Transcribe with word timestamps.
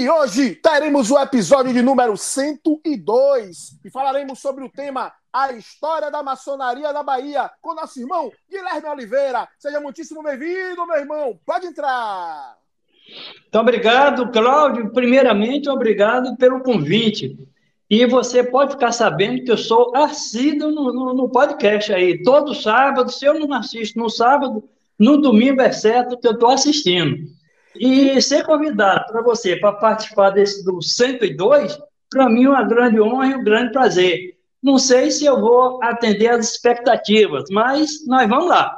E 0.00 0.08
hoje 0.08 0.54
teremos 0.54 1.10
o 1.10 1.18
episódio 1.18 1.74
de 1.74 1.82
número 1.82 2.16
102 2.16 3.78
e 3.84 3.90
falaremos 3.90 4.38
sobre 4.38 4.64
o 4.64 4.70
tema 4.70 5.12
A 5.30 5.52
História 5.52 6.10
da 6.10 6.22
Maçonaria 6.22 6.90
da 6.90 7.02
Bahia 7.02 7.50
com 7.60 7.74
nosso 7.74 8.00
irmão 8.00 8.32
Guilherme 8.50 8.88
Oliveira. 8.88 9.46
Seja 9.58 9.78
muitíssimo 9.78 10.22
bem-vindo, 10.22 10.86
meu 10.86 10.96
irmão. 10.96 11.38
Pode 11.44 11.66
entrar. 11.66 12.56
Então, 13.46 13.60
obrigado, 13.60 14.30
Cláudio. 14.32 14.90
Primeiramente, 14.90 15.68
obrigado 15.68 16.34
pelo 16.38 16.62
convite. 16.62 17.36
E 17.90 18.06
você 18.06 18.42
pode 18.42 18.72
ficar 18.72 18.92
sabendo 18.92 19.44
que 19.44 19.52
eu 19.52 19.58
sou 19.58 19.94
assíduo 19.94 20.70
no, 20.70 20.94
no, 20.94 21.12
no 21.12 21.28
podcast 21.28 21.92
aí. 21.92 22.22
Todo 22.22 22.54
sábado, 22.54 23.12
se 23.12 23.26
eu 23.26 23.38
não 23.38 23.52
assisto 23.52 23.98
no 23.98 24.08
sábado, 24.08 24.66
no 24.98 25.18
domingo 25.18 25.60
é 25.60 25.70
certo 25.70 26.18
que 26.18 26.26
eu 26.26 26.32
estou 26.32 26.48
assistindo. 26.48 27.38
E 27.74 28.20
ser 28.20 28.44
convidado 28.44 29.06
para 29.06 29.22
você 29.22 29.56
para 29.56 29.72
participar 29.72 30.30
desse 30.30 30.64
do 30.64 30.82
102, 30.82 31.78
para 32.10 32.28
mim 32.28 32.44
é 32.44 32.48
uma 32.48 32.64
grande 32.64 33.00
honra 33.00 33.26
e 33.26 33.34
um 33.34 33.44
grande 33.44 33.72
prazer. 33.72 34.36
Não 34.62 34.78
sei 34.78 35.10
se 35.10 35.24
eu 35.24 35.40
vou 35.40 35.82
atender 35.82 36.28
às 36.28 36.50
expectativas, 36.50 37.44
mas 37.50 38.06
nós 38.06 38.28
vamos 38.28 38.48
lá. 38.48 38.76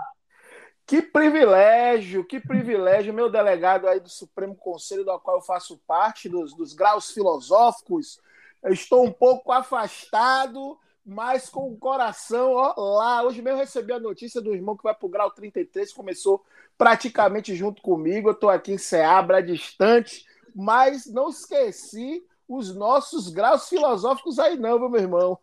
Que 0.87 1.01
privilégio, 1.01 2.25
que 2.25 2.39
privilégio, 2.39 3.15
meu 3.15 3.31
delegado 3.31 3.89
aí 3.89 3.99
do 3.99 4.09
Supremo 4.09 4.55
Conselho, 4.55 5.05
do 5.05 5.19
qual 5.21 5.39
eu 5.39 5.43
faço 5.43 5.81
parte, 5.87 6.29
dos, 6.29 6.55
dos 6.55 6.75
graus 6.75 7.11
filosóficos. 7.11 8.21
Eu 8.63 8.73
estou 8.73 9.05
um 9.05 9.11
pouco 9.13 9.51
afastado, 9.51 10.79
mas 11.05 11.49
com 11.49 11.73
o 11.73 11.77
coração 11.77 12.53
ó, 12.53 12.75
lá. 12.77 13.23
Hoje 13.23 13.41
mesmo 13.41 13.59
recebi 13.59 13.93
a 13.93 13.99
notícia 13.99 14.41
do 14.41 14.55
irmão 14.55 14.77
que 14.77 14.83
vai 14.83 14.95
para 14.95 15.07
o 15.07 15.11
grau 15.11 15.31
33, 15.31 15.93
começou 15.93 16.45
praticamente 16.83 17.55
junto 17.55 17.81
comigo. 17.81 18.29
Eu 18.29 18.33
estou 18.33 18.51
aqui 18.51 18.73
em 18.73 18.79
Seabra, 18.79 19.41
distante, 19.41 20.25
mas 20.53 21.07
não 21.07 21.29
esqueci 21.29 22.21
os 22.49 22.75
nossos 22.75 23.29
graus 23.29 23.69
filosóficos 23.69 24.41
aí, 24.41 24.59
não, 24.59 24.91
meu 24.91 25.01
irmão. 25.01 25.39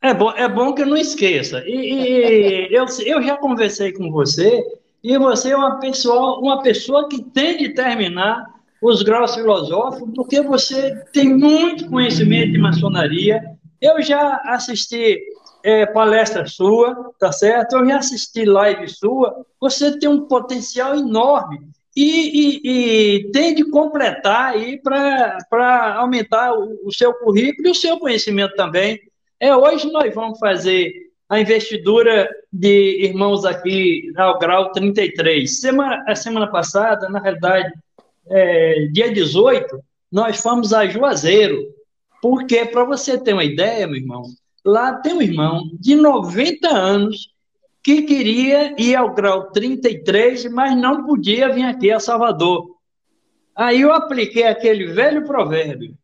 É 0.00 0.14
bom, 0.14 0.30
é 0.30 0.48
bom 0.48 0.72
que 0.72 0.86
não 0.86 0.96
esqueça. 0.96 1.62
E, 1.66 2.68
e 2.70 2.74
eu, 2.74 2.86
eu 3.04 3.22
já 3.22 3.36
conversei 3.36 3.92
com 3.92 4.10
você, 4.10 4.64
e 5.04 5.18
você 5.18 5.50
é 5.50 5.56
uma 5.56 5.78
pessoa, 5.80 6.38
uma 6.38 6.62
pessoa 6.62 7.08
que 7.10 7.22
tem 7.22 7.58
de 7.58 7.74
terminar 7.74 8.46
os 8.80 9.02
graus 9.02 9.34
filosóficos, 9.34 10.10
porque 10.14 10.40
você 10.40 10.94
tem 11.12 11.28
muito 11.28 11.90
conhecimento 11.90 12.52
de 12.52 12.58
maçonaria. 12.58 13.42
Eu 13.82 14.00
já 14.00 14.40
assisti 14.46 15.20
é, 15.66 15.84
palestra 15.84 16.46
sua, 16.46 17.12
tá 17.18 17.32
certo? 17.32 17.74
Eu 17.74 17.88
já 17.88 17.98
assisti 17.98 18.44
live 18.44 18.86
sua. 18.86 19.44
Você 19.60 19.98
tem 19.98 20.08
um 20.08 20.28
potencial 20.28 20.94
enorme 20.94 21.58
e, 21.96 22.60
e, 22.62 22.70
e 23.16 23.30
tem 23.32 23.52
de 23.52 23.64
completar 23.68 24.52
aí 24.52 24.80
para 24.80 25.96
aumentar 25.96 26.52
o, 26.52 26.78
o, 26.84 26.92
seu 26.92 27.12
currículo 27.14 27.66
e 27.66 27.70
o 27.72 27.74
seu 27.74 27.98
conhecimento 27.98 28.54
também. 28.54 29.00
É 29.40 29.56
hoje 29.56 29.90
nós 29.90 30.14
vamos 30.14 30.38
fazer 30.38 30.92
a 31.28 31.40
investidura 31.40 32.30
de 32.52 33.04
irmãos 33.04 33.44
aqui 33.44 34.12
ao 34.16 34.38
grau 34.38 34.70
33. 34.70 35.60
Semana, 35.60 36.04
a 36.06 36.14
semana 36.14 36.46
passada, 36.46 37.08
na 37.08 37.18
realidade, 37.18 37.72
é, 38.30 38.86
dia 38.92 39.12
18, 39.12 39.80
nós 40.12 40.40
fomos 40.40 40.72
a 40.72 40.86
Juazeiro. 40.86 41.74
Porque, 42.22 42.64
para 42.66 42.84
você 42.84 43.18
ter 43.18 43.32
uma 43.32 43.44
ideia, 43.44 43.86
meu 43.86 43.96
irmão, 43.96 44.22
Lá 44.66 44.94
tem 44.94 45.14
um 45.14 45.22
irmão 45.22 45.70
de 45.74 45.94
90 45.94 46.68
anos 46.68 47.32
que 47.80 48.02
queria 48.02 48.74
ir 48.76 48.96
ao 48.96 49.14
grau 49.14 49.52
33, 49.52 50.46
mas 50.46 50.76
não 50.76 51.06
podia 51.06 51.48
vir 51.52 51.62
aqui 51.62 51.92
a 51.92 52.00
Salvador. 52.00 52.74
Aí 53.54 53.82
eu 53.82 53.92
apliquei 53.92 54.42
aquele 54.42 54.86
velho 54.86 55.24
provérbio: 55.24 55.96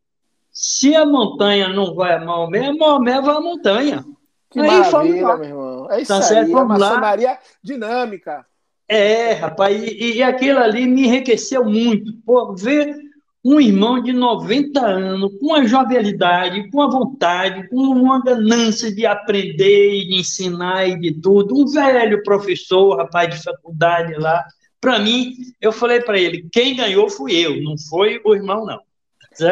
se 0.49 0.95
a 0.95 1.05
montanha 1.05 1.67
não 1.67 1.93
vai 1.93 2.13
a 2.13 2.23
Maomé, 2.23 2.67
a 2.67 2.73
Maomé 2.73 3.19
vai 3.19 3.35
à 3.35 3.41
montanha. 3.41 4.05
Que 4.49 4.61
aí, 4.61 4.67
maravilha, 4.67 5.35
meu 5.35 5.43
irmão. 5.43 5.91
É 5.91 6.01
isso 6.01 6.07
tá 6.07 6.17
aí, 6.19 6.23
certo? 6.23 6.57
a 6.57 6.63
maçonaria 6.63 7.31
lá. 7.31 7.39
dinâmica. 7.61 8.45
É, 8.87 9.33
rapaz, 9.33 9.75
e, 9.75 10.13
e 10.13 10.23
aquilo 10.23 10.59
ali 10.59 10.87
me 10.87 11.05
enriqueceu 11.05 11.65
muito. 11.65 12.13
Pô, 12.25 12.55
ver 12.55 12.95
um 13.43 13.59
irmão 13.59 14.01
de 14.01 14.13
90 14.13 14.79
anos, 14.79 15.31
com 15.37 15.53
a 15.53 15.65
jovialidade, 15.65 16.69
com 16.71 16.81
a 16.81 16.89
vontade, 16.89 17.67
com 17.67 17.75
uma 17.75 18.23
ganância 18.23 18.93
de 18.93 19.05
aprender 19.05 19.93
e 19.95 20.07
de 20.07 20.19
ensinar 20.21 20.87
e 20.87 20.97
de 20.97 21.11
tudo, 21.19 21.55
um 21.55 21.65
velho 21.65 22.23
professor, 22.23 22.97
rapaz 22.97 23.35
de 23.35 23.43
faculdade 23.43 24.13
lá. 24.15 24.45
Para 24.79 24.97
mim, 24.99 25.35
eu 25.59 25.73
falei 25.73 25.99
para 25.99 26.17
ele: 26.17 26.47
quem 26.51 26.75
ganhou 26.75 27.09
fui 27.09 27.35
eu, 27.35 27.61
não 27.61 27.75
foi 27.77 28.21
o 28.23 28.33
irmão, 28.33 28.65
não. 28.65 28.79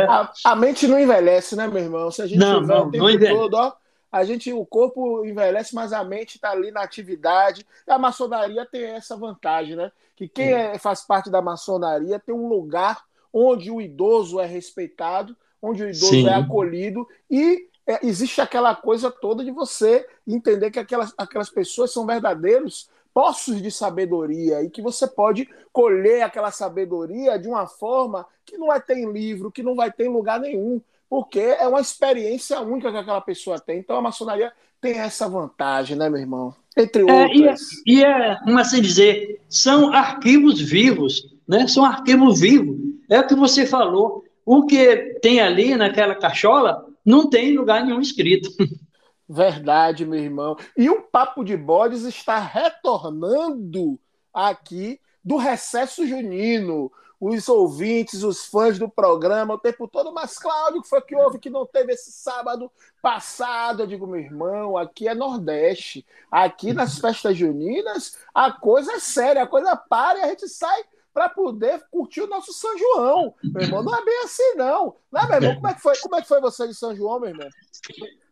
A, 0.08 0.32
a, 0.46 0.56
mente 0.56 0.88
não 0.88 1.00
envelhece, 1.00 1.56
né, 1.56 1.68
meu 1.68 1.82
irmão? 1.82 2.12
Se 2.12 2.22
a 2.22 2.28
gente 2.28 2.38
não, 2.38 2.62
não, 2.62 2.88
o 2.88 2.92
tempo 2.92 3.04
não 3.04 3.36
todo, 3.36 3.56
ó, 3.56 3.74
a 4.12 4.24
gente, 4.24 4.54
o 4.54 4.66
corpo 4.66 5.26
envelhece, 5.26 5.74
mas 5.74 5.92
a 5.92 6.04
mente 6.04 6.36
está 6.36 6.52
ali 6.52 6.70
na 6.70 6.82
atividade. 6.82 7.66
E 7.88 7.92
a 7.92 7.98
maçonaria 7.98 8.66
tem 8.66 8.84
essa 8.84 9.18
vantagem, 9.18 9.76
né? 9.76 9.92
Que 10.16 10.28
quem 10.28 10.54
é, 10.54 10.78
faz 10.78 11.02
parte 11.02 11.32
da 11.32 11.42
maçonaria 11.42 12.20
tem 12.20 12.36
um 12.36 12.48
lugar 12.48 13.02
onde 13.34 13.72
o 13.72 13.82
idoso 13.82 14.40
é 14.40 14.46
respeitado, 14.46 15.36
onde 15.62 15.84
o 15.84 15.90
idoso 15.90 16.08
Sim. 16.08 16.28
é 16.28 16.34
acolhido 16.34 17.08
e 17.30 17.68
é, 17.88 18.06
existe 18.06 18.40
aquela 18.42 18.76
coisa 18.76 19.10
toda 19.12 19.44
de 19.44 19.52
você 19.52 20.08
entender 20.28 20.72
que 20.72 20.80
aquelas, 20.80 21.14
aquelas 21.18 21.50
pessoas 21.50 21.92
são 21.92 22.06
verdadeiros 22.06 22.90
poços 23.14 23.62
de 23.62 23.70
sabedoria 23.70 24.64
e 24.64 24.70
que 24.70 24.82
você 24.82 25.06
pode 25.08 25.48
colher 25.72 26.22
aquela 26.22 26.52
sabedoria 26.52 27.38
de 27.38 27.48
uma 27.48 27.68
forma 27.68 28.26
que 28.46 28.58
não 28.58 28.68
vai 28.68 28.82
ter 28.82 28.98
em 28.98 29.12
livro, 29.12 29.52
que 29.52 29.64
não 29.64 29.76
vai 29.76 29.92
ter 29.92 30.06
em 30.06 30.14
lugar 30.14 30.40
nenhum, 30.40 30.82
porque 31.10 31.40
é 31.40 31.68
uma 31.68 31.82
experiência 31.82 32.62
única 32.62 32.92
que 32.92 32.98
aquela 32.98 33.22
pessoa 33.22 33.60
tem. 33.60 33.80
Então 33.80 33.98
a 33.98 34.02
maçonaria 34.02 34.54
tem 34.80 34.98
essa 34.98 35.28
vantagem, 35.28 35.98
né, 35.98 36.10
meu 36.10 36.20
irmão? 36.20 36.56
Entre 36.76 37.04
outras. 37.04 37.30
É, 37.30 37.36
e, 37.36 37.48
é, 37.48 37.56
e 37.86 38.04
é, 38.04 38.40
como 38.44 38.58
assim 38.58 38.82
dizer, 38.82 39.42
são 39.50 39.94
arquivos 39.94 40.62
vivos, 40.62 41.36
né? 41.52 41.68
São 41.68 41.84
arquivos 41.84 42.40
vivos 42.40 42.82
é 43.10 43.20
o 43.20 43.28
que 43.28 43.36
você 43.36 43.66
falou. 43.66 44.24
O 44.46 44.66
que 44.66 45.20
tem 45.22 45.42
ali 45.42 45.76
naquela 45.76 46.16
cachola 46.16 46.88
não 47.06 47.30
tem 47.30 47.58
lugar 47.58 47.86
nenhum 47.86 48.00
escrito. 48.00 48.50
Verdade, 49.28 50.06
meu 50.06 50.20
irmão. 50.20 50.56
E 50.78 50.90
o 50.90 51.02
Papo 51.02 51.44
de 51.44 51.58
Bodes 51.58 52.04
está 52.04 52.40
retornando 52.40 54.00
aqui 54.34 54.98
do 55.22 55.36
recesso 55.36 56.08
junino. 56.08 56.90
Os 57.20 57.48
ouvintes, 57.50 58.24
os 58.24 58.46
fãs 58.46 58.80
do 58.80 58.90
programa, 58.90 59.54
o 59.54 59.60
tempo 59.60 59.88
todo, 59.88 60.12
mas 60.12 60.40
Cláudio, 60.40 60.82
que 60.82 60.90
foi 60.90 61.02
que 61.02 61.16
houve 61.16 61.38
que 61.38 61.52
não 61.52 61.68
teve 61.68 61.94
esse 61.94 62.12
sábado 62.12 62.72
passado? 63.02 63.84
Eu 63.84 63.88
digo, 63.88 64.08
meu 64.08 64.20
irmão, 64.20 64.78
aqui 64.78 65.08
é 65.08 65.14
Nordeste. 65.14 66.06
Aqui 66.32 66.74
nas 66.74 66.98
festas 66.98 67.38
juninas, 67.38 68.18
a 68.34 68.52
coisa 68.52 68.94
é 68.94 69.00
séria, 69.00 69.44
a 69.44 69.48
coisa 69.48 69.76
para 69.76 70.20
e 70.20 70.22
a 70.24 70.28
gente 70.30 70.48
sai 70.48 70.82
para 71.14 71.30
poder 71.30 71.82
curtir 71.92 72.22
o 72.22 72.28
nosso 72.28 72.54
São 72.54 72.78
João. 72.78 73.34
Meu 73.44 73.64
irmão, 73.64 73.84
não 73.84 73.96
é 73.96 74.04
bem 74.04 74.24
assim, 74.24 74.56
não. 74.56 74.96
Não 75.12 75.22
é, 75.22 75.28
meu 75.28 75.36
irmão? 75.36 75.56
Como 75.56 75.68
é 75.68 75.74
que 75.74 75.82
foi, 75.82 75.98
como 75.98 76.16
é 76.16 76.22
que 76.22 76.28
foi 76.28 76.42
você 76.42 76.68
de 76.68 76.74
São 76.74 76.96
João, 76.96 77.20
meu 77.20 77.30
irmão? 77.30 77.50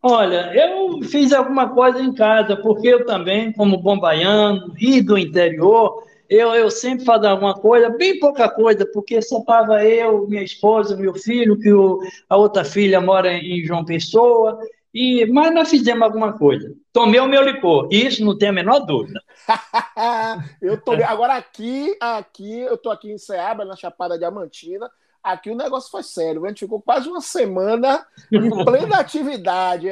Olha, 0.02 0.54
eu 0.56 1.02
fiz 1.04 1.34
alguma 1.34 1.70
coisa 1.70 2.00
em 2.00 2.14
casa, 2.14 2.56
porque 2.56 2.88
eu 2.88 3.06
também, 3.06 3.52
como 3.52 3.82
bom 3.82 4.00
baiano 4.00 4.74
e 4.80 5.02
do 5.02 5.18
interior, 5.18 6.04
eu, 6.30 6.54
eu 6.54 6.70
sempre 6.70 7.04
fazia 7.04 7.30
alguma 7.30 7.56
coisa, 7.56 7.90
bem 7.90 8.20
pouca 8.20 8.48
coisa, 8.48 8.86
porque 8.86 9.22
só 9.22 9.40
estava 9.40 9.84
eu, 9.84 10.28
minha 10.28 10.44
esposa, 10.44 10.96
meu 10.96 11.14
filho, 11.16 11.60
que 11.60 11.74
o, 11.74 12.00
a 12.30 12.38
outra 12.38 12.64
filha 12.64 13.02
mora 13.02 13.34
em 13.34 13.66
João 13.66 13.84
Pessoa, 13.84 14.60
e, 14.94 15.26
mas 15.28 15.54
nós 15.54 15.70
fizemos 15.70 16.02
alguma 16.02 16.38
coisa. 16.38 16.74
Tomei 16.92 17.20
o 17.20 17.28
meu 17.28 17.44
licor, 17.44 17.88
isso 17.92 18.26
não 18.26 18.38
tem 18.38 18.50
a 18.50 18.54
menor 18.54 18.80
dúvida. 18.80 19.22
eu 20.62 20.80
tomei. 20.82 21.06
Agora 21.06 21.36
aqui, 21.36 21.96
aqui, 22.00 22.60
eu 22.60 22.78
tô 22.78 22.90
aqui 22.90 23.12
em 23.12 23.18
Ceabra, 23.18 23.66
na 23.66 23.76
Chapada 23.76 24.18
Diamantina. 24.18 24.90
Aqui 25.22 25.52
o 25.52 25.56
negócio 25.56 25.92
foi 25.92 26.02
sério. 26.02 26.44
A 26.44 26.48
gente 26.48 26.62
ficou 26.62 26.82
quase 26.82 27.08
uma 27.08 27.22
semana 27.22 28.06
em 28.32 28.50
plena 28.66 29.00
atividade. 29.00 29.88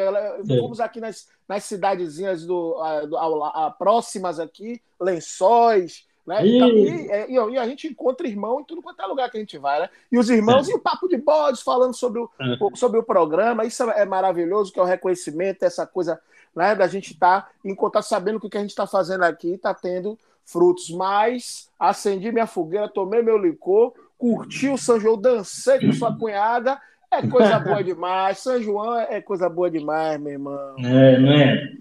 Fomos 0.47 0.79
aqui 0.79 0.99
nas, 0.99 1.27
nas 1.47 1.63
cidadezinhas 1.65 2.45
do, 2.45 2.77
do 3.07 3.17
a, 3.17 3.69
próximas 3.77 4.39
aqui, 4.39 4.81
Lençóis, 4.99 6.06
Né? 6.27 6.45
E, 6.45 6.59
e, 6.59 7.09
é, 7.09 7.31
e, 7.31 7.57
a 7.57 7.65
gente 7.65 7.87
encontra 7.87 8.27
irmão 8.27 8.59
em 8.59 8.65
tudo 8.65 8.81
quanto 8.81 9.01
é 9.01 9.05
lugar 9.05 9.31
que 9.31 9.37
a 9.37 9.39
gente 9.39 9.57
vai, 9.57 9.79
né? 9.79 9.89
E 10.11 10.17
os 10.17 10.29
irmãos 10.29 10.67
é. 10.67 10.73
e 10.73 10.75
o 10.75 10.79
papo 10.79 11.07
de 11.07 11.15
bodes 11.15 11.61
falando 11.61 11.95
sobre 11.95 12.19
o, 12.19 12.29
é. 12.37 12.75
sobre 12.75 12.99
o 12.99 13.03
programa, 13.03 13.63
isso 13.63 13.89
é 13.91 14.03
maravilhoso, 14.03 14.73
que 14.73 14.79
é 14.79 14.83
o 14.83 14.85
reconhecimento, 14.85 15.63
essa 15.63 15.87
coisa 15.87 16.19
né, 16.53 16.75
da 16.75 16.85
gente 16.85 17.13
estar 17.13 17.43
tá, 17.43 17.49
em 17.63 17.73
contato, 17.73 18.03
sabendo 18.03 18.41
que 18.41 18.47
o 18.47 18.49
que 18.49 18.57
a 18.57 18.61
gente 18.61 18.71
está 18.71 18.85
fazendo 18.85 19.23
aqui 19.23 19.53
está 19.53 19.73
tendo 19.73 20.19
frutos. 20.43 20.89
Mas 20.89 21.69
acendi 21.79 22.29
minha 22.29 22.47
fogueira, 22.47 22.89
tomei 22.89 23.21
meu 23.21 23.37
licor, 23.37 23.93
curti 24.17 24.67
o 24.67 24.77
São 24.77 24.99
João, 24.99 25.17
dancei 25.17 25.79
com 25.79 25.93
sua 25.93 26.13
cunhada. 26.13 26.77
É 27.09 27.25
coisa 27.25 27.57
boa 27.61 27.81
demais. 27.81 28.39
São 28.39 28.61
João 28.61 28.99
é 28.99 29.21
coisa 29.21 29.47
boa 29.47 29.71
demais, 29.71 30.19
meu 30.19 30.33
irmão. 30.33 30.75
É, 30.79 31.17
não 31.19 31.31
é? 31.31 31.71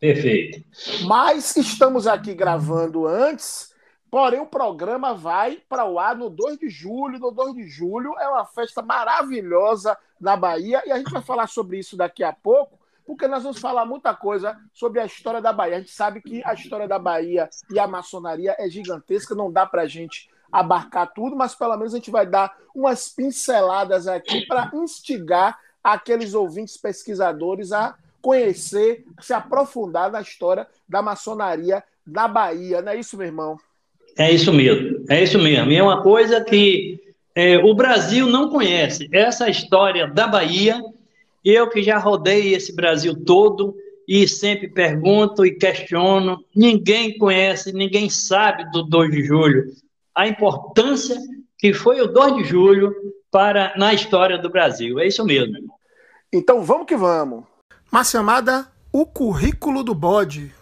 Perfeito. 0.00 0.60
Mas 1.04 1.56
estamos 1.56 2.08
aqui 2.08 2.34
gravando 2.34 3.06
antes 3.06 3.71
Porém, 4.12 4.40
o 4.40 4.46
programa 4.46 5.14
vai 5.14 5.62
para 5.66 5.86
o 5.86 5.98
ar 5.98 6.14
no 6.14 6.28
2 6.28 6.58
de 6.58 6.68
julho. 6.68 7.18
No 7.18 7.30
2 7.30 7.54
de 7.54 7.66
julho 7.66 8.14
é 8.20 8.28
uma 8.28 8.44
festa 8.44 8.82
maravilhosa 8.82 9.96
na 10.20 10.36
Bahia 10.36 10.82
e 10.84 10.92
a 10.92 10.98
gente 10.98 11.10
vai 11.10 11.22
falar 11.22 11.46
sobre 11.46 11.78
isso 11.78 11.96
daqui 11.96 12.22
a 12.22 12.30
pouco, 12.30 12.78
porque 13.06 13.26
nós 13.26 13.42
vamos 13.42 13.58
falar 13.58 13.86
muita 13.86 14.14
coisa 14.14 14.60
sobre 14.70 15.00
a 15.00 15.06
história 15.06 15.40
da 15.40 15.50
Bahia. 15.50 15.76
A 15.76 15.80
gente 15.80 15.92
sabe 15.92 16.20
que 16.20 16.42
a 16.44 16.52
história 16.52 16.86
da 16.86 16.98
Bahia 16.98 17.48
e 17.70 17.78
a 17.78 17.86
maçonaria 17.86 18.54
é 18.58 18.68
gigantesca, 18.68 19.34
não 19.34 19.50
dá 19.50 19.64
para 19.64 19.80
a 19.80 19.88
gente 19.88 20.28
abarcar 20.52 21.10
tudo, 21.14 21.34
mas 21.34 21.54
pelo 21.54 21.74
menos 21.78 21.94
a 21.94 21.96
gente 21.96 22.10
vai 22.10 22.26
dar 22.26 22.54
umas 22.74 23.08
pinceladas 23.08 24.06
aqui 24.06 24.46
para 24.46 24.70
instigar 24.74 25.58
aqueles 25.82 26.34
ouvintes 26.34 26.76
pesquisadores 26.76 27.72
a 27.72 27.96
conhecer, 28.20 29.06
se 29.22 29.32
aprofundar 29.32 30.12
na 30.12 30.20
história 30.20 30.68
da 30.86 31.00
maçonaria 31.00 31.82
da 32.06 32.28
Bahia. 32.28 32.82
Não 32.82 32.92
é 32.92 32.96
isso, 32.96 33.16
meu 33.16 33.26
irmão? 33.26 33.58
É 34.16 34.30
isso 34.30 34.52
mesmo, 34.52 35.04
é 35.08 35.22
isso 35.22 35.38
mesmo. 35.38 35.70
E 35.72 35.76
é 35.76 35.82
uma 35.82 36.02
coisa 36.02 36.42
que 36.42 37.00
é, 37.34 37.58
o 37.58 37.74
Brasil 37.74 38.26
não 38.26 38.50
conhece. 38.50 39.08
Essa 39.12 39.48
história 39.48 40.06
da 40.06 40.26
Bahia, 40.26 40.82
eu 41.44 41.68
que 41.68 41.82
já 41.82 41.98
rodei 41.98 42.54
esse 42.54 42.74
Brasil 42.74 43.14
todo 43.24 43.74
e 44.06 44.28
sempre 44.28 44.68
pergunto 44.68 45.46
e 45.46 45.52
questiono, 45.52 46.44
ninguém 46.54 47.16
conhece, 47.16 47.72
ninguém 47.72 48.10
sabe 48.10 48.70
do 48.70 48.82
2 48.82 49.10
de 49.10 49.24
julho, 49.24 49.64
a 50.14 50.28
importância 50.28 51.16
que 51.58 51.72
foi 51.72 52.00
o 52.00 52.06
2 52.06 52.36
de 52.36 52.44
julho 52.44 52.94
para 53.30 53.72
na 53.76 53.94
história 53.94 54.36
do 54.36 54.50
Brasil. 54.50 54.98
É 54.98 55.06
isso 55.06 55.24
mesmo. 55.24 55.54
Então 56.32 56.62
vamos 56.62 56.86
que 56.86 56.96
vamos. 56.96 57.44
Uma 57.90 58.04
chamada 58.04 58.66
O 58.92 59.06
Currículo 59.06 59.82
do 59.82 59.94
Bode. 59.94 60.52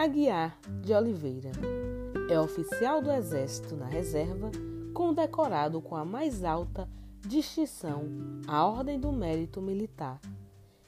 Aguiar 0.00 0.56
de 0.80 0.94
Oliveira. 0.94 1.50
É 2.30 2.40
oficial 2.40 3.02
do 3.02 3.12
Exército 3.12 3.76
na 3.76 3.84
reserva, 3.84 4.50
condecorado 4.94 5.82
com 5.82 5.94
a 5.94 6.06
mais 6.06 6.42
alta 6.42 6.88
distinção, 7.20 8.04
a 8.48 8.64
Ordem 8.64 8.98
do 8.98 9.12
Mérito 9.12 9.60
Militar. 9.60 10.18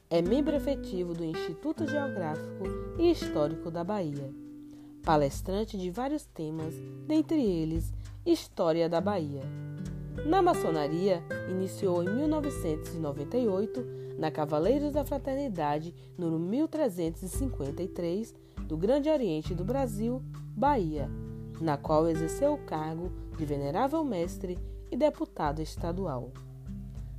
É 0.09 0.23
membro 0.23 0.57
efetivo 0.57 1.13
do 1.13 1.27
Instituto 1.27 1.87
Geográfico 1.87 2.65
e 2.99 3.11
Histórico 3.11 3.71
da 3.71 3.85
Bahia. 3.85 4.33
Palestrante 5.05 5.77
de 5.77 5.91
vários 5.91 6.25
temas, 6.25 6.75
dentre 7.07 7.45
eles 7.45 7.93
História 8.25 8.89
da 8.89 9.03
Bahia. 9.03 9.43
Na 10.25 10.41
maçonaria, 10.41 11.23
iniciou 11.51 12.03
em 12.03 12.17
1998 12.17 13.85
na 14.19 14.31
Cavaleiros 14.31 14.95
da 14.95 15.05
Fraternidade, 15.05 15.95
número 16.17 16.39
1353, 16.39 18.41
do 18.73 18.77
Grande 18.79 19.11
Oriente 19.11 19.55
do 19.55 19.67
Brasil, 19.67 20.23
Bahia, 20.57 21.07
na 21.61 21.77
qual 21.77 22.09
exerceu 22.09 22.55
o 22.55 22.65
cargo 22.65 23.13
de 23.37 23.45
venerável 23.45 24.03
mestre 24.03 24.59
e 24.91 24.97
deputado 24.97 25.61
estadual. 25.61 26.31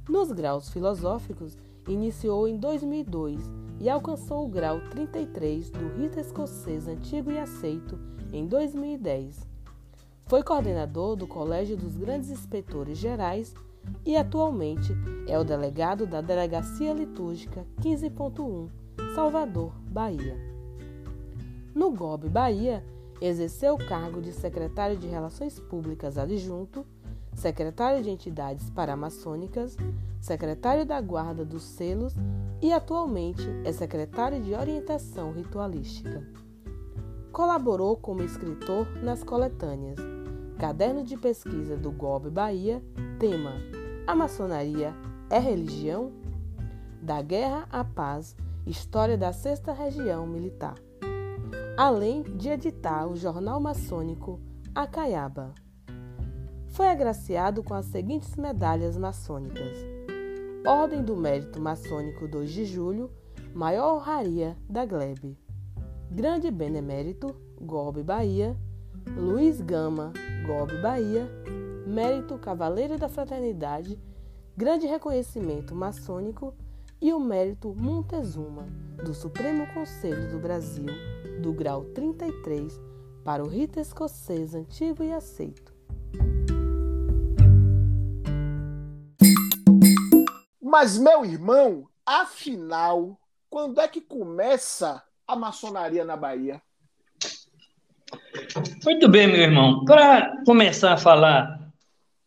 Nos 0.10 0.32
graus 0.32 0.70
filosóficos, 0.70 1.56
iniciou 1.88 2.48
em 2.48 2.58
2002 2.58 3.40
e 3.80 3.88
alcançou 3.88 4.48
o 4.48 4.50
grau 4.50 4.82
33 4.90 5.70
do 5.70 5.90
rito 5.90 6.20
escocês 6.20 6.88
antigo 6.88 7.30
e 7.30 7.38
aceito 7.38 8.00
em 8.34 8.48
2010. 8.48 9.48
Foi 10.26 10.42
coordenador 10.42 11.16
do 11.16 11.28
Colégio 11.28 11.78
dos 11.78 11.96
Grandes 11.96 12.32
Inspetores 12.32 12.98
Gerais 12.98 13.54
e 14.04 14.18
atualmente 14.18 14.92
é 15.28 15.38
o 15.38 15.44
delegado 15.44 16.08
da 16.08 16.20
Delegacia 16.20 16.94
Litúrgica 16.94 17.64
15.1, 17.80 18.70
Salvador, 19.14 19.72
Bahia. 19.92 20.53
No 21.74 21.90
GOB 21.90 22.30
Bahia, 22.30 22.84
exerceu 23.20 23.74
o 23.74 23.88
cargo 23.88 24.22
de 24.22 24.32
secretário 24.32 24.96
de 24.96 25.08
Relações 25.08 25.60
Públicas 25.60 26.20
adjunto, 26.20 26.86
secretário 27.34 28.04
de 28.04 28.12
Entidades 28.12 28.70
Paramaçônicas, 28.70 29.76
secretário 30.22 30.86
da 30.86 31.02
Guarda 31.02 31.44
dos 31.44 31.64
Selos 31.64 32.14
e 32.62 32.72
atualmente 32.72 33.42
é 33.64 33.72
secretário 33.72 34.40
de 34.40 34.54
Orientação 34.54 35.32
Ritualística. 35.32 36.24
Colaborou 37.32 37.98
como 37.98 38.22
escritor 38.22 38.88
nas 39.02 39.24
coletâneas 39.24 39.98
Caderno 40.60 41.04
de 41.04 41.18
Pesquisa 41.18 41.76
do 41.76 41.92
GOB 41.92 42.30
Bahia, 42.30 42.84
tema 43.18 43.54
A 44.06 44.16
Maçonaria 44.16 44.94
é 45.28 45.40
Religião? 45.40 46.12
Da 47.02 47.20
Guerra 47.24 47.68
à 47.72 47.84
Paz, 47.84 48.36
História 48.66 49.18
da 49.18 49.34
Sexta 49.34 49.74
Região 49.74 50.28
Militar 50.28 50.76
além 51.78 52.22
de 52.22 52.50
editar 52.50 53.08
o 53.08 53.16
jornal 53.16 53.60
maçônico 53.60 54.40
Acaiaba. 54.76 55.54
Foi 56.70 56.88
agraciado 56.88 57.64
com 57.64 57.74
as 57.74 57.86
seguintes 57.86 58.36
medalhas 58.36 58.98
maçônicas: 58.98 59.78
Ordem 60.66 61.04
do 61.04 61.16
Mérito 61.16 61.60
Maçônico 61.60 62.28
2 62.28 62.52
de 62.52 62.66
Julho, 62.66 63.12
maior 63.54 63.96
honraria 63.96 64.58
da 64.70 64.86
Glebe. 64.86 65.38
Grande 66.12 66.52
Benemérito, 66.52 67.36
Golbe 67.60 68.04
Bahia, 68.04 68.56
Luiz 69.16 69.62
Gama, 69.62 70.14
Golbe 70.46 70.80
Bahia, 70.80 71.28
Mérito 71.88 72.38
Cavaleiro 72.38 72.98
da 72.98 73.10
Fraternidade, 73.10 74.00
Grande 74.56 74.86
Reconhecimento 74.86 75.74
Maçônico 75.76 76.54
e 77.04 77.12
o 77.12 77.20
Mérito 77.20 77.76
Montezuma, 77.76 78.66
do 79.04 79.14
Supremo 79.14 79.68
Conselho 79.74 80.32
do 80.32 80.40
Brasil, 80.40 80.86
do 81.42 81.52
grau 81.52 81.84
33 81.94 82.80
para 83.26 83.44
o 83.44 83.50
rito 83.50 83.78
escocês 83.78 84.56
antigo 84.56 85.04
e 85.04 85.12
aceito. 85.12 85.74
Mas, 90.62 90.98
meu 90.98 91.26
irmão, 91.26 91.90
afinal, 92.06 93.20
quando 93.50 93.82
é 93.82 93.88
que 93.90 94.00
começa 94.00 95.04
a 95.28 95.36
maçonaria 95.36 96.06
na 96.06 96.16
Bahia? 96.16 96.62
Muito 98.86 99.10
bem, 99.10 99.28
meu 99.28 99.42
irmão. 99.42 99.84
Para 99.84 100.42
começar 100.46 100.94
a 100.94 100.98
falar 100.98 101.70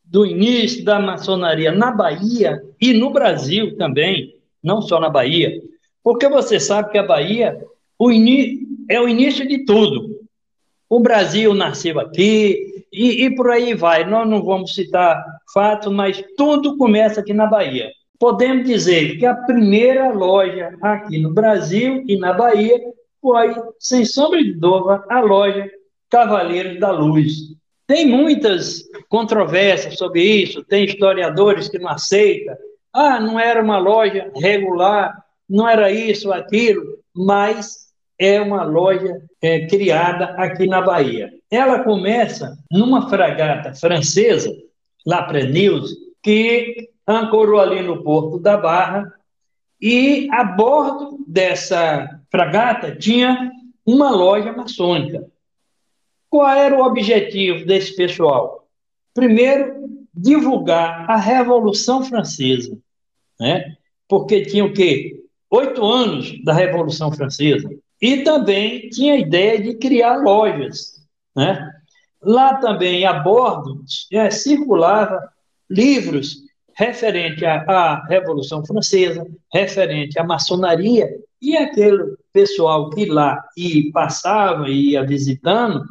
do 0.05 0.27
início 0.27 0.85
da 0.85 1.01
maçonaria 1.01 1.73
na 1.73 1.91
Bahia 1.91 2.63
e 2.79 2.93
no 2.93 3.11
Brasil 3.11 3.75
também, 3.79 4.36
não 4.67 4.83
só 4.83 5.01
na 5.01 5.09
Bahia, 5.09 5.63
porque 6.03 6.29
você 6.29 6.61
sabe 6.61 6.91
que 6.91 6.99
a 6.99 7.07
Bahia 7.07 7.59
o 7.99 8.11
é 8.91 9.01
o 9.01 9.09
início 9.09 9.49
de 9.49 9.65
tudo. 9.65 10.21
O 10.89 11.01
Brasil 11.01 11.55
nasceu 11.55 11.99
aqui 11.99 12.85
e, 12.93 13.25
e 13.25 13.35
por 13.35 13.51
aí 13.51 13.75
vai. 13.75 14.05
Nós 14.05 14.29
não 14.29 14.43
vamos 14.43 14.75
citar 14.75 15.25
fatos, 15.53 15.93
mas 15.93 16.23
tudo 16.37 16.77
começa 16.77 17.21
aqui 17.21 17.33
na 17.33 17.47
Bahia. 17.47 17.91
Podemos 18.19 18.67
dizer 18.67 19.19
que 19.19 19.27
a 19.27 19.35
primeira 19.35 20.13
loja 20.13 20.77
aqui 20.83 21.19
no 21.19 21.33
Brasil 21.33 22.05
e 22.07 22.19
na 22.19 22.33
Bahia 22.33 22.79
foi, 23.21 23.55
sem 23.79 24.05
sombra 24.05 24.43
de 24.43 24.53
dúvida, 24.53 25.05
a 25.09 25.21
loja 25.21 25.71
Cavaleiros 26.11 26.79
da 26.79 26.91
Luz. 26.91 27.57
Tem 27.87 28.07
muitas 28.07 28.83
controvérsias 29.09 29.97
sobre 29.97 30.23
isso, 30.23 30.65
tem 30.65 30.85
historiadores 30.85 31.69
que 31.69 31.79
não 31.79 31.89
aceitam. 31.89 32.57
Ah, 32.99 33.21
não 33.21 33.39
era 33.39 33.63
uma 33.63 33.77
loja 33.77 34.33
regular, 34.35 35.23
não 35.47 35.69
era 35.69 35.93
isso, 35.93 36.33
aquilo, 36.33 36.99
mas 37.15 37.89
é 38.19 38.41
uma 38.41 38.63
loja 38.63 39.21
é, 39.43 39.67
criada 39.67 40.31
aqui 40.39 40.67
na 40.67 40.81
Bahia. 40.81 41.31
Ela 41.51 41.85
começa 41.85 42.57
numa 42.73 43.07
fragata 43.11 43.75
francesa, 43.75 44.51
La 45.05 45.25
Preneuse, 45.25 45.95
que 46.23 46.89
ancorou 47.07 47.61
ali 47.61 47.83
no 47.83 48.03
porto 48.03 48.39
da 48.39 48.57
Barra, 48.57 49.13
e 49.79 50.27
a 50.33 50.43
bordo 50.43 51.19
dessa 51.29 52.23
fragata 52.31 52.97
tinha 52.97 53.53
uma 53.85 54.11
loja 54.11 54.55
maçônica. 54.55 55.31
Qual 56.31 56.49
era 56.49 56.75
o 56.75 56.83
objetivo 56.83 57.67
desse 57.67 57.95
pessoal? 57.95 58.67
Primeiro, 59.13 59.87
divulgar 60.15 61.11
a 61.11 61.17
Revolução 61.17 62.03
Francesa, 62.03 62.79
né? 63.41 63.77
Porque 64.09 64.43
tinha 64.43 64.65
o 64.65 64.73
quê? 64.73 65.23
Oito 65.51 65.85
anos 65.85 66.43
da 66.45 66.53
Revolução 66.53 67.13
Francesa. 67.13 67.69
E 68.01 68.19
também 68.19 68.89
tinha 68.91 69.15
a 69.15 69.19
ideia 69.19 69.61
de 69.61 69.75
criar 69.75 70.17
lojas, 70.17 71.03
né? 71.35 71.73
Lá 72.23 72.55
também, 72.57 73.05
a 73.07 73.15
bordo, 73.15 73.85
é, 74.13 74.31
circulava 74.31 75.29
livros 75.71 76.43
referente 76.75 77.45
à, 77.45 77.63
à, 77.63 78.07
Revolução 78.07 78.65
Francesa, 78.65 79.27
referente 79.53 80.19
à 80.19 80.25
maçonaria, 80.25 81.09
e 81.41 81.57
aquele 81.57 82.17
pessoal 82.33 82.91
que 82.91 83.07
lá 83.07 83.43
e 83.57 83.91
passava 83.93 84.69
e 84.69 84.91
ia 84.91 85.05
visitando, 85.05 85.85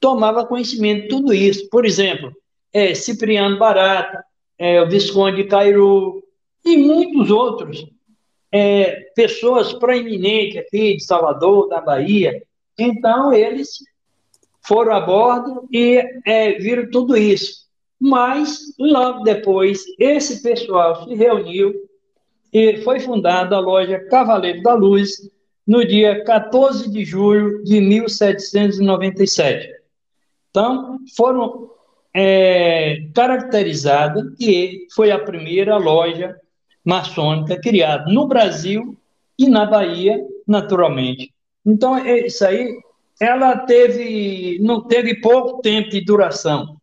tomava 0.00 0.46
conhecimento 0.46 1.02
de 1.02 1.08
tudo 1.08 1.32
isso. 1.32 1.68
Por 1.70 1.86
exemplo, 1.86 2.32
é, 2.72 2.94
Cipriano 2.94 3.58
Barata, 3.58 4.24
é, 4.58 4.82
o 4.82 4.88
Visconde 4.88 5.44
Cairu 5.44 6.22
e 6.66 6.76
muitos 6.76 7.30
outros, 7.30 7.86
é, 8.50 9.10
pessoas 9.14 9.72
proeminentes 9.72 10.58
aqui 10.58 10.96
de 10.96 11.04
Salvador, 11.04 11.68
da 11.68 11.80
Bahia. 11.80 12.42
Então, 12.78 13.32
eles 13.32 13.78
foram 14.62 14.92
a 14.92 15.00
bordo 15.00 15.68
e 15.72 16.02
é, 16.26 16.52
viram 16.54 16.90
tudo 16.90 17.16
isso. 17.16 17.66
Mas, 17.98 18.58
logo 18.78 19.22
depois, 19.22 19.84
esse 19.98 20.42
pessoal 20.42 21.04
se 21.04 21.14
reuniu 21.14 21.74
e 22.52 22.78
foi 22.78 23.00
fundada 23.00 23.56
a 23.56 23.60
loja 23.60 24.00
Cavaleiro 24.08 24.62
da 24.62 24.74
Luz 24.74 25.30
no 25.66 25.84
dia 25.84 26.22
14 26.24 26.90
de 26.90 27.04
julho 27.04 27.62
de 27.64 27.80
1797. 27.80 29.68
Então, 30.50 30.98
foram 31.16 31.70
é, 32.14 33.08
caracterizada 33.14 34.32
que 34.38 34.86
foi 34.94 35.10
a 35.10 35.18
primeira 35.18 35.76
loja 35.76 36.34
maçônica 36.86 37.60
criada 37.60 38.10
no 38.12 38.28
Brasil 38.28 38.96
e 39.36 39.48
na 39.48 39.66
Bahia, 39.66 40.24
naturalmente. 40.46 41.34
Então, 41.64 41.98
é 41.98 42.26
isso 42.26 42.46
aí, 42.46 42.78
ela 43.20 43.56
teve, 43.58 44.60
não 44.60 44.80
teve 44.86 45.20
pouco 45.20 45.60
tempo 45.60 45.90
de 45.90 46.00
duração. 46.00 46.76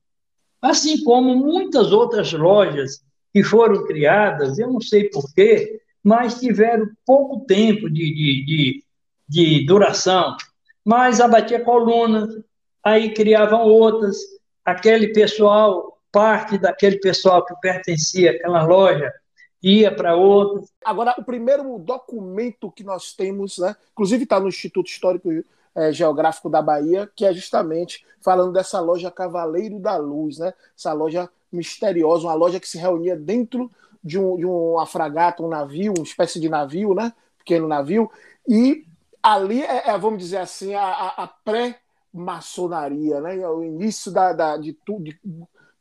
Assim 0.62 1.02
como 1.06 1.34
muitas 1.36 1.94
outras 1.94 2.34
lojas 2.34 3.02
que 3.34 3.42
foram 3.44 3.86
criadas, 3.86 4.60
eu 4.60 4.72
não 4.72 4.82
sei 4.82 5.10
porquê, 5.10 5.80
mas 6.04 6.40
tiveram 6.40 6.86
pouco 7.06 7.46
tempo 7.46 7.90
de, 7.90 8.14
de, 8.14 8.46
de, 8.46 8.84
de 9.28 9.66
duração. 9.66 10.36
Mas 10.84 11.22
abatia 11.22 11.64
coluna, 11.64 12.28
aí 12.84 13.14
criavam 13.14 13.62
outras, 13.62 14.18
aquele 14.66 15.14
pessoal, 15.14 15.98
parte 16.12 16.58
daquele 16.58 17.00
pessoal 17.00 17.46
que 17.46 17.56
pertencia 17.62 18.32
àquela 18.32 18.64
loja, 18.64 19.12
ia 19.64 19.96
para 19.96 20.16
outra. 20.16 20.68
Agora, 20.84 21.16
o 21.18 21.24
primeiro 21.24 21.80
documento 21.80 22.70
que 22.72 22.84
nós 22.84 23.14
temos, 23.14 23.58
né, 23.58 23.76
inclusive 23.94 24.24
está 24.24 24.40
no 24.40 24.50
Instituto 24.50 24.88
Histórico 24.88 25.30
é, 25.74 25.92
Geográfico 25.92 26.50
da 26.50 26.62
Bahia, 26.62 27.10
que 27.16 27.26
é 27.26 27.34
justamente 27.34 28.06
falando 28.22 28.52
dessa 28.52 28.80
loja 28.80 29.10
Cavaleiro 29.10 29.80
da 29.80 29.96
Luz, 29.96 30.38
né, 30.38 30.54
essa 30.78 30.92
loja 30.92 31.30
misteriosa, 31.52 32.28
uma 32.28 32.34
loja 32.34 32.60
que 32.60 32.68
se 32.68 32.78
reunia 32.78 33.16
dentro 33.16 33.72
de, 34.04 34.20
um, 34.20 34.36
de 34.36 34.46
uma 34.46 34.86
fragata, 34.86 35.42
um 35.42 35.48
navio, 35.48 35.94
uma 35.98 36.04
espécie 36.04 36.40
de 36.40 36.50
navio, 36.50 36.94
né, 36.94 37.14
pequeno 37.38 37.68
navio, 37.68 38.12
e 38.48 38.86
ali 39.22 39.64
é, 39.64 39.90
é 39.90 39.98
vamos 39.98 40.20
dizer 40.20 40.38
assim, 40.38 40.74
a, 40.74 41.08
a 41.18 41.28
pré 41.28 41.80
maçonaria, 42.14 43.20
né? 43.20 43.40
É 43.40 43.50
o 43.50 43.64
início 43.64 44.12
da, 44.12 44.32
da 44.34 44.56
de 44.56 44.74
tudo, 44.74 45.12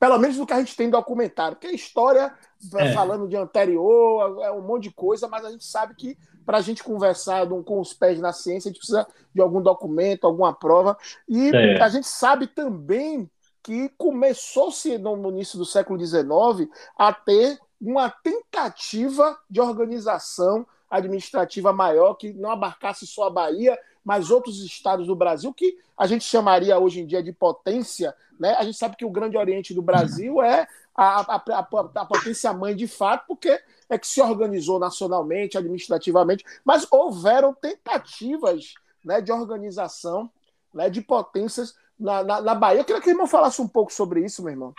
pelo 0.02 0.18
menos 0.18 0.36
do 0.36 0.44
que 0.44 0.52
a 0.52 0.58
gente 0.58 0.74
tem 0.74 0.90
documentado, 0.90 1.54
porque 1.54 1.68
a 1.68 1.72
história 1.72 2.34
é. 2.74 2.92
falando 2.92 3.28
de 3.28 3.36
anterior 3.36 4.42
é 4.42 4.50
um 4.50 4.60
monte 4.60 4.88
de 4.88 4.90
coisa, 4.90 5.28
mas 5.28 5.44
a 5.44 5.50
gente 5.52 5.64
sabe 5.64 5.94
que 5.94 6.18
para 6.44 6.58
a 6.58 6.60
gente 6.60 6.82
conversar 6.82 7.46
com 7.46 7.78
os 7.78 7.94
pés 7.94 8.18
na 8.18 8.32
ciência, 8.32 8.68
a 8.68 8.72
gente 8.72 8.80
precisa 8.80 9.06
de 9.32 9.40
algum 9.40 9.62
documento, 9.62 10.26
alguma 10.26 10.52
prova. 10.52 10.98
E 11.28 11.50
é. 11.54 11.80
a 11.80 11.88
gente 11.88 12.08
sabe 12.08 12.48
também 12.48 13.30
que 13.62 13.90
começou-se 13.90 14.98
no 14.98 15.30
início 15.30 15.56
do 15.56 15.64
século 15.64 16.04
XIX 16.04 16.68
a 16.98 17.12
ter 17.12 17.60
uma 17.80 18.10
tentativa 18.10 19.38
de 19.48 19.60
organização 19.60 20.66
administrativa 20.90 21.72
maior 21.72 22.14
que 22.14 22.32
não 22.32 22.50
abarcasse 22.50 23.06
só 23.06 23.28
a 23.28 23.30
Bahia, 23.30 23.78
mas 24.04 24.30
outros 24.30 24.60
estados 24.64 25.06
do 25.06 25.14
Brasil 25.14 25.52
que 25.52 25.78
a 25.96 26.06
gente 26.06 26.24
chamaria 26.24 26.78
hoje 26.78 27.00
em 27.00 27.06
dia 27.06 27.22
de 27.22 27.32
potência, 27.32 28.14
né? 28.38 28.54
A 28.58 28.64
gente 28.64 28.76
sabe 28.76 28.96
que 28.96 29.04
o 29.04 29.10
Grande 29.10 29.36
Oriente 29.36 29.72
do 29.72 29.82
Brasil 29.82 30.42
é 30.42 30.66
a, 30.94 31.36
a, 31.36 31.36
a, 31.36 31.68
a 31.94 32.04
potência 32.04 32.52
mãe 32.52 32.74
de 32.74 32.86
fato, 32.86 33.24
porque 33.26 33.60
é 33.88 33.98
que 33.98 34.06
se 34.06 34.20
organizou 34.20 34.78
nacionalmente, 34.78 35.56
administrativamente, 35.56 36.44
mas 36.64 36.86
houveram 36.90 37.54
tentativas 37.54 38.74
né, 39.04 39.20
de 39.20 39.30
organização 39.30 40.30
né, 40.72 40.88
de 40.88 41.00
potências 41.00 41.74
na, 41.98 42.24
na, 42.24 42.40
na 42.40 42.54
Bahia. 42.54 42.80
Eu 42.80 42.84
queria 42.84 43.00
que 43.00 43.08
o 43.08 43.12
irmão 43.12 43.26
falasse 43.26 43.60
um 43.60 43.68
pouco 43.68 43.92
sobre 43.92 44.24
isso, 44.24 44.42
meu 44.42 44.52
irmão. 44.52 44.74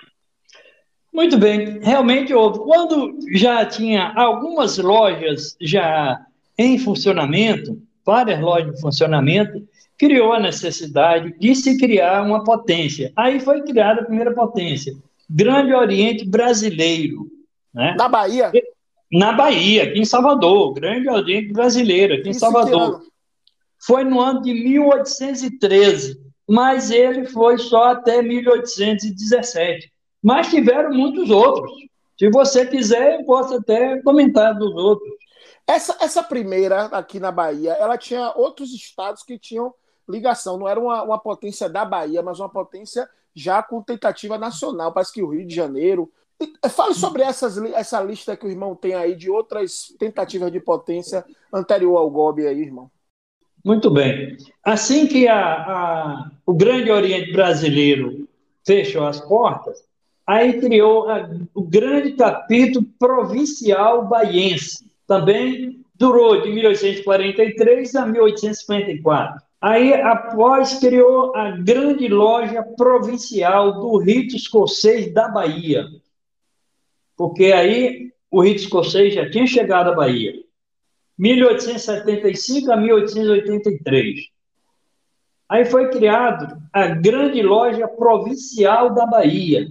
Muito 1.13 1.37
bem, 1.37 1.79
realmente 1.79 2.33
houve. 2.33 2.59
Quando 2.59 3.19
já 3.31 3.65
tinha 3.65 4.11
algumas 4.15 4.79
lojas 4.79 5.55
já 5.61 6.25
em 6.57 6.79
funcionamento, 6.79 7.79
várias 8.05 8.39
lojas 8.39 8.77
em 8.77 8.81
funcionamento, 8.81 9.67
criou 9.97 10.33
a 10.33 10.39
necessidade 10.39 11.33
de 11.39 11.55
se 11.55 11.77
criar 11.77 12.23
uma 12.23 12.43
potência. 12.43 13.11
Aí 13.15 13.39
foi 13.39 13.61
criada 13.61 14.01
a 14.01 14.05
primeira 14.05 14.33
potência, 14.33 14.93
Grande 15.29 15.73
Oriente 15.73 16.25
Brasileiro. 16.27 17.27
Né? 17.73 17.95
Na 17.97 18.07
Bahia? 18.07 18.51
Na 19.11 19.31
Bahia, 19.31 19.83
aqui 19.83 19.99
em 19.99 20.05
Salvador, 20.05 20.73
Grande 20.73 21.09
Oriente 21.09 21.53
Brasileiro, 21.53 22.15
aqui 22.15 22.29
em 22.29 22.33
Salvador. 22.33 23.01
Foi 23.85 24.03
no 24.03 24.19
ano 24.19 24.41
de 24.41 24.53
1813, 24.53 26.19
mas 26.47 26.89
ele 26.89 27.25
foi 27.25 27.57
só 27.57 27.91
até 27.91 28.21
1817. 28.21 29.91
Mas 30.21 30.49
tiveram 30.49 30.93
muitos 30.93 31.29
outros. 31.29 31.71
Se 32.17 32.29
você 32.29 32.65
quiser, 32.65 33.19
eu 33.19 33.25
posso 33.25 33.55
até 33.55 34.01
comentar 34.01 34.57
dos 34.57 34.73
outros. 34.73 35.13
Essa, 35.65 35.97
essa 36.01 36.21
primeira 36.21 36.85
aqui 36.85 37.19
na 37.19 37.31
Bahia, 37.31 37.73
ela 37.73 37.97
tinha 37.97 38.33
outros 38.35 38.73
estados 38.73 39.23
que 39.23 39.39
tinham 39.39 39.73
ligação. 40.07 40.57
Não 40.57 40.67
era 40.67 40.79
uma, 40.79 41.03
uma 41.03 41.19
potência 41.19 41.69
da 41.69 41.85
Bahia, 41.85 42.21
mas 42.21 42.39
uma 42.39 42.49
potência 42.49 43.09
já 43.33 43.63
com 43.63 43.81
tentativa 43.81 44.37
nacional. 44.37 44.91
Parece 44.91 45.13
que 45.13 45.23
o 45.23 45.29
Rio 45.29 45.47
de 45.47 45.55
Janeiro. 45.55 46.11
Eh, 46.39 46.69
fale 46.69 46.93
sobre 46.93 47.23
essas, 47.23 47.57
essa 47.57 48.01
lista 48.01 48.35
que 48.35 48.45
o 48.45 48.49
irmão 48.49 48.75
tem 48.75 48.93
aí 48.93 49.15
de 49.15 49.29
outras 49.29 49.95
tentativas 49.97 50.51
de 50.51 50.59
potência 50.59 51.25
anterior 51.51 51.97
ao 51.97 52.09
GOB 52.09 52.45
aí, 52.45 52.59
irmão. 52.59 52.91
Muito 53.63 53.89
bem. 53.89 54.35
Assim 54.61 55.07
que 55.07 55.27
a, 55.27 55.39
a, 55.39 56.31
o 56.45 56.53
Grande 56.53 56.91
Oriente 56.91 57.31
Brasileiro 57.31 58.27
fechou 58.65 59.05
as 59.05 59.21
portas, 59.21 59.85
aí 60.27 60.59
criou 60.59 61.09
a, 61.09 61.29
o 61.53 61.63
grande 61.63 62.11
capítulo 62.13 62.85
provincial 62.99 64.05
baiense 64.05 64.91
também 65.07 65.83
durou 65.95 66.41
de 66.41 66.49
1843 66.51 67.95
a 67.95 68.05
1854. 68.05 69.41
Aí, 69.61 69.93
após, 69.93 70.79
criou 70.79 71.35
a 71.35 71.51
grande 71.51 72.07
loja 72.07 72.61
provincial 72.61 73.79
do 73.79 73.97
rito 73.97 74.35
escocês 74.35 75.13
da 75.13 75.29
Bahia. 75.29 75.85
Porque 77.15 77.53
aí 77.53 78.11
o 78.29 78.41
rito 78.41 78.61
escocês 78.61 79.13
já 79.13 79.29
tinha 79.29 79.47
chegado 79.47 79.91
à 79.91 79.95
Bahia. 79.95 80.33
1875 81.17 82.71
a 82.71 82.75
1883. 82.75 84.19
Aí 85.47 85.65
foi 85.65 85.89
criado 85.91 86.57
a 86.73 86.87
grande 86.87 87.41
loja 87.41 87.87
provincial 87.87 88.93
da 88.93 89.05
Bahia, 89.05 89.67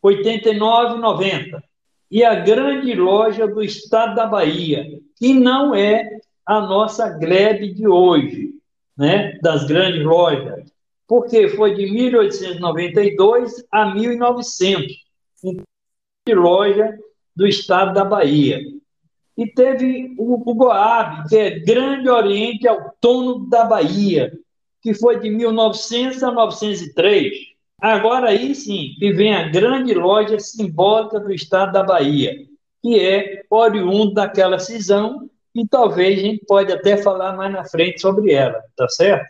89 0.00 0.98
90 0.98 1.69
e 2.10 2.24
a 2.24 2.34
grande 2.34 2.94
loja 2.94 3.46
do 3.46 3.62
estado 3.62 4.14
da 4.16 4.26
Bahia, 4.26 4.84
que 5.16 5.32
não 5.32 5.74
é 5.74 6.18
a 6.44 6.60
nossa 6.60 7.08
greve 7.08 7.72
de 7.72 7.86
hoje, 7.86 8.54
né, 8.96 9.38
das 9.40 9.64
grandes 9.64 10.04
lojas, 10.04 10.64
porque 11.06 11.48
foi 11.48 11.74
de 11.74 11.90
1892 11.90 13.64
a 13.70 13.94
1900, 13.94 14.92
de 16.26 16.34
loja 16.34 16.98
do 17.34 17.46
estado 17.46 17.94
da 17.94 18.04
Bahia. 18.04 18.60
E 19.36 19.46
teve 19.46 20.14
o, 20.18 20.50
o 20.50 20.54
Goab, 20.54 21.28
que 21.28 21.36
é 21.36 21.58
Grande 21.60 22.08
Oriente 22.08 22.68
Autônomo 22.68 23.48
da 23.48 23.64
Bahia, 23.64 24.32
que 24.82 24.92
foi 24.94 25.18
de 25.18 25.30
1900 25.30 26.22
a 26.22 26.30
1903. 26.30 27.49
Agora 27.80 28.28
aí 28.28 28.54
sim, 28.54 28.94
que 28.98 29.12
vem 29.12 29.34
a 29.34 29.48
grande 29.48 29.94
loja 29.94 30.38
simbólica 30.38 31.18
do 31.18 31.32
estado 31.32 31.72
da 31.72 31.82
Bahia, 31.82 32.34
que 32.82 32.98
é 33.00 33.42
oriundo 33.48 34.14
daquela 34.14 34.58
cisão, 34.58 35.30
e 35.54 35.66
talvez 35.66 36.18
a 36.18 36.22
gente 36.22 36.44
pode 36.46 36.72
até 36.72 36.96
falar 36.96 37.36
mais 37.36 37.52
na 37.52 37.64
frente 37.64 38.00
sobre 38.00 38.32
ela, 38.32 38.62
tá 38.76 38.88
certo? 38.88 39.28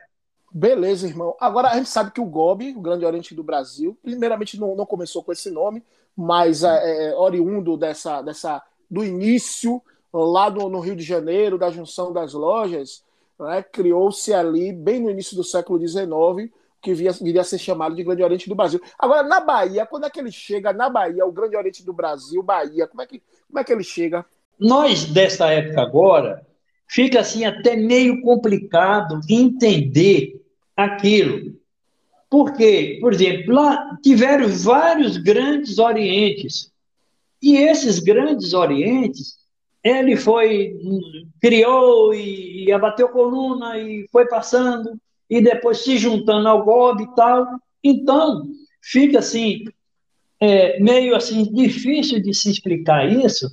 Beleza, 0.52 1.06
irmão. 1.06 1.36
Agora 1.40 1.68
a 1.68 1.76
gente 1.76 1.88
sabe 1.88 2.10
que 2.10 2.20
o 2.20 2.26
GOB, 2.26 2.74
o 2.76 2.80
Grande 2.80 3.04
Oriente 3.04 3.34
do 3.34 3.42
Brasil, 3.42 3.96
primeiramente 4.02 4.58
não, 4.58 4.74
não 4.74 4.84
começou 4.84 5.22
com 5.22 5.32
esse 5.32 5.48
nome, 5.50 5.82
mais 6.16 6.64
é, 6.64 7.10
é, 7.10 7.14
oriundo 7.14 7.76
dessa, 7.76 8.20
dessa, 8.20 8.60
do 8.90 9.04
início 9.04 9.80
lá 10.12 10.50
no, 10.50 10.68
no, 10.68 10.80
Rio 10.80 10.96
de 10.96 11.04
Janeiro, 11.04 11.56
da 11.56 11.70
junção 11.70 12.12
das 12.12 12.34
lojas, 12.34 13.04
né, 13.38 13.62
criou-se 13.62 14.34
ali, 14.34 14.72
bem 14.72 15.00
no 15.00 15.08
início 15.08 15.36
do 15.36 15.44
século 15.44 15.78
XIX, 15.78 16.52
que 16.80 16.94
via, 16.94 17.12
viria 17.12 17.42
a 17.42 17.44
ser 17.44 17.58
chamado 17.58 17.94
de 17.94 18.02
Grande 18.02 18.22
Oriente 18.22 18.48
do 18.48 18.54
Brasil. 18.54 18.80
Agora, 18.98 19.22
na 19.22 19.40
Bahia, 19.40 19.84
quando 19.86 20.06
é 20.06 20.10
que 20.10 20.18
ele 20.18 20.32
chega 20.32 20.72
na 20.72 20.88
Bahia, 20.88 21.26
o 21.26 21.32
Grande 21.32 21.56
Oriente 21.56 21.84
do 21.84 21.92
Brasil, 21.92 22.42
Bahia, 22.42 22.86
como 22.86 23.02
é 23.02 23.06
que, 23.06 23.22
como 23.46 23.58
é 23.58 23.64
que 23.64 23.72
ele 23.72 23.84
chega? 23.84 24.24
Nós, 24.58 25.04
dessa 25.04 25.48
época 25.48 25.80
agora, 25.82 26.46
fica 26.88 27.20
assim 27.20 27.44
até 27.44 27.76
meio 27.76 28.20
complicado 28.22 29.20
entender 29.28 30.40
aquilo. 30.76 31.58
Porque, 32.28 32.98
por 33.00 33.12
exemplo, 33.12 33.54
lá 33.54 33.98
tiveram 34.02 34.48
vários 34.48 35.16
grandes 35.16 35.78
orientes. 35.78 36.70
E 37.42 37.56
esses 37.56 37.98
grandes 37.98 38.52
orientes, 38.52 39.38
ele 39.82 40.16
foi, 40.16 40.76
criou 41.40 42.14
e, 42.14 42.66
e 42.66 42.72
abateu 42.72 43.08
coluna 43.08 43.78
e 43.78 44.06
foi 44.12 44.26
passando 44.28 45.00
e 45.30 45.40
depois 45.40 45.78
se 45.78 45.96
juntando 45.96 46.48
ao 46.48 46.64
golpe 46.64 47.04
e 47.04 47.14
tal. 47.14 47.46
Então, 47.82 48.48
fica 48.82 49.20
assim, 49.20 49.64
é, 50.40 50.80
meio 50.80 51.14
assim, 51.14 51.44
difícil 51.52 52.20
de 52.20 52.34
se 52.34 52.50
explicar 52.50 53.10
isso, 53.10 53.48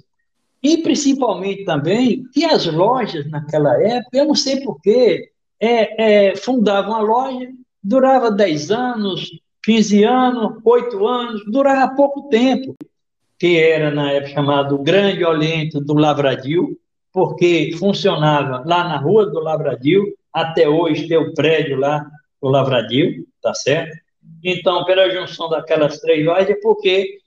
e 0.64 0.78
principalmente 0.80 1.64
também 1.64 2.24
que 2.34 2.44
as 2.44 2.66
lojas 2.66 3.30
naquela 3.30 3.80
época, 3.82 4.18
eu 4.18 4.26
não 4.26 4.36
sei 4.36 4.62
porquê, 4.62 5.30
é, 5.60 6.30
é, 6.30 6.36
fundavam 6.36 6.96
a 6.96 7.02
loja, 7.02 7.50
durava 7.84 8.32
10 8.32 8.72
anos, 8.72 9.30
15 9.64 10.04
anos, 10.04 10.60
8 10.64 11.08
anos, 11.08 11.44
durava 11.46 11.96
pouco 11.96 12.24
tempo, 12.30 12.76
que 13.38 13.58
era 13.60 13.92
na 13.92 14.12
época 14.12 14.34
chamado 14.34 14.80
Grande 14.80 15.24
Oriente 15.24 15.80
do 15.80 15.94
Lavradio, 15.94 16.78
porque 17.14 17.76
funcionava 17.78 18.64
lá 18.66 18.84
na 18.84 18.98
rua 18.98 19.26
do 19.28 19.40
Lavradio, 19.40 20.17
até 20.38 20.70
hoje 20.70 21.08
tem 21.08 21.18
o 21.18 21.34
prédio 21.34 21.78
lá 21.78 22.06
do 22.40 22.48
Lavradio, 22.48 23.26
tá 23.42 23.56
certo? 23.56 23.98
Então, 24.44 24.86
pela 24.86 25.10
junção 25.10 25.50
daquelas 25.50 26.00
três 26.00 26.24
lojas, 26.24 26.50
é 26.50 26.56
porque 26.62 27.18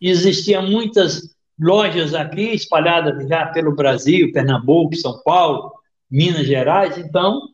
existiam 0.00 0.64
muitas 0.64 1.22
lojas 1.58 2.14
aqui 2.14 2.54
espalhadas 2.54 3.26
já 3.28 3.46
pelo 3.46 3.74
Brasil, 3.74 4.30
Pernambuco, 4.32 4.94
São 4.94 5.20
Paulo, 5.24 5.72
Minas 6.08 6.46
Gerais, 6.46 6.96
então 6.98 7.48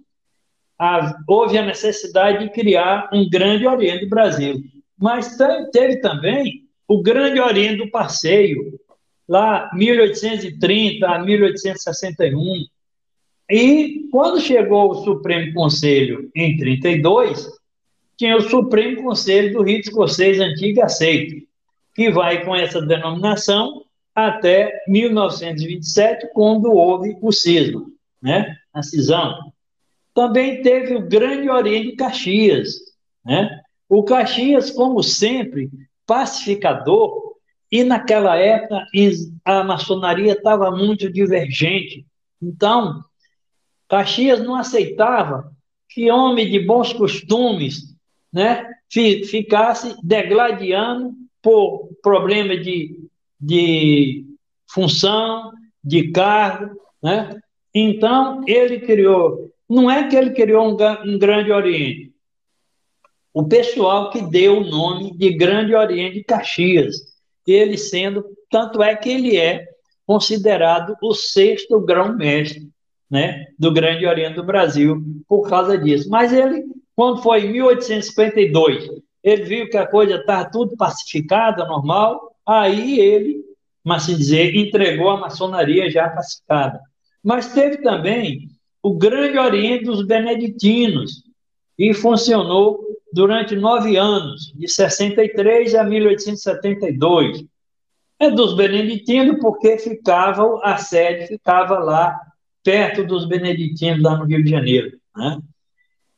a, 0.78 1.16
houve 1.26 1.56
a 1.56 1.64
necessidade 1.64 2.40
de 2.40 2.50
criar 2.50 3.08
um 3.10 3.28
grande 3.30 3.66
Oriente 3.66 4.04
do 4.04 4.10
Brasil. 4.10 4.60
Mas 4.98 5.38
teve 5.72 6.00
também 6.00 6.64
o 6.86 7.00
grande 7.00 7.40
Oriente 7.40 7.84
do 7.84 7.90
Passeio, 7.90 8.78
lá 9.26 9.70
1830 9.72 11.06
a 11.06 11.18
1861, 11.18 12.66
e 13.50 14.08
quando 14.10 14.40
chegou 14.40 14.90
o 14.90 15.04
Supremo 15.04 15.54
Conselho 15.54 16.30
em 16.34 16.56
32, 16.56 17.48
tinha 18.16 18.36
o 18.36 18.42
Supremo 18.42 19.02
Conselho 19.02 19.54
do 19.54 19.62
Rito 19.62 19.88
Escocês 19.88 20.40
Antigo 20.40 20.82
Aceito, 20.82 21.46
que 21.94 22.10
vai 22.10 22.44
com 22.44 22.54
essa 22.54 22.82
denominação 22.82 23.84
até 24.14 24.72
1927, 24.88 26.28
quando 26.34 26.72
houve 26.72 27.16
o 27.22 27.30
cisma, 27.30 27.86
né? 28.20 28.56
a 28.74 28.82
cisão. 28.82 29.52
Também 30.12 30.60
teve 30.62 30.96
o 30.96 31.08
Grande 31.08 31.48
Oriente 31.48 31.94
Caxias. 31.94 32.74
Né? 33.24 33.60
O 33.88 34.02
Caxias, 34.02 34.72
como 34.72 35.02
sempre, 35.02 35.70
pacificador, 36.04 37.36
e 37.70 37.84
naquela 37.84 38.36
época 38.36 38.84
a 39.44 39.62
maçonaria 39.62 40.32
estava 40.32 40.70
muito 40.70 41.12
divergente. 41.12 42.04
Então, 42.42 43.04
Caxias 43.88 44.40
não 44.40 44.54
aceitava 44.54 45.50
que 45.88 46.10
homem 46.10 46.48
de 46.50 46.60
bons 46.60 46.92
costumes 46.92 47.96
né, 48.32 48.66
ficasse 48.90 49.96
degladiando 50.02 51.14
por 51.42 51.88
problema 52.02 52.56
de, 52.56 52.98
de 53.40 54.26
função, 54.70 55.52
de 55.82 56.10
cargo. 56.10 56.78
Né? 57.02 57.40
Então, 57.74 58.44
ele 58.46 58.80
criou, 58.80 59.50
não 59.68 59.90
é 59.90 60.06
que 60.06 60.16
ele 60.16 60.30
criou 60.30 60.68
um, 60.68 60.76
um 61.10 61.18
Grande 61.18 61.50
Oriente, 61.50 62.12
o 63.32 63.46
pessoal 63.46 64.10
que 64.10 64.20
deu 64.20 64.58
o 64.58 64.64
nome 64.64 65.16
de 65.16 65.32
Grande 65.32 65.74
Oriente 65.74 66.24
Caxias, 66.24 66.96
ele 67.46 67.78
sendo, 67.78 68.24
tanto 68.50 68.82
é 68.82 68.94
que 68.94 69.08
ele 69.08 69.36
é 69.36 69.66
considerado 70.06 70.96
o 71.02 71.14
sexto 71.14 71.80
grão-mestre 71.80 72.68
né, 73.10 73.46
do 73.58 73.72
Grande 73.72 74.06
Oriente 74.06 74.36
do 74.36 74.44
Brasil 74.44 75.02
por 75.26 75.48
causa 75.48 75.76
disso. 75.78 76.08
Mas 76.10 76.32
ele, 76.32 76.64
quando 76.94 77.22
foi 77.22 77.46
em 77.46 77.52
1852, 77.52 78.88
ele 79.22 79.42
viu 79.44 79.68
que 79.68 79.76
a 79.76 79.86
coisa 79.86 80.16
estava 80.16 80.50
tudo 80.50 80.76
pacificada, 80.76 81.64
normal, 81.64 82.36
aí 82.46 82.98
ele, 83.00 83.40
mas 83.84 84.04
assim 84.04 84.16
dizer, 84.16 84.54
entregou 84.54 85.10
a 85.10 85.20
maçonaria 85.20 85.90
já 85.90 86.08
pacificada. 86.08 86.80
Mas 87.22 87.52
teve 87.52 87.78
também 87.78 88.48
o 88.82 88.94
Grande 88.94 89.38
Oriente 89.38 89.84
dos 89.84 90.06
Beneditinos, 90.06 91.28
e 91.78 91.94
funcionou 91.94 92.80
durante 93.12 93.54
nove 93.54 93.96
anos, 93.96 94.52
de 94.54 94.68
63 94.68 95.74
a 95.76 95.84
1872. 95.84 97.44
É 98.18 98.30
dos 98.30 98.56
beneditinos 98.56 99.38
porque 99.40 99.78
ficava, 99.78 100.60
a 100.64 100.76
sede 100.76 101.28
ficava 101.28 101.78
lá 101.78 102.20
perto 102.62 103.04
dos 103.04 103.26
beneditinos, 103.26 104.02
lá 104.02 104.16
no 104.16 104.24
Rio 104.24 104.42
de 104.42 104.50
Janeiro. 104.50 104.98
Né? 105.16 105.40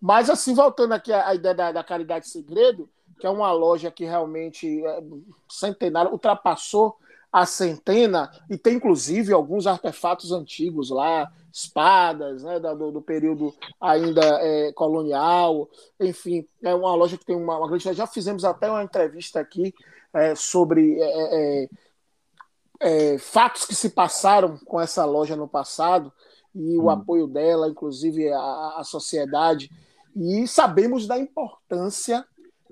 Mas 0.00 0.28
assim, 0.28 0.54
voltando 0.54 0.92
aqui 0.92 1.12
à 1.12 1.32
ideia 1.34 1.54
da, 1.54 1.70
da 1.70 1.84
Caridade 1.84 2.26
Segredo, 2.28 2.90
que 3.20 3.26
é 3.26 3.30
uma 3.30 3.52
loja 3.52 3.92
que 3.92 4.04
realmente 4.04 4.84
é 4.84 5.02
centenária, 5.48 6.10
ultrapassou 6.10 6.96
a 7.32 7.46
centena, 7.46 8.30
e 8.48 8.58
tem 8.58 8.74
inclusive 8.74 9.32
alguns 9.32 9.66
artefatos 9.66 10.32
antigos 10.32 10.90
lá, 10.90 11.30
espadas, 11.52 12.42
né, 12.42 12.58
do, 12.58 12.90
do 12.90 13.02
período 13.02 13.54
ainda 13.80 14.22
é, 14.22 14.72
colonial, 14.72 15.68
enfim, 15.98 16.46
é 16.62 16.74
uma 16.74 16.94
loja 16.94 17.16
que 17.16 17.24
tem 17.24 17.36
uma, 17.36 17.58
uma 17.58 17.68
grande. 17.68 17.92
Já 17.92 18.06
fizemos 18.06 18.44
até 18.44 18.70
uma 18.70 18.82
entrevista 18.82 19.40
aqui 19.40 19.74
é, 20.12 20.34
sobre 20.34 20.98
é, 21.00 21.62
é, 21.62 21.68
é, 22.80 23.18
fatos 23.18 23.64
que 23.64 23.74
se 23.74 23.90
passaram 23.90 24.58
com 24.58 24.80
essa 24.80 25.04
loja 25.04 25.36
no 25.36 25.48
passado 25.48 26.12
e 26.54 26.76
o 26.76 26.84
hum. 26.84 26.90
apoio 26.90 27.26
dela, 27.26 27.68
inclusive 27.68 28.28
a, 28.32 28.74
a 28.78 28.84
sociedade, 28.84 29.70
e 30.16 30.46
sabemos 30.48 31.06
da 31.06 31.18
importância 31.18 32.24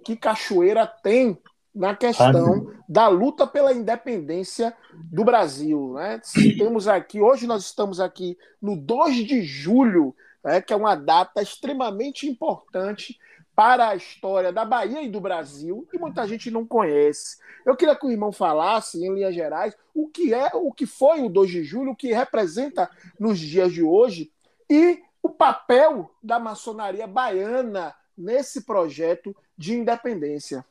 que 0.04 0.16
Cachoeira 0.16 0.86
tem 0.86 1.38
na 1.78 1.94
questão 1.94 2.72
da 2.88 3.06
luta 3.06 3.46
pela 3.46 3.72
independência 3.72 4.76
do 4.92 5.24
Brasil. 5.24 5.92
Né? 5.94 6.20
Temos 6.58 6.88
aqui, 6.88 7.20
hoje 7.20 7.46
nós 7.46 7.62
estamos 7.62 8.00
aqui 8.00 8.36
no 8.60 8.76
2 8.76 9.24
de 9.24 9.42
julho, 9.42 10.12
né, 10.42 10.60
que 10.60 10.72
é 10.72 10.76
uma 10.76 10.96
data 10.96 11.40
extremamente 11.40 12.26
importante 12.26 13.16
para 13.54 13.90
a 13.90 13.96
história 13.96 14.52
da 14.52 14.64
Bahia 14.64 15.02
e 15.02 15.08
do 15.08 15.20
Brasil, 15.20 15.86
e 15.92 15.98
muita 15.98 16.26
gente 16.26 16.50
não 16.50 16.66
conhece. 16.66 17.38
Eu 17.64 17.76
queria 17.76 17.94
que 17.94 18.06
o 18.06 18.10
irmão 18.10 18.32
falasse, 18.32 19.04
em 19.04 19.14
linhas 19.14 19.34
gerais, 19.34 19.76
o 19.94 20.08
que 20.08 20.34
é, 20.34 20.50
o 20.54 20.72
que 20.72 20.86
foi 20.86 21.20
o 21.22 21.28
2 21.28 21.48
de 21.48 21.62
julho, 21.62 21.92
o 21.92 21.96
que 21.96 22.12
representa 22.12 22.90
nos 23.20 23.38
dias 23.38 23.72
de 23.72 23.84
hoje, 23.84 24.32
e 24.68 25.00
o 25.22 25.28
papel 25.28 26.10
da 26.20 26.40
maçonaria 26.40 27.06
baiana 27.06 27.94
nesse 28.16 28.64
projeto 28.64 29.34
de 29.56 29.74
independência. 29.74 30.64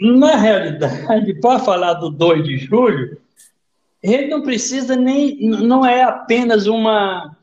Na 0.00 0.36
realidade, 0.36 1.34
para 1.40 1.58
falar 1.58 1.94
do 1.94 2.10
2 2.10 2.44
de 2.44 2.58
julho, 2.58 3.20
ele 4.02 4.28
não 4.28 4.42
precisa 4.42 4.96
nem. 4.96 5.38
Não 5.40 5.84
é 5.84 6.02
apenas 6.02 6.66
uma, 6.66 7.36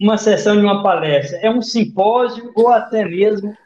uma 0.00 0.16
sessão 0.16 0.56
de 0.56 0.62
uma 0.62 0.82
palestra, 0.82 1.38
é 1.38 1.50
um 1.50 1.60
simpósio 1.62 2.50
ou 2.54 2.68
até 2.68 3.04
mesmo. 3.04 3.56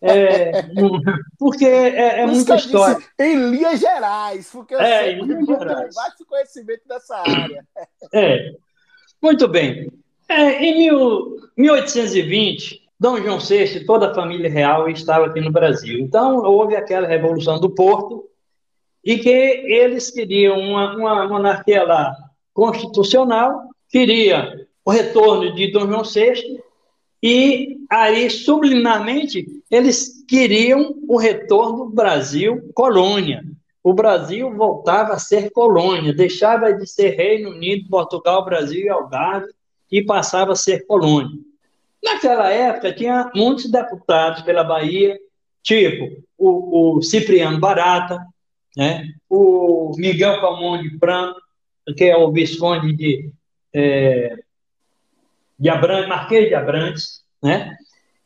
É, 0.00 0.64
porque 1.38 1.64
é, 1.64 2.20
é 2.20 2.26
muita 2.26 2.56
história. 2.56 2.96
Disse, 2.96 3.10
em 3.20 3.50
linhas 3.50 3.78
gerais, 3.78 4.50
porque 4.50 4.74
eu 4.74 4.80
é, 4.80 5.04
sei 5.04 5.20
que 5.20 5.26
tem 5.26 6.26
conhecimento 6.26 6.88
dessa 6.88 7.16
área. 7.18 7.64
É. 8.12 8.52
Muito 9.22 9.46
bem. 9.46 9.88
É, 10.28 10.64
em 10.64 10.78
mil, 10.78 11.36
1820, 11.56 12.81
Dom 13.02 13.20
João 13.20 13.40
VI 13.40 13.84
toda 13.84 14.12
a 14.12 14.14
família 14.14 14.48
real 14.48 14.88
estava 14.88 15.26
aqui 15.26 15.40
no 15.40 15.50
Brasil. 15.50 15.98
Então, 15.98 16.36
houve 16.44 16.76
aquela 16.76 17.04
Revolução 17.04 17.58
do 17.58 17.68
Porto, 17.68 18.28
e 19.04 19.18
que 19.18 19.28
eles 19.28 20.08
queriam 20.08 20.56
uma, 20.56 20.94
uma 20.94 21.26
monarquia 21.26 21.82
lá 21.82 22.14
constitucional, 22.54 23.64
queria 23.88 24.68
o 24.84 24.92
retorno 24.92 25.52
de 25.52 25.72
Dom 25.72 25.88
João 25.88 26.04
VI, 26.04 26.62
e 27.20 27.76
aí, 27.90 28.30
subliminarmente, 28.30 29.48
eles 29.68 30.24
queriam 30.28 30.94
o 31.08 31.16
retorno 31.16 31.86
do 31.86 31.90
Brasil 31.90 32.70
colônia. 32.72 33.42
O 33.82 33.92
Brasil 33.92 34.54
voltava 34.54 35.14
a 35.14 35.18
ser 35.18 35.50
colônia, 35.50 36.14
deixava 36.14 36.72
de 36.72 36.86
ser 36.86 37.16
Reino 37.16 37.50
Unido, 37.50 37.88
Portugal, 37.90 38.44
Brasil 38.44 38.84
e 38.84 38.88
Algarve, 38.88 39.48
e 39.90 40.04
passava 40.04 40.52
a 40.52 40.56
ser 40.56 40.86
colônia. 40.86 41.36
Naquela 42.02 42.50
época, 42.50 42.92
tinha 42.92 43.30
muitos 43.34 43.70
deputados 43.70 44.42
pela 44.42 44.64
Bahia, 44.64 45.18
tipo 45.62 46.22
o, 46.36 46.96
o 46.96 47.02
Cipriano 47.02 47.60
Barata, 47.60 48.18
né? 48.76 49.06
o 49.30 49.92
Miguel 49.96 50.40
Calmon 50.40 50.82
de 50.82 50.98
Pranto, 50.98 51.40
que 51.96 52.04
é 52.04 52.16
o 52.16 52.32
Visconde 52.32 52.92
de, 52.94 53.32
é, 53.72 54.36
de 55.58 55.68
Abrantes, 55.68 56.08
Marquês 56.08 56.48
de 56.48 56.54
Abrantes, 56.54 57.24
né? 57.42 57.76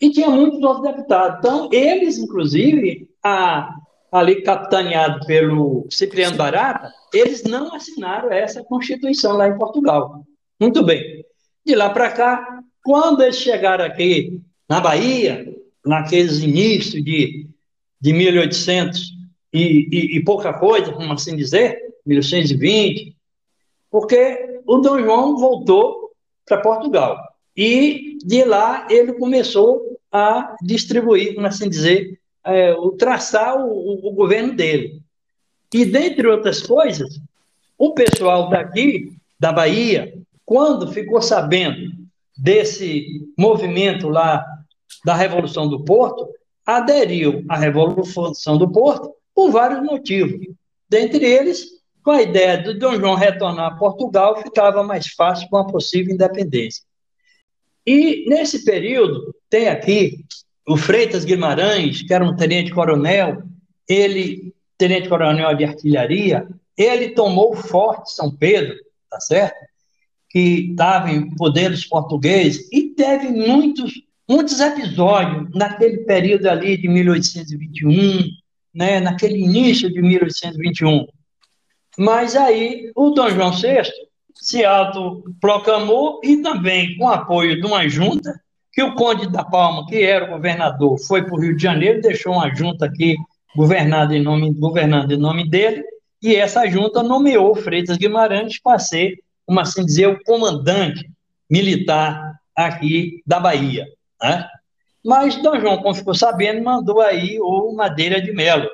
e 0.01 0.11
tinha 0.11 0.29
muitos 0.29 0.63
outros 0.63 0.83
deputados. 0.83 1.39
Então, 1.39 1.69
eles, 1.73 2.19
inclusive, 2.19 3.09
a, 3.23 3.75
ali 4.11 4.43
capitaneado 4.43 5.27
pelo 5.27 5.87
Cipriano 5.91 6.37
Barata, 6.37 6.93
eles 7.13 7.43
não 7.45 7.75
assinaram 7.75 8.31
essa 8.31 8.63
Constituição 8.65 9.37
lá 9.37 9.49
em 9.49 9.59
Portugal. 9.59 10.25
Muito 10.61 10.83
bem. 10.83 11.25
De 11.65 11.75
lá 11.75 11.91
para 11.91 12.11
cá, 12.13 12.61
quando 12.87 13.21
eles 13.21 13.39
chegaram 13.39 13.85
aqui 13.85 14.41
na 14.69 14.81
Bahia, 14.81 15.53
naqueles 15.85 16.39
inícios 16.39 17.03
de, 17.03 17.49
de 18.01 18.13
1800 18.13 19.13
e, 19.53 19.89
e, 19.91 20.17
e 20.17 20.25
pouca 20.25 20.53
coisa, 20.53 20.93
vamos 20.93 21.21
assim 21.21 21.35
dizer, 21.35 21.77
1820, 22.07 23.17
porque 23.91 24.61
o 24.65 24.77
Dom 24.79 25.03
João 25.03 25.37
voltou 25.37 26.13
para 26.47 26.61
Portugal. 26.61 27.19
E 27.57 28.19
de 28.25 28.45
lá 28.45 28.87
ele 28.89 29.15
começou 29.15 29.99
a 30.13 30.55
distribuir, 30.63 31.35
vamos 31.35 31.57
assim 31.57 31.69
dizer, 31.69 32.21
é, 32.45 32.73
o 32.75 32.93
traçar 32.93 33.57
o, 33.67 34.07
o, 34.07 34.13
governo 34.13 34.55
dele. 34.55 35.03
E, 35.75 35.85
dentre 35.85 36.29
outras 36.29 36.63
coisas, 36.63 37.21
o 37.77 37.93
pessoal 37.95 38.49
daqui, 38.49 39.11
da 39.41 39.53
Bahia, 39.53 40.17
quando 40.45 40.93
ficou 40.93 41.21
sabendo 41.21 42.06
desse 42.37 43.07
movimento 43.39 44.09
lá 44.09 44.45
da 45.05 45.15
Revolução 45.15 45.69
do 45.69 45.85
Porto, 45.85 46.29
aderiu 46.65 47.45
à 47.49 47.57
Revolução 47.57 48.59
do 48.59 48.71
Porto 48.71 49.15
por 49.35 49.51
vários 49.51 49.83
motivos. 49.83 50.47
Dentre 50.89 51.25
eles, 51.25 51.67
com 52.03 52.11
a 52.11 52.23
ideia 52.23 52.57
de 52.59 52.75
Dom 52.75 52.97
João 52.97 53.15
retornar 53.15 53.73
a 53.73 53.77
Portugal, 53.77 54.41
ficava 54.43 54.83
mais 54.83 55.09
fácil 55.09 55.49
com 55.49 55.57
a 55.57 55.67
possível 55.67 56.15
independência. 56.15 56.85
E, 57.87 58.29
nesse 58.29 58.65
período, 58.65 59.35
tem 59.49 59.69
aqui 59.69 60.25
o 60.67 60.77
Freitas 60.77 61.25
Guimarães, 61.25 62.03
que 62.03 62.13
era 62.13 62.25
um 62.25 62.35
tenente-coronel, 62.35 63.43
ele, 63.89 64.53
tenente-coronel 64.77 65.55
de 65.55 65.65
artilharia, 65.65 66.49
ele 66.77 67.11
tomou 67.11 67.53
o 67.53 67.57
Forte 67.57 68.13
São 68.13 68.35
Pedro, 68.35 68.77
tá 69.09 69.21
certo? 69.21 69.57
Que 70.31 70.71
estava 70.71 71.11
em 71.11 71.35
poder 71.35 71.71
dos 71.71 71.85
portugueses, 71.85 72.69
e 72.73 72.91
teve 72.91 73.29
muitos, 73.29 73.93
muitos 74.29 74.61
episódios 74.61 75.49
naquele 75.55 75.99
período 75.99 76.47
ali 76.47 76.77
de 76.77 76.89
1821, 76.89 78.25
né, 78.75 79.01
naquele 79.01 79.39
início 79.39 79.93
de 79.93 80.03
1821. 80.03 81.07
Mas 81.99 82.37
aí 82.37 82.91
o 82.95 83.11
Dom 83.11 83.31
João 83.31 83.53
VI 83.53 83.83
se 84.35 84.65
autoproclamou 84.65 86.21
e 86.23 86.37
também 86.39 86.97
com 86.99 87.09
apoio 87.09 87.61
de 87.61 87.67
uma 87.67 87.89
junta, 87.89 88.39
que 88.73 88.83
o 88.83 88.95
Conde 88.95 89.31
da 89.31 89.43
Palma, 89.43 89.87
que 89.87 90.03
era 90.03 90.27
o 90.27 90.31
governador, 90.33 90.99
foi 90.99 91.23
para 91.23 91.35
o 91.35 91.41
Rio 91.41 91.57
de 91.57 91.63
Janeiro, 91.63 92.03
deixou 92.03 92.35
uma 92.35 92.55
junta 92.55 92.85
aqui 92.85 93.17
governada 93.57 94.15
em 94.15 94.23
nome, 94.23 94.53
governando 94.53 95.11
em 95.13 95.17
nome 95.17 95.49
dele, 95.49 95.83
e 96.23 96.35
essa 96.35 96.69
junta 96.69 97.03
nomeou 97.03 97.55
Freitas 97.55 97.97
Guimarães 97.97 98.61
para 98.61 98.79
ser 98.79 99.19
como 99.47 99.61
assim 99.61 99.85
dizer, 99.85 100.09
o 100.09 100.23
comandante 100.25 101.09
militar 101.49 102.39
aqui 102.55 103.23
da 103.25 103.39
Bahia. 103.39 103.87
Né? 104.21 104.47
Mas 105.05 105.41
Dom 105.41 105.61
João, 105.61 105.79
como 105.79 105.95
ficou 105.95 106.15
sabendo, 106.15 106.65
mandou 106.65 107.01
aí 107.01 107.39
o 107.41 107.73
Madeira 107.73 108.21
de 108.21 108.33
Melo. 108.33 108.69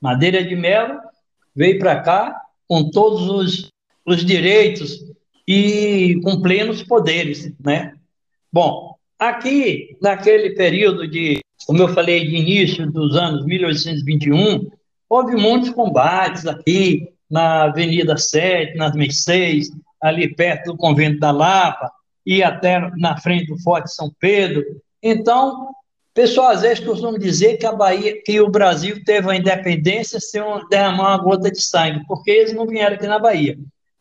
Madeira 0.00 0.42
de 0.44 0.56
Melo 0.56 0.98
veio 1.54 1.78
para 1.78 2.00
cá 2.00 2.42
com 2.66 2.90
todos 2.90 3.28
os, 3.28 3.70
os 4.04 4.24
direitos 4.24 5.04
e 5.46 6.20
com 6.24 6.42
plenos 6.42 6.82
poderes, 6.82 7.52
né? 7.60 7.94
Bom, 8.52 8.96
aqui, 9.18 9.96
naquele 10.00 10.50
período 10.50 11.06
de, 11.06 11.40
como 11.66 11.80
eu 11.80 11.88
falei, 11.88 12.26
de 12.26 12.36
início 12.36 12.90
dos 12.90 13.14
anos 13.16 13.44
1821, 13.44 14.70
houve 15.08 15.36
muitos 15.36 15.70
combates 15.70 16.46
aqui 16.46 17.13
na 17.34 17.64
Avenida 17.64 18.16
7, 18.16 18.76
nas 18.76 18.94
Mercedes, 18.94 19.68
ali 20.00 20.32
perto 20.32 20.66
do 20.70 20.76
convento 20.76 21.18
da 21.18 21.32
Lapa 21.32 21.90
e 22.24 22.44
até 22.44 22.78
na 22.96 23.16
frente 23.16 23.46
do 23.46 23.60
Forte 23.60 23.92
São 23.92 24.08
Pedro. 24.20 24.62
Então, 25.02 25.70
pessoal 26.14 26.50
às 26.50 26.62
vezes 26.62 26.84
costuma 26.84 27.18
dizer 27.18 27.56
que 27.56 27.66
a 27.66 27.72
Bahia, 27.72 28.22
que 28.22 28.40
o 28.40 28.48
Brasil 28.48 29.02
teve 29.04 29.28
a 29.28 29.34
independência 29.34 30.20
sem 30.20 30.40
derramar 30.70 31.16
uma 31.16 31.24
gota 31.24 31.50
de 31.50 31.60
sangue, 31.60 32.06
porque 32.06 32.30
eles 32.30 32.54
não 32.54 32.68
vieram 32.68 32.94
aqui 32.94 33.08
na 33.08 33.18
Bahia. 33.18 33.58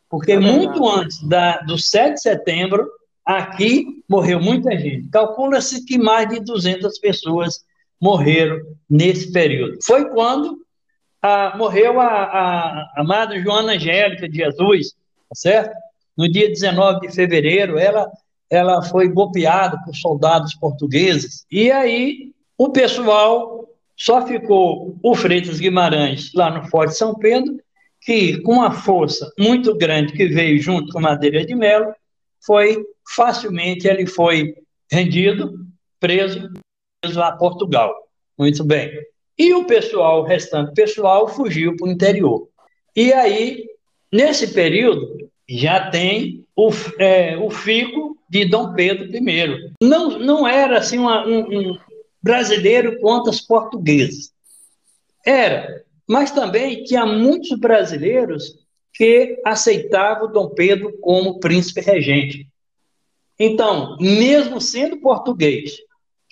Porque 0.08 0.34
é 0.34 0.39
muito 0.39 0.88
antes 0.88 1.28
da, 1.28 1.58
do 1.62 1.76
7 1.76 2.13
de 2.13 2.22
setembro, 2.22 2.88
aqui 3.26 4.04
morreu 4.08 4.39
muita 4.39 4.78
gente. 4.78 5.10
Calcula-se 5.10 5.84
que 5.86 5.98
mais 5.98 6.30
de 6.30 6.39
200 6.39 7.00
pessoas 7.00 7.62
morreram 8.00 8.60
nesse 8.88 9.32
período. 9.32 9.80
Foi 9.84 10.08
quando 10.12 10.62
a, 11.23 11.55
morreu 11.57 12.01
a, 12.01 12.05
a, 12.05 12.93
a 12.97 13.03
Madre 13.03 13.41
Joana 13.41 13.73
Angélica 13.73 14.27
de 14.27 14.36
Jesus, 14.36 14.89
tá 15.29 15.36
certo? 15.36 15.73
No 16.17 16.29
dia 16.29 16.49
19 16.49 17.07
de 17.07 17.15
fevereiro, 17.15 17.79
ela, 17.79 18.12
ela 18.49 18.83
foi 18.83 19.07
golpeada 19.07 19.79
por 19.86 19.95
soldados 19.95 20.53
portugueses. 20.55 21.45
E 21.49 21.71
aí 21.71 22.33
o 22.57 22.69
pessoal 22.69 23.69
só 23.95 24.27
ficou 24.27 24.99
o 25.01 25.15
Freitas 25.15 25.59
Guimarães 25.59 26.33
lá 26.33 26.51
no 26.51 26.67
Forte 26.67 26.95
São 26.95 27.15
Pedro, 27.15 27.57
que, 28.01 28.41
com 28.41 28.55
uma 28.55 28.71
força 28.71 29.31
muito 29.39 29.75
grande 29.77 30.12
que 30.12 30.27
veio 30.27 30.62
junto 30.62 30.91
com 30.91 30.99
Madeira 30.99 31.45
de 31.45 31.55
Melo, 31.55 31.95
foi 32.45 32.83
facilmente 33.15 33.88
ele 33.88 34.05
foi 34.05 34.53
rendido, 34.91 35.53
preso, 36.01 36.51
preso 37.01 37.21
a 37.21 37.31
Portugal. 37.31 37.93
Muito 38.38 38.62
bem. 38.65 38.91
E 39.38 39.54
o 39.54 39.65
pessoal, 39.65 40.22
o 40.22 40.26
restante 40.26 40.74
pessoal, 40.74 41.28
fugiu 41.28 41.76
para 41.76 41.88
o 41.88 41.91
interior. 41.91 42.48
E 42.96 43.12
aí, 43.12 43.65
nesse 44.12 44.54
período, 44.54 45.17
já 45.50 45.89
tem 45.89 46.46
o, 46.56 46.69
é, 47.00 47.38
o 47.38 47.50
fico 47.50 48.17
de 48.30 48.46
Dom 48.46 48.74
Pedro 48.74 49.06
I. 49.06 49.72
Não, 49.82 50.19
não 50.19 50.48
era 50.48 50.78
assim 50.78 51.00
uma, 51.00 51.26
um, 51.28 51.72
um 51.72 51.78
brasileiro 52.22 53.00
contra 53.00 53.32
os 53.32 53.41
portugueses. 53.41 54.32
Era, 55.26 55.84
mas 56.08 56.32
também 56.32 56.84
tinha 56.84 57.06
muitos 57.06 57.58
brasileiros 57.60 58.56
que 58.93 59.39
aceitavam 59.43 60.32
Dom 60.32 60.50
Pedro 60.50 60.98
como 61.00 61.39
príncipe 61.39 61.82
regente. 61.82 62.48
Então, 63.39 63.98
mesmo 64.00 64.62
sendo 64.62 64.98
português, 64.98 65.78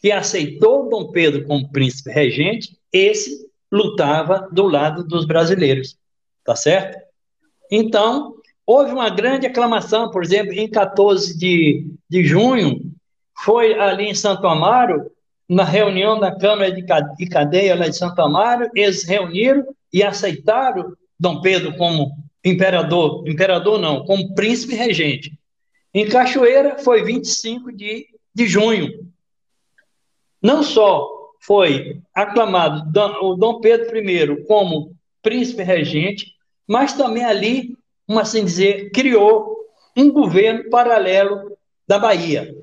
que 0.01 0.11
aceitou 0.11 0.89
Dom 0.89 1.11
Pedro 1.11 1.45
como 1.45 1.71
príncipe 1.71 2.09
regente, 2.09 2.77
esse 2.91 3.47
lutava 3.71 4.49
do 4.51 4.67
lado 4.67 5.03
dos 5.03 5.25
brasileiros, 5.25 5.97
tá 6.43 6.55
certo? 6.55 6.99
Então, 7.71 8.35
houve 8.65 8.91
uma 8.91 9.09
grande 9.09 9.45
aclamação, 9.45 10.09
por 10.09 10.23
exemplo, 10.23 10.53
em 10.53 10.67
14 10.67 11.37
de, 11.37 11.87
de 12.09 12.23
junho, 12.23 12.81
foi 13.43 13.79
ali 13.79 14.05
em 14.05 14.15
Santo 14.15 14.47
Amaro, 14.47 15.09
na 15.47 15.63
reunião 15.63 16.19
da 16.19 16.33
Câmara 16.33 16.71
de 16.71 17.27
Cadeia 17.27 17.75
lá 17.75 17.87
de 17.87 17.97
Santo 17.97 18.21
Amaro, 18.21 18.69
eles 18.73 19.03
reuniram 19.03 19.65
e 19.91 20.01
aceitaram 20.01 20.93
Dom 21.19 21.41
Pedro 21.41 21.75
como 21.77 22.11
imperador, 22.43 23.27
imperador 23.27 23.79
não, 23.79 24.05
como 24.05 24.33
príncipe 24.33 24.75
regente. 24.75 25.37
Em 25.93 26.07
Cachoeira 26.07 26.79
foi 26.79 27.03
25 27.03 27.71
de, 27.71 28.07
de 28.33 28.47
junho. 28.47 29.10
Não 30.41 30.63
só 30.63 31.07
foi 31.39 32.01
aclamado 32.13 32.83
o 33.21 33.35
Dom 33.35 33.59
Pedro 33.59 33.97
I 33.97 34.43
como 34.45 34.93
príncipe 35.21 35.63
regente, 35.63 36.33
mas 36.67 36.93
também 36.93 37.23
ali, 37.23 37.75
como 38.07 38.19
assim 38.19 38.43
dizer, 38.43 38.91
criou 38.91 39.55
um 39.95 40.11
governo 40.11 40.69
paralelo 40.69 41.57
da 41.87 41.99
Bahia. 41.99 42.55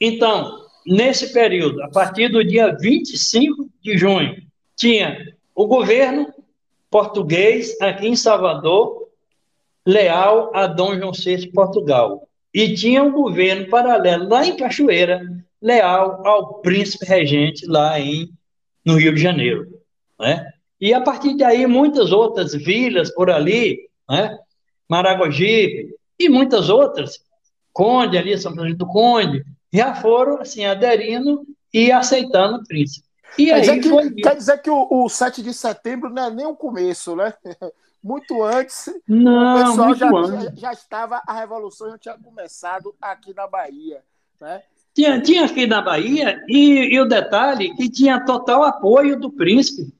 Então, 0.00 0.64
nesse 0.86 1.32
período, 1.32 1.82
a 1.82 1.88
partir 1.88 2.28
do 2.28 2.44
dia 2.44 2.76
25 2.78 3.68
de 3.82 3.96
junho, 3.96 4.42
tinha 4.76 5.34
o 5.54 5.66
governo 5.66 6.32
português 6.90 7.80
aqui 7.80 8.06
em 8.06 8.16
Salvador, 8.16 9.08
leal 9.84 10.50
a 10.54 10.66
Dom 10.66 10.96
João 10.96 11.12
VI 11.12 11.36
de 11.36 11.48
Portugal. 11.48 12.28
E 12.52 12.74
tinha 12.74 13.02
um 13.02 13.10
governo 13.10 13.68
paralelo 13.68 14.28
lá 14.28 14.46
em 14.46 14.56
Cachoeira, 14.56 15.20
leal 15.64 16.20
ao 16.26 16.60
príncipe 16.60 17.06
regente 17.06 17.66
lá 17.66 17.98
em, 17.98 18.28
no 18.84 18.96
Rio 18.96 19.14
de 19.14 19.20
Janeiro. 19.20 19.66
Né? 20.20 20.46
E 20.78 20.92
a 20.92 21.00
partir 21.00 21.34
daí, 21.38 21.66
muitas 21.66 22.12
outras 22.12 22.52
vilas 22.54 23.12
por 23.14 23.30
ali, 23.30 23.88
né? 24.08 24.38
Maragogipe 24.86 25.96
e 26.18 26.28
muitas 26.28 26.68
outras, 26.68 27.18
Conde 27.72 28.18
ali, 28.18 28.36
São 28.36 28.54
Francisco 28.54 28.78
do 28.78 28.86
Conde, 28.86 29.42
já 29.72 29.94
foram 29.94 30.38
assim, 30.38 30.66
aderindo 30.66 31.46
e 31.72 31.90
aceitando 31.90 32.58
o 32.58 32.64
príncipe. 32.64 33.08
E 33.38 33.46
quer, 33.46 33.60
dizer 33.60 33.80
que, 33.80 34.22
quer 34.22 34.36
dizer 34.36 34.58
que 34.58 34.70
o, 34.70 34.86
o 34.90 35.08
7 35.08 35.42
de 35.42 35.54
setembro 35.54 36.10
não 36.10 36.26
é 36.26 36.30
nem 36.30 36.46
o 36.46 36.54
começo, 36.54 37.16
né? 37.16 37.32
Muito 38.02 38.42
antes, 38.42 38.90
não, 39.08 39.54
o 39.54 39.66
pessoal 39.66 39.94
já, 39.94 40.10
já, 40.10 40.54
já, 40.54 40.72
estava, 40.72 41.22
a 41.26 41.32
revolução 41.32 41.90
já 41.92 41.98
tinha 41.98 42.18
começado 42.18 42.94
aqui 43.00 43.32
na 43.32 43.46
Bahia. 43.46 44.02
Né? 44.38 44.62
Tinha, 44.94 45.20
tinha 45.20 45.44
aqui 45.44 45.66
na 45.66 45.82
Bahia, 45.82 46.40
e, 46.48 46.94
e 46.94 47.00
o 47.00 47.04
detalhe 47.04 47.74
que 47.74 47.88
tinha 47.90 48.24
total 48.24 48.62
apoio 48.62 49.18
do 49.18 49.30
príncipe. 49.30 49.92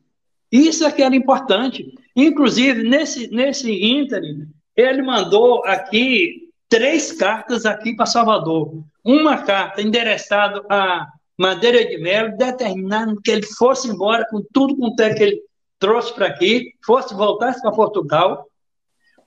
Isso 0.53 0.85
é 0.85 0.93
que 0.93 1.03
era 1.03 1.17
importante. 1.17 1.93
Inclusive, 2.15 2.85
nesse, 2.85 3.29
nesse 3.29 3.73
ínterim, 3.73 4.47
ele 4.77 5.03
mandou 5.03 5.65
aqui 5.65 6.49
três 6.69 7.11
cartas 7.11 7.67
aqui 7.67 7.95
para 7.97 8.07
Salvador. 8.07 8.85
Uma 9.05 9.39
carta 9.39 9.83
endereçada 9.83 10.65
a 10.71 11.09
Madeira 11.37 11.85
de 11.85 11.99
Melo, 11.99 12.37
determinando 12.37 13.21
que 13.21 13.33
ele 13.33 13.43
fosse 13.43 13.89
embora 13.89 14.25
com 14.31 14.41
tudo 14.53 14.77
quanto 14.77 15.01
é 15.01 15.13
que 15.13 15.23
ele 15.25 15.43
trouxe 15.81 16.15
para 16.15 16.29
aqui, 16.29 16.73
fosse 16.87 17.13
voltasse 17.15 17.61
para 17.61 17.73
Portugal. 17.73 18.47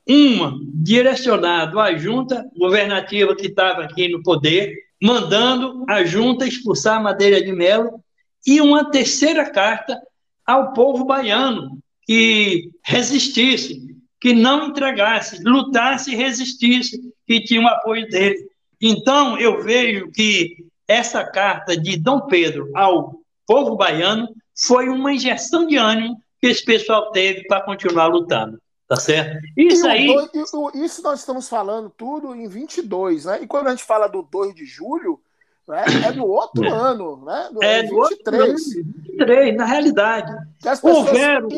Uma 0.10 0.58
direcionada 0.74 1.82
à 1.82 1.94
junta 1.98 2.50
governativa 2.58 3.36
que 3.36 3.48
estava 3.48 3.84
aqui 3.84 4.08
no 4.08 4.24
poder, 4.24 4.74
mandando 5.02 5.86
a 5.88 6.04
junta 6.04 6.48
expulsar 6.48 7.02
Madeira 7.02 7.42
de 7.42 7.52
Melo, 7.52 8.04
e 8.46 8.62
uma 8.62 8.90
terceira 8.90 9.50
carta 9.50 10.00
ao 10.46 10.74
povo 10.74 11.04
baiano 11.06 11.80
que 12.04 12.72
resistisse, 12.84 13.96
que 14.20 14.34
não 14.34 14.70
entregasse, 14.70 15.44
lutasse 15.44 16.12
e 16.12 16.16
resistisse, 16.16 17.00
que 17.26 17.42
tinha 17.42 17.62
o 17.62 17.68
apoio 17.68 18.08
dele. 18.08 18.48
Então, 18.82 19.38
eu 19.38 19.62
vejo 19.62 20.10
que 20.12 20.66
essa 20.88 21.24
carta 21.26 21.76
de 21.76 21.98
Dom 21.98 22.22
Pedro 22.22 22.72
ao 22.74 23.20
povo 23.46 23.76
baiano 23.76 24.30
foi 24.58 24.88
uma 24.88 25.14
injeção 25.14 25.68
de 25.68 25.76
ânimo 25.76 26.22
que 26.40 26.48
esse 26.48 26.64
pessoal 26.64 27.12
teve 27.12 27.44
para 27.48 27.62
continuar 27.62 28.08
lutando. 28.08 28.58
Tá 28.88 28.96
certo? 28.96 29.46
Isso 29.58 29.86
aí. 29.88 30.08
Dois, 30.08 30.76
isso 30.76 31.02
nós 31.04 31.20
estamos 31.20 31.50
falando 31.50 31.90
tudo 31.90 32.34
em 32.34 32.48
22, 32.48 33.26
né? 33.26 33.40
E 33.42 33.48
quando 33.48 33.68
a 33.68 33.72
gente 33.72 33.84
fala 33.84 34.08
do 34.08 34.22
2 34.22 34.56
de 34.56 34.66
julho, 34.66 35.20
né, 35.68 35.84
é 36.08 36.12
do 36.14 36.26
outro 36.26 36.64
é. 36.64 36.70
ano, 36.70 37.26
né? 37.26 37.50
Do 37.52 37.62
é 37.62 37.84
23. 37.84 38.54
Do 38.54 38.94
23, 39.18 39.58
na 39.58 39.66
realidade. 39.66 40.34
Houveram, 40.82 41.50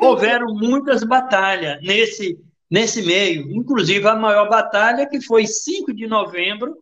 houveram 0.00 0.54
muitas 0.54 1.04
batalhas 1.04 1.78
nesse, 1.82 2.38
nesse 2.70 3.02
meio, 3.02 3.50
inclusive 3.52 4.08
a 4.08 4.16
maior 4.16 4.48
batalha 4.48 5.06
que 5.06 5.20
foi 5.20 5.46
5 5.46 5.92
de 5.92 6.06
novembro 6.06 6.78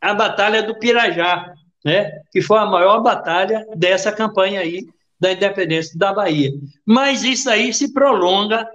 a 0.00 0.14
Batalha 0.14 0.62
do 0.62 0.78
Pirajá, 0.78 1.52
né? 1.84 2.20
que 2.30 2.40
foi 2.40 2.58
a 2.58 2.66
maior 2.66 3.00
batalha 3.00 3.66
dessa 3.76 4.12
campanha 4.12 4.60
aí 4.60 4.86
da 5.20 5.32
independência 5.32 5.98
da 5.98 6.12
Bahia. 6.12 6.52
Mas 6.86 7.24
isso 7.24 7.50
aí 7.50 7.74
se 7.74 7.92
prolonga 7.92 8.68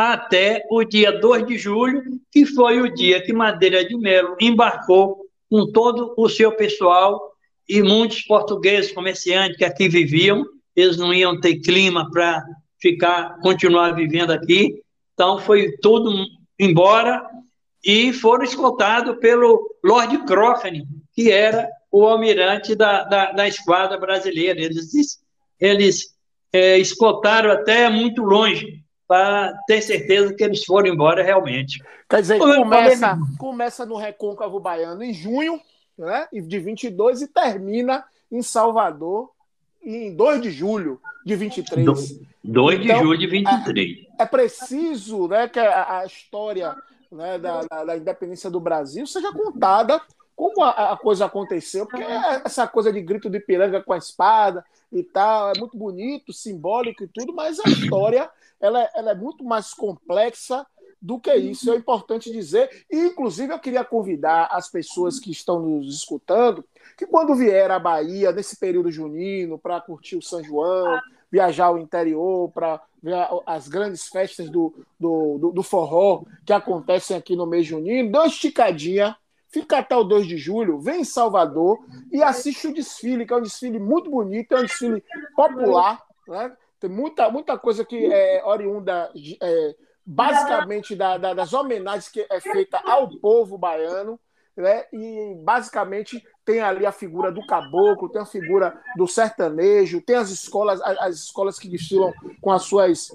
até 0.00 0.64
o 0.70 0.82
dia 0.82 1.12
2 1.12 1.46
de 1.46 1.58
julho, 1.58 2.02
que 2.32 2.46
foi 2.46 2.80
o 2.80 2.90
dia 2.90 3.22
que 3.22 3.34
Madeira 3.34 3.84
de 3.84 3.94
Melo 3.98 4.34
embarcou 4.40 5.26
com 5.50 5.70
todo 5.70 6.14
o 6.16 6.26
seu 6.26 6.52
pessoal 6.52 7.20
e 7.68 7.82
muitos 7.82 8.22
portugueses 8.22 8.92
comerciantes 8.92 9.58
que 9.58 9.64
aqui 9.64 9.90
viviam, 9.90 10.42
eles 10.74 10.96
não 10.96 11.12
iam 11.12 11.38
ter 11.38 11.60
clima 11.60 12.10
para 12.10 12.42
ficar 12.80 13.38
continuar 13.42 13.90
vivendo 13.90 14.30
aqui, 14.30 14.82
então 15.12 15.38
foi 15.38 15.70
tudo 15.82 16.24
embora 16.58 17.22
e 17.84 18.10
foram 18.14 18.42
escoltados 18.42 19.18
pelo 19.18 19.60
Lord 19.84 20.16
Cochrane, 20.26 20.86
que 21.12 21.30
era 21.30 21.68
o 21.92 22.06
almirante 22.06 22.74
da, 22.74 23.04
da, 23.04 23.32
da 23.32 23.46
esquadra 23.46 23.98
brasileira. 23.98 24.58
Eles, 24.58 25.18
eles 25.60 26.16
é, 26.50 26.78
escoltaram 26.78 27.50
até 27.50 27.90
muito 27.90 28.22
longe 28.22 28.82
para 29.10 29.52
ter 29.66 29.82
certeza 29.82 30.32
que 30.32 30.44
eles 30.44 30.64
foram 30.64 30.86
embora 30.88 31.20
realmente. 31.20 31.82
Quer 32.08 32.20
dizer, 32.20 32.38
começa, 32.38 33.18
começa 33.40 33.84
no 33.84 33.96
Recôncavo 33.96 34.60
Baiano 34.60 35.02
em 35.02 35.12
junho 35.12 35.60
né, 35.98 36.28
de 36.32 36.58
22 36.60 37.22
e 37.22 37.26
termina 37.26 38.04
em 38.30 38.40
Salvador 38.40 39.32
em 39.82 40.14
2 40.14 40.42
de 40.42 40.52
julho 40.52 41.00
de 41.26 41.34
23. 41.34 42.20
2 42.44 42.80
então, 42.80 42.96
de 42.96 43.02
julho 43.02 43.18
de 43.18 43.26
23. 43.26 44.06
É, 44.16 44.22
é 44.22 44.26
preciso 44.26 45.26
né, 45.26 45.48
que 45.48 45.58
a, 45.58 45.98
a 45.98 46.06
história 46.06 46.76
né, 47.10 47.36
da, 47.36 47.62
da, 47.64 47.84
da, 47.86 47.96
independência 47.96 48.48
do 48.48 48.60
Brasil 48.60 49.04
seja 49.08 49.32
contada 49.32 50.00
como 50.40 50.64
a, 50.64 50.92
a, 50.92 50.96
coisa 50.96 51.26
aconteceu, 51.26 51.86
porque 51.86 52.02
essa 52.02 52.66
coisa 52.66 52.90
de 52.90 53.02
grito 53.02 53.28
de 53.28 53.38
piranga 53.38 53.82
com 53.82 53.92
a 53.92 53.98
espada 53.98 54.64
e 54.90 55.02
tal 55.02 55.50
é 55.50 55.58
muito 55.58 55.76
bonito, 55.76 56.32
simbólico 56.32 57.04
e 57.04 57.08
tudo, 57.08 57.34
mas 57.34 57.60
a 57.60 57.68
história 57.68 58.30
ela, 58.58 58.82
é, 58.82 58.90
ela 58.94 59.10
é 59.10 59.14
muito 59.14 59.44
mais 59.44 59.74
complexa 59.74 60.66
do 61.00 61.20
que 61.20 61.34
isso. 61.34 61.70
É 61.70 61.76
importante 61.76 62.32
dizer, 62.32 62.86
e 62.90 62.96
inclusive 63.00 63.52
eu 63.52 63.58
queria 63.58 63.84
convidar 63.84 64.48
as 64.50 64.66
pessoas 64.70 65.18
que 65.18 65.30
estão 65.30 65.60
nos 65.60 65.94
escutando 65.94 66.64
que 66.96 67.06
quando 67.06 67.34
vier 67.34 67.70
à 67.70 67.78
Bahia 67.78 68.32
nesse 68.32 68.56
período 68.56 68.90
junino 68.90 69.58
para 69.58 69.80
curtir 69.80 70.16
o 70.16 70.22
São 70.22 70.42
João, 70.42 70.98
viajar 71.30 71.66
ao 71.66 71.78
interior 71.78 72.50
para 72.50 72.80
ver 73.02 73.14
as 73.46 73.68
grandes 73.68 74.08
festas 74.08 74.48
do, 74.48 74.74
do, 74.98 75.38
do, 75.38 75.52
do, 75.52 75.62
forró 75.62 76.22
que 76.44 76.52
acontecem 76.52 77.16
aqui 77.16 77.36
no 77.36 77.46
mês 77.46 77.66
junino, 77.66 78.10
dê 78.10 78.18
uma 78.18 78.26
esticadinha, 78.26 79.16
fica 79.50 79.78
até 79.78 79.96
o 79.96 80.04
2 80.04 80.26
de 80.26 80.36
julho, 80.36 80.80
vem 80.80 81.00
em 81.00 81.04
Salvador 81.04 81.78
e 82.10 82.22
assiste 82.22 82.68
o 82.68 82.74
desfile, 82.74 83.26
que 83.26 83.32
é 83.32 83.36
um 83.36 83.42
desfile 83.42 83.78
muito 83.78 84.10
bonito, 84.10 84.54
é 84.54 84.60
um 84.60 84.64
desfile 84.64 85.04
popular, 85.34 86.02
né? 86.26 86.56
Tem 86.78 86.88
muita, 86.88 87.28
muita 87.30 87.58
coisa 87.58 87.84
que 87.84 88.06
é 88.06 88.42
oriunda 88.44 89.12
é, 89.42 89.76
basicamente 90.06 90.96
da, 90.96 91.18
da, 91.18 91.34
das 91.34 91.52
homenagens 91.52 92.08
que 92.08 92.26
é 92.30 92.40
feita 92.40 92.80
ao 92.84 93.08
povo 93.20 93.58
baiano, 93.58 94.18
né? 94.56 94.86
E 94.92 95.34
basicamente 95.42 96.24
tem 96.44 96.60
ali 96.60 96.86
a 96.86 96.92
figura 96.92 97.30
do 97.30 97.44
caboclo, 97.46 98.08
tem 98.08 98.22
a 98.22 98.26
figura 98.26 98.80
do 98.96 99.06
sertanejo, 99.06 100.00
tem 100.00 100.16
as 100.16 100.30
escolas, 100.30 100.80
as, 100.80 100.98
as 100.98 101.14
escolas 101.16 101.58
que 101.58 101.68
desfilam 101.68 102.12
com 102.40 102.50
as 102.50 102.62
suas 102.62 103.10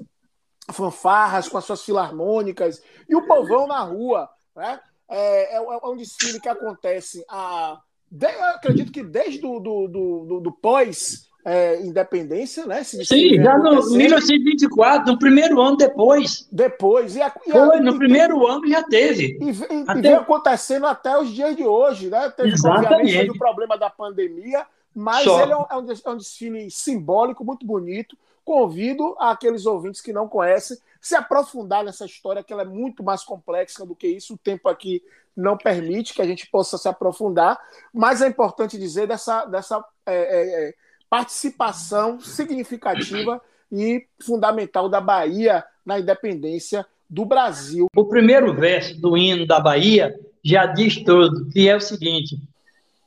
fanfarras, 0.72 1.48
com 1.48 1.58
as 1.58 1.66
suas 1.66 1.84
filarmônicas, 1.84 2.82
e 3.08 3.16
o 3.16 3.26
povão 3.26 3.68
na 3.68 3.80
rua, 3.80 4.30
né? 4.56 4.80
É, 5.10 5.56
é, 5.56 5.58
é 5.58 5.88
um 5.88 5.96
desfile 5.96 6.40
que 6.40 6.50
acontece 6.50 7.24
a, 7.30 7.80
de, 8.10 8.28
acredito 8.28 8.92
que 8.92 9.04
desde 9.04 9.40
do, 9.40 9.60
do, 9.60 9.88
do, 9.88 10.40
do 10.40 10.52
pós 10.52 11.30
é, 11.46 11.80
independência, 11.82 12.66
né? 12.66 12.84
Sim, 12.84 13.36
já 13.36 13.58
no 13.58 13.88
1924, 13.96 15.12
no 15.12 15.20
primeiro 15.20 15.62
ano 15.62 15.78
depois. 15.78 16.48
Depois. 16.52 17.16
E 17.16 17.22
a, 17.22 17.32
e 17.46 17.52
a, 17.52 17.54
Foi, 17.54 17.80
no 17.80 17.94
e, 17.94 17.98
primeiro 18.00 18.48
ano 18.48 18.68
já 18.68 18.82
teve. 18.82 19.38
E, 19.40 19.50
e, 19.50 19.84
até... 19.86 20.02
vem 20.02 20.14
acontecendo 20.14 20.88
até 20.88 21.16
os 21.20 21.30
dias 21.30 21.56
de 21.56 21.64
hoje, 21.64 22.10
né? 22.10 22.32
Teve, 22.32 22.50
Exatamente. 22.50 22.94
obviamente, 22.94 23.32
o 23.32 23.38
problema 23.38 23.78
da 23.78 23.92
pandemia, 23.92 24.66
mas 24.94 25.24
Só. 25.24 25.44
ele 25.44 25.52
é 25.52 25.58
um, 25.58 25.66
é 25.70 25.78
um, 25.78 25.86
é 26.06 26.10
um 26.10 26.18
desfile 26.18 26.72
simbólico, 26.72 27.46
muito 27.46 27.64
bonito. 27.64 28.18
Convido 28.46 29.16
aqueles 29.20 29.66
ouvintes 29.66 30.00
que 30.00 30.14
não 30.14 30.30
conhecem 30.30 30.78
se 31.02 31.16
aprofundar 31.16 31.84
nessa 31.84 32.06
história, 32.06 32.44
que 32.44 32.54
ela 32.54 32.62
é 32.62 32.66
muito 32.66 33.04
mais 33.04 33.24
complexa 33.24 33.86
do 33.86 33.96
que 33.96 34.08
isso. 34.08 34.36
O 34.36 34.38
tempo 34.38 34.70
aqui 34.70 35.04
não 35.36 35.58
permite 35.58 36.14
que 36.14 36.22
a 36.22 36.26
gente 36.26 36.48
possa 36.50 36.78
se 36.78 36.88
aprofundar, 36.88 37.60
mas 37.94 38.22
é 38.22 38.28
importante 38.28 38.78
dizer 38.78 39.08
dessa, 39.08 39.46
dessa 39.46 39.84
é, 40.06 40.16
é, 40.16 40.68
é 40.70 40.74
participação 41.10 42.20
significativa 42.20 43.42
e 43.72 44.08
fundamental 44.22 44.88
da 44.88 45.02
Bahia 45.02 45.64
na 45.86 46.00
independência 46.00 46.86
do 47.10 47.26
Brasil. 47.26 47.88
O 47.96 48.06
primeiro 48.06 48.54
verso 48.54 49.00
do 49.00 49.18
hino 49.18 49.46
da 49.46 49.60
Bahia 49.60 50.18
já 50.44 50.66
diz 50.66 51.04
tudo, 51.04 51.50
que 51.50 51.68
é 51.68 51.76
o 51.76 51.82
seguinte: 51.82 52.38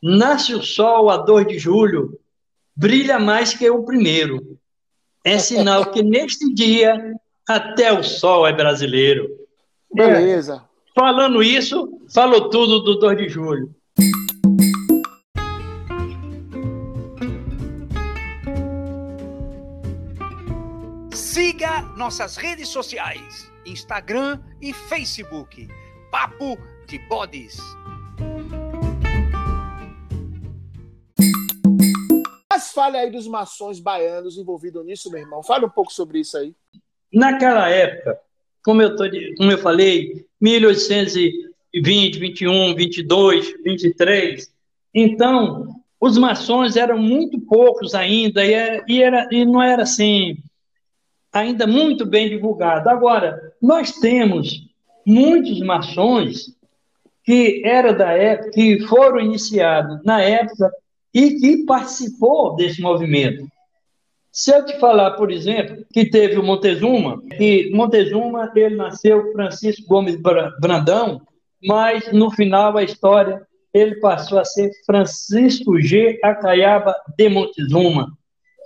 Nasce 0.02 0.54
o 0.54 0.62
sol 0.62 1.10
a 1.10 1.16
2 1.16 1.46
de 1.46 1.58
julho, 1.58 2.18
brilha 2.74 3.18
mais 3.18 3.54
que 3.54 3.68
o 3.68 3.84
primeiro. 3.84 4.58
É 5.28 5.38
sinal 5.38 5.90
que 5.90 6.02
neste 6.02 6.54
dia 6.54 7.14
até 7.46 7.92
o 7.92 8.02
sol 8.02 8.46
é 8.46 8.52
brasileiro. 8.52 9.28
Beleza. 9.92 10.64
É, 10.64 10.98
falando 10.98 11.42
isso, 11.42 12.00
falou 12.14 12.48
tudo 12.48 12.80
do 12.80 12.98
2 12.98 13.18
de 13.18 13.28
julho. 13.28 13.74
Siga 21.12 21.82
nossas 21.94 22.38
redes 22.38 22.68
sociais: 22.68 23.52
Instagram 23.66 24.40
e 24.62 24.72
Facebook. 24.72 25.68
Papo 26.10 26.56
de 26.86 26.98
Bodes. 27.06 27.58
Fale 32.72 32.96
aí 32.96 33.10
dos 33.10 33.26
maçons 33.26 33.80
baianos 33.80 34.38
envolvidos 34.38 34.84
nisso, 34.84 35.10
meu 35.10 35.20
irmão. 35.20 35.42
Fale 35.42 35.66
um 35.66 35.70
pouco 35.70 35.92
sobre 35.92 36.20
isso 36.20 36.36
aí. 36.36 36.54
Naquela 37.12 37.68
época, 37.68 38.18
como 38.64 38.82
eu, 38.82 38.96
tô, 38.96 39.04
como 39.36 39.50
eu 39.50 39.58
falei, 39.58 40.26
1820, 40.40 42.18
21, 42.18 42.74
22, 42.74 43.54
23, 43.64 44.52
então 44.94 45.74
os 46.00 46.16
maçons 46.16 46.76
eram 46.76 46.98
muito 46.98 47.40
poucos 47.40 47.94
ainda 47.94 48.44
e, 48.44 48.52
era, 48.52 48.84
e, 48.86 49.02
era, 49.02 49.28
e 49.32 49.44
não 49.44 49.62
era 49.62 49.82
assim 49.82 50.36
ainda 51.32 51.66
muito 51.66 52.06
bem 52.06 52.28
divulgado. 52.28 52.88
Agora, 52.88 53.52
nós 53.60 53.92
temos 53.92 54.68
muitos 55.04 55.60
maçons 55.60 56.56
que 57.24 57.62
era 57.64 57.92
da 57.92 58.12
época, 58.12 58.50
que 58.52 58.80
foram 58.86 59.20
iniciados 59.20 60.02
na 60.04 60.22
época 60.22 60.70
e 61.14 61.32
que 61.32 61.64
participou 61.64 62.54
desse 62.56 62.80
movimento. 62.80 63.46
Se 64.32 64.54
eu 64.54 64.64
te 64.64 64.78
falar, 64.78 65.12
por 65.12 65.30
exemplo, 65.30 65.84
que 65.92 66.08
teve 66.08 66.38
o 66.38 66.42
Montezuma, 66.42 67.20
que 67.36 67.70
Montezuma 67.72 68.52
ele 68.54 68.76
nasceu 68.76 69.32
Francisco 69.32 69.86
Gomes 69.88 70.16
Brandão, 70.60 71.22
mas 71.64 72.12
no 72.12 72.30
final 72.30 72.76
a 72.76 72.84
história 72.84 73.42
ele 73.72 73.96
passou 73.96 74.38
a 74.38 74.44
ser 74.44 74.70
Francisco 74.86 75.80
G. 75.80 76.18
Acaiaba 76.22 76.94
de 77.16 77.28
Montezuma 77.28 78.18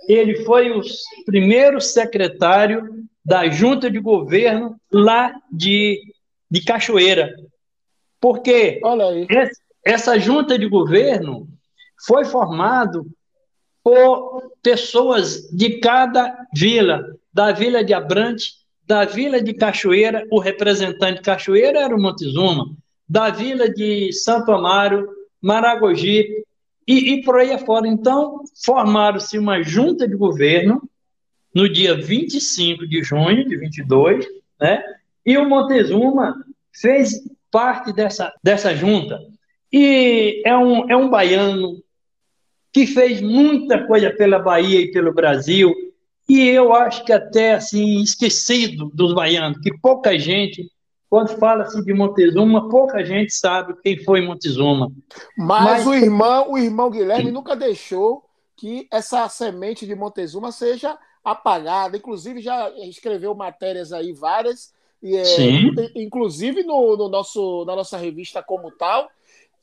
ele 0.07 0.43
foi 0.43 0.71
o 0.71 0.81
primeiro 1.25 1.79
secretário 1.79 3.05
da 3.23 3.47
junta 3.49 3.89
de 3.89 3.99
governo 3.99 4.75
lá 4.91 5.33
de, 5.51 5.99
de 6.49 6.63
Cachoeira. 6.63 7.33
Porque 8.19 8.81
essa 9.85 10.19
junta 10.19 10.57
de 10.57 10.67
governo 10.67 11.47
foi 12.05 12.25
formado 12.25 13.07
por 13.83 14.51
pessoas 14.61 15.49
de 15.51 15.79
cada 15.79 16.47
vila, 16.53 17.05
da 17.33 17.51
vila 17.51 17.83
de 17.83 17.93
Abrante, 17.93 18.53
da 18.85 19.05
vila 19.05 19.41
de 19.41 19.53
Cachoeira, 19.53 20.25
o 20.31 20.39
representante 20.39 21.15
de 21.15 21.21
Cachoeira 21.21 21.79
era 21.79 21.95
o 21.95 22.01
Montezuma, 22.01 22.75
da 23.07 23.29
vila 23.29 23.69
de 23.69 24.11
Santo 24.13 24.51
Amaro, 24.51 25.07
Maragogi, 25.41 26.43
e, 26.87 27.13
e 27.13 27.23
por 27.23 27.37
aí 27.37 27.51
afora. 27.51 27.87
Então, 27.87 28.41
formaram-se 28.65 29.37
uma 29.37 29.61
junta 29.61 30.07
de 30.07 30.15
governo 30.15 30.81
no 31.53 31.71
dia 31.71 31.95
25 31.95 32.87
de 32.87 33.03
junho 33.03 33.47
de 33.47 33.55
22, 33.55 34.25
né? 34.59 34.83
E 35.25 35.37
o 35.37 35.47
Montezuma 35.47 36.35
fez 36.73 37.23
parte 37.49 37.93
dessa, 37.93 38.33
dessa 38.43 38.75
junta. 38.75 39.19
E 39.71 40.41
é 40.45 40.57
um, 40.57 40.89
é 40.89 40.97
um 40.97 41.09
baiano 41.09 41.81
que 42.73 42.87
fez 42.87 43.21
muita 43.21 43.85
coisa 43.85 44.09
pela 44.09 44.39
Bahia 44.39 44.81
e 44.81 44.91
pelo 44.91 45.13
Brasil, 45.13 45.71
e 46.27 46.49
eu 46.49 46.73
acho 46.73 47.05
que 47.05 47.13
até 47.13 47.53
assim 47.53 48.01
esquecido 48.01 48.89
dos 48.93 49.13
baianos, 49.13 49.59
que 49.59 49.71
pouca 49.77 50.17
gente 50.17 50.67
quando 51.13 51.37
fala-se 51.37 51.79
de 51.85 51.93
Montezuma, 51.93 52.67
pouca 52.69 53.05
gente 53.05 53.31
sabe 53.35 53.75
quem 53.83 54.03
foi 54.03 54.19
Montezuma. 54.19 54.91
Mas, 55.37 55.63
Mas, 55.63 55.85
o 55.85 55.93
irmão, 55.93 56.51
o 56.53 56.57
irmão 56.57 56.89
Guilherme 56.89 57.29
nunca 57.31 57.55
deixou 57.55 58.25
que 58.55 58.87
essa 58.91 59.29
semente 59.29 59.85
de 59.85 59.93
Montezuma 59.93 60.51
seja 60.51 60.97
apagada. 61.23 61.95
Inclusive 61.95 62.41
já 62.41 62.67
escreveu 62.89 63.35
matérias 63.35 63.93
aí 63.93 64.11
várias, 64.11 64.73
e 65.03 65.15
é, 65.15 65.23
Sim. 65.23 65.75
inclusive 65.93 66.63
no, 66.63 66.97
no, 66.97 67.07
nosso 67.07 67.63
na 67.65 67.75
nossa 67.75 67.95
revista 67.95 68.41
como 68.41 68.71
tal. 68.71 69.07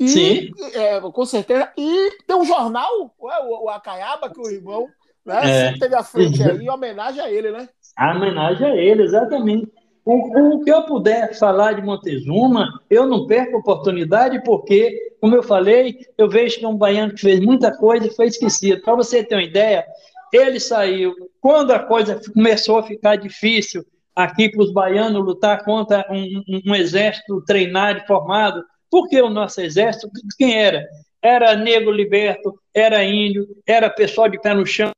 E, 0.00 0.08
Sim. 0.08 0.50
É, 0.72 0.98
com 0.98 1.26
certeza. 1.26 1.70
E 1.76 2.10
tem 2.26 2.34
um 2.34 2.44
jornal, 2.44 2.88
o, 3.18 3.64
o 3.64 3.68
Acaiaba, 3.68 4.30
que 4.30 4.40
o 4.40 4.50
irmão 4.50 4.88
né, 5.26 5.40
é. 5.42 5.64
sempre 5.64 5.80
teve 5.80 5.94
à 5.94 6.02
frente 6.02 6.42
aí, 6.42 6.64
em 6.64 6.70
homenagem 6.70 7.20
a 7.20 7.30
ele, 7.30 7.50
né? 7.50 7.68
A 7.98 8.16
homenagem 8.16 8.66
a 8.66 8.74
ele, 8.74 9.02
exatamente. 9.02 9.70
O, 10.02 10.54
o, 10.54 10.64
que 10.64 10.72
eu 10.72 10.84
puder 10.84 11.38
falar 11.38 11.74
de 11.74 11.82
Montezuma, 11.82 12.80
eu 12.88 13.06
não 13.06 13.26
perco 13.26 13.56
a 13.56 13.60
oportunidade, 13.60 14.42
porque, 14.42 15.14
como 15.20 15.36
eu 15.36 15.42
falei, 15.42 15.98
eu 16.16 16.30
vejo 16.30 16.58
que 16.58 16.64
é 16.64 16.68
um 16.68 16.76
baiano 16.76 17.12
que 17.12 17.20
fez 17.20 17.38
muita 17.38 17.76
coisa 17.76 18.06
e 18.06 18.14
foi 18.14 18.26
esquecido. 18.26 18.80
Para 18.80 18.94
você 18.94 19.22
ter 19.22 19.34
uma 19.34 19.44
ideia, 19.44 19.84
ele 20.32 20.58
saiu. 20.58 21.14
Quando 21.42 21.72
a 21.72 21.78
coisa 21.78 22.18
começou 22.32 22.78
a 22.78 22.82
ficar 22.82 23.16
difícil 23.16 23.84
aqui 24.16 24.48
para 24.48 24.62
os 24.62 24.72
baianos 24.72 25.22
lutar 25.22 25.62
contra 25.62 26.06
um, 26.10 26.42
um, 26.48 26.72
um 26.72 26.74
exército 26.74 27.42
treinado 27.44 27.98
e 27.98 28.06
formado, 28.06 28.64
porque 28.90 29.20
o 29.20 29.30
nosso 29.30 29.60
exército, 29.60 30.10
quem 30.36 30.58
era? 30.58 30.86
Era 31.22 31.54
negro 31.54 31.92
liberto, 31.92 32.58
era 32.74 33.04
índio, 33.04 33.46
era 33.66 33.90
pessoal 33.90 34.28
de 34.28 34.40
pé 34.40 34.54
no 34.54 34.66
chão 34.66 34.90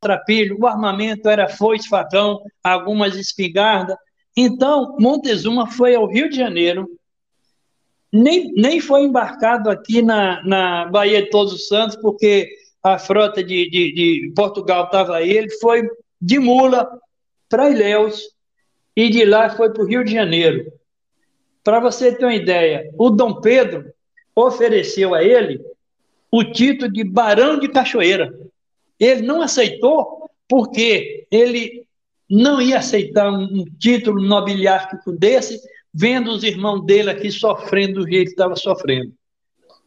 trapilho, 0.00 0.58
o 0.60 0.66
armamento 0.66 1.28
era 1.28 1.48
foice, 1.48 1.88
facão, 1.88 2.40
algumas 2.62 3.14
espingardas. 3.14 3.96
Então, 4.36 4.96
Montezuma 4.98 5.70
foi 5.70 5.94
ao 5.94 6.08
Rio 6.08 6.28
de 6.28 6.36
Janeiro, 6.36 6.88
nem, 8.12 8.52
nem 8.52 8.80
foi 8.80 9.04
embarcado 9.04 9.70
aqui 9.70 10.02
na, 10.02 10.42
na 10.44 10.86
Baía 10.86 11.22
de 11.22 11.30
Todos 11.30 11.52
os 11.52 11.68
Santos, 11.68 11.96
porque 11.96 12.48
a 12.82 12.98
frota 12.98 13.44
de, 13.44 13.70
de, 13.70 13.94
de 13.94 14.32
Portugal 14.34 14.86
estava 14.86 15.16
aí, 15.16 15.30
ele 15.30 15.50
foi 15.60 15.88
de 16.20 16.38
mula 16.38 16.90
para 17.48 17.70
Ilhéus, 17.70 18.20
e 18.96 19.08
de 19.08 19.24
lá 19.24 19.48
foi 19.50 19.72
para 19.72 19.82
o 19.82 19.86
Rio 19.86 20.04
de 20.04 20.12
Janeiro. 20.12 20.70
Para 21.64 21.80
você 21.80 22.12
ter 22.14 22.24
uma 22.24 22.34
ideia, 22.34 22.90
o 22.98 23.10
Dom 23.10 23.40
Pedro 23.40 23.92
ofereceu 24.34 25.14
a 25.14 25.22
ele 25.22 25.60
o 26.30 26.42
título 26.42 26.90
de 26.90 27.04
Barão 27.04 27.58
de 27.58 27.68
Cachoeira. 27.68 28.32
Ele 28.98 29.22
não 29.22 29.42
aceitou 29.42 30.30
porque 30.48 31.26
ele 31.30 31.84
não 32.28 32.60
ia 32.60 32.78
aceitar 32.78 33.30
um, 33.30 33.64
título 33.78 34.22
nobiliárquico 34.22 35.12
desse, 35.12 35.60
vendo 35.92 36.30
os 36.30 36.42
irmãos 36.42 36.84
dele 36.84 37.10
aqui 37.10 37.30
sofrendo 37.30 38.00
do 38.00 38.10
jeito 38.10 38.28
que 38.28 38.32
estava 38.32 38.56
sofrendo. 38.56 39.12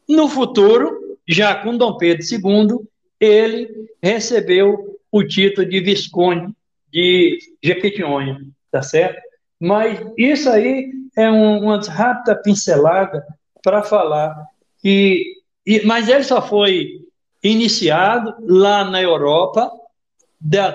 No 0.08 0.30
futuro, 0.30 1.18
já 1.28 1.56
com 1.56 1.76
Dom 1.76 1.98
Pedro 1.98 2.24
II, 2.24 2.88
ele 3.20 3.90
recebeu 4.02 5.00
o 5.12 5.24
título 5.24 5.68
de 5.68 5.80
Visconde 5.80 6.54
de 6.92 7.40
Jequitinhonha, 7.64 8.40
tá 8.72 8.84
certo? 8.84 9.20
Mas 9.60 10.00
isso 10.16 10.50
aí 10.50 10.92
é 11.16 11.30
um, 11.30 11.64
uma 11.64 11.80
rápida 11.82 12.36
pincelada 12.36 13.26
para 13.64 13.82
falar 13.84 14.36
que. 14.82 15.36
E, 15.66 15.84
mas 15.86 16.08
ele 16.10 16.24
só 16.24 16.42
foi 16.42 17.02
iniciado 17.44 18.36
lá 18.42 18.84
na 18.84 19.02
Europa, 19.02 19.72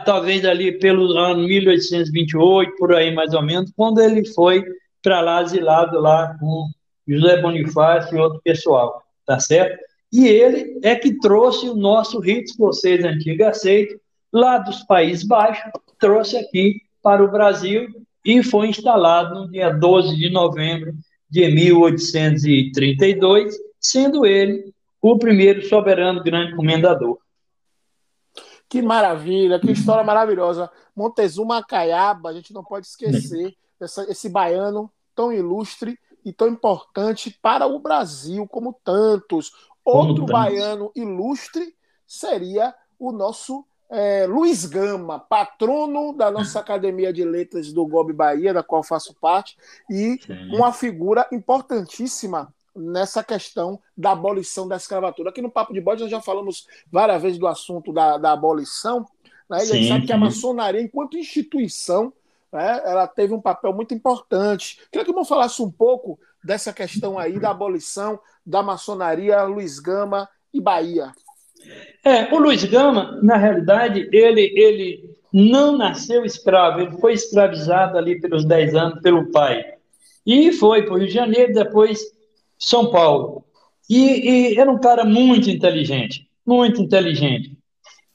talvez 0.05 0.45
ali 0.45 0.78
pelo 0.78 1.16
ano 1.16 1.47
1828, 1.47 2.76
por 2.76 2.95
aí 2.95 3.14
mais 3.14 3.34
ou 3.34 3.43
menos, 3.43 3.72
quando 3.76 4.01
ele 4.01 4.24
foi 4.24 4.64
para 5.03 5.20
lá 5.20 5.38
asilado 5.38 6.01
lá 6.01 6.36
com 6.38 6.68
José 7.07 7.41
Bonifácio 7.41 8.16
e 8.16 8.20
outro 8.20 8.41
pessoal, 8.43 9.03
tá 9.26 9.38
certo? 9.38 9.78
E 10.12 10.26
ele 10.26 10.80
é 10.82 10.97
que 10.97 11.18
trouxe 11.18 11.68
o 11.68 11.76
nosso 11.76 12.18
rito 12.18 12.51
escocês 12.51 13.05
antigo 13.05 13.45
aceito 13.45 14.01
lá 14.32 14.59
dos 14.59 14.82
Países 14.82 15.24
Baixos, 15.24 15.70
trouxe 15.99 16.36
aqui 16.36 16.80
para 17.03 17.22
o 17.22 17.30
Brasil 17.30 17.88
e 18.25 18.43
foi 18.43 18.68
instalado 18.68 19.35
no 19.35 19.51
dia 19.51 19.71
12 19.71 20.16
de 20.16 20.31
novembro 20.31 20.95
de 21.29 21.49
1832, 21.49 23.55
sendo 23.79 24.25
ele 24.27 24.73
o 25.01 25.18
primeiro 25.18 25.66
soberano 25.66 26.23
grande 26.23 26.55
comendador. 26.55 27.18
Que 28.68 28.83
maravilha, 28.83 29.59
que 29.59 29.73
história 29.73 30.05
maravilhosa. 30.05 30.71
Montezuma 30.95 31.64
Caiaba, 31.64 32.29
a 32.29 32.33
gente 32.33 32.53
não 32.53 32.62
pode 32.62 32.87
esquecer 32.87 33.57
essa, 33.81 34.09
esse 34.11 34.29
baiano 34.29 34.91
tão 35.14 35.33
ilustre 35.33 35.99
e 36.25 36.33
tão 36.33 36.49
importante 36.49 37.37
para 37.43 37.66
o 37.66 37.79
Brasil, 37.79 38.47
como 38.47 38.79
tantos. 38.85 39.53
Outro 39.85 40.27
como 40.27 40.33
baiano 40.33 40.93
ilustre 40.95 41.75
seria 42.07 42.75
o 42.99 43.11
nosso 43.11 43.64
é, 43.91 44.24
Luiz 44.26 44.64
Gama, 44.66 45.18
patrono 45.18 46.12
da 46.12 46.30
nossa 46.30 46.61
Academia 46.61 47.12
de 47.12 47.24
Letras 47.24 47.72
do 47.72 47.84
Gobe 47.86 48.12
Bahia, 48.12 48.55
da 48.55 48.62
qual 48.62 48.84
faço 48.84 49.14
parte, 49.20 49.57
e 49.91 50.18
Sim. 50.24 50.55
uma 50.55 50.72
figura 50.72 51.26
importantíssima 51.32 52.55
nessa 52.74 53.24
questão 53.24 53.80
da 53.97 54.12
abolição 54.12 54.68
da 54.68 54.76
escravatura. 54.76 55.30
Aqui 55.30 55.43
no 55.43 55.51
Papo 55.51 55.72
de 55.72 55.80
Bode 55.80 56.03
nós 56.03 56.11
já 56.11 56.20
falamos 56.20 56.66
várias 56.91 57.20
vezes 57.20 57.38
do 57.38 57.49
assunto 57.49 57.93
da, 57.93 58.16
da 58.16 58.32
abolição, 58.32 59.05
né? 59.49 59.59
e 59.59 59.62
a 59.62 59.64
gente 59.64 59.88
sabe 59.88 60.07
que 60.07 60.12
a 60.12 60.18
maçonaria, 60.18 60.80
enquanto 60.80 61.18
instituição, 61.18 62.12
né, 62.53 62.80
ela 62.84 63.09
teve 63.09 63.34
um 63.34 63.41
papel 63.41 63.72
muito 63.72 63.93
importante. 63.93 64.80
Queria 64.91 65.05
que 65.05 65.11
eu 65.11 65.24
falasse 65.24 65.61
um 65.61 65.70
pouco 65.70 66.18
dessa 66.45 66.72
questão 66.72 67.18
aí 67.18 67.41
da 67.41 67.51
abolição 67.51 68.20
da 68.47 68.62
maçonaria 68.62 69.43
Luiz 69.43 69.80
Gama 69.80 70.28
e 70.55 70.61
Bahia. 70.61 71.12
É, 72.04 72.34
o 72.34 72.38
Luiz 72.38 72.64
Gama, 72.64 73.18
na 73.22 73.36
realidade, 73.36 74.08
ele, 74.12 74.52
ele 74.56 75.11
não 75.32 75.76
nasceu 75.76 76.24
escravo, 76.24 76.80
ele 76.80 76.98
foi 76.98 77.12
escravizado 77.12 77.98
ali 77.98 78.20
pelos 78.20 78.44
10 78.44 78.74
anos 78.74 79.00
pelo 79.00 79.30
pai. 79.30 79.64
E 80.26 80.52
foi 80.52 80.82
para 80.82 80.94
o 80.94 80.98
Rio 80.98 81.08
de 81.08 81.14
Janeiro, 81.14 81.52
depois 81.52 82.00
São 82.58 82.90
Paulo. 82.90 83.44
E, 83.88 84.52
e 84.52 84.58
era 84.58 84.70
um 84.70 84.78
cara 84.78 85.04
muito 85.04 85.50
inteligente, 85.50 86.28
muito 86.46 86.80
inteligente. 86.80 87.56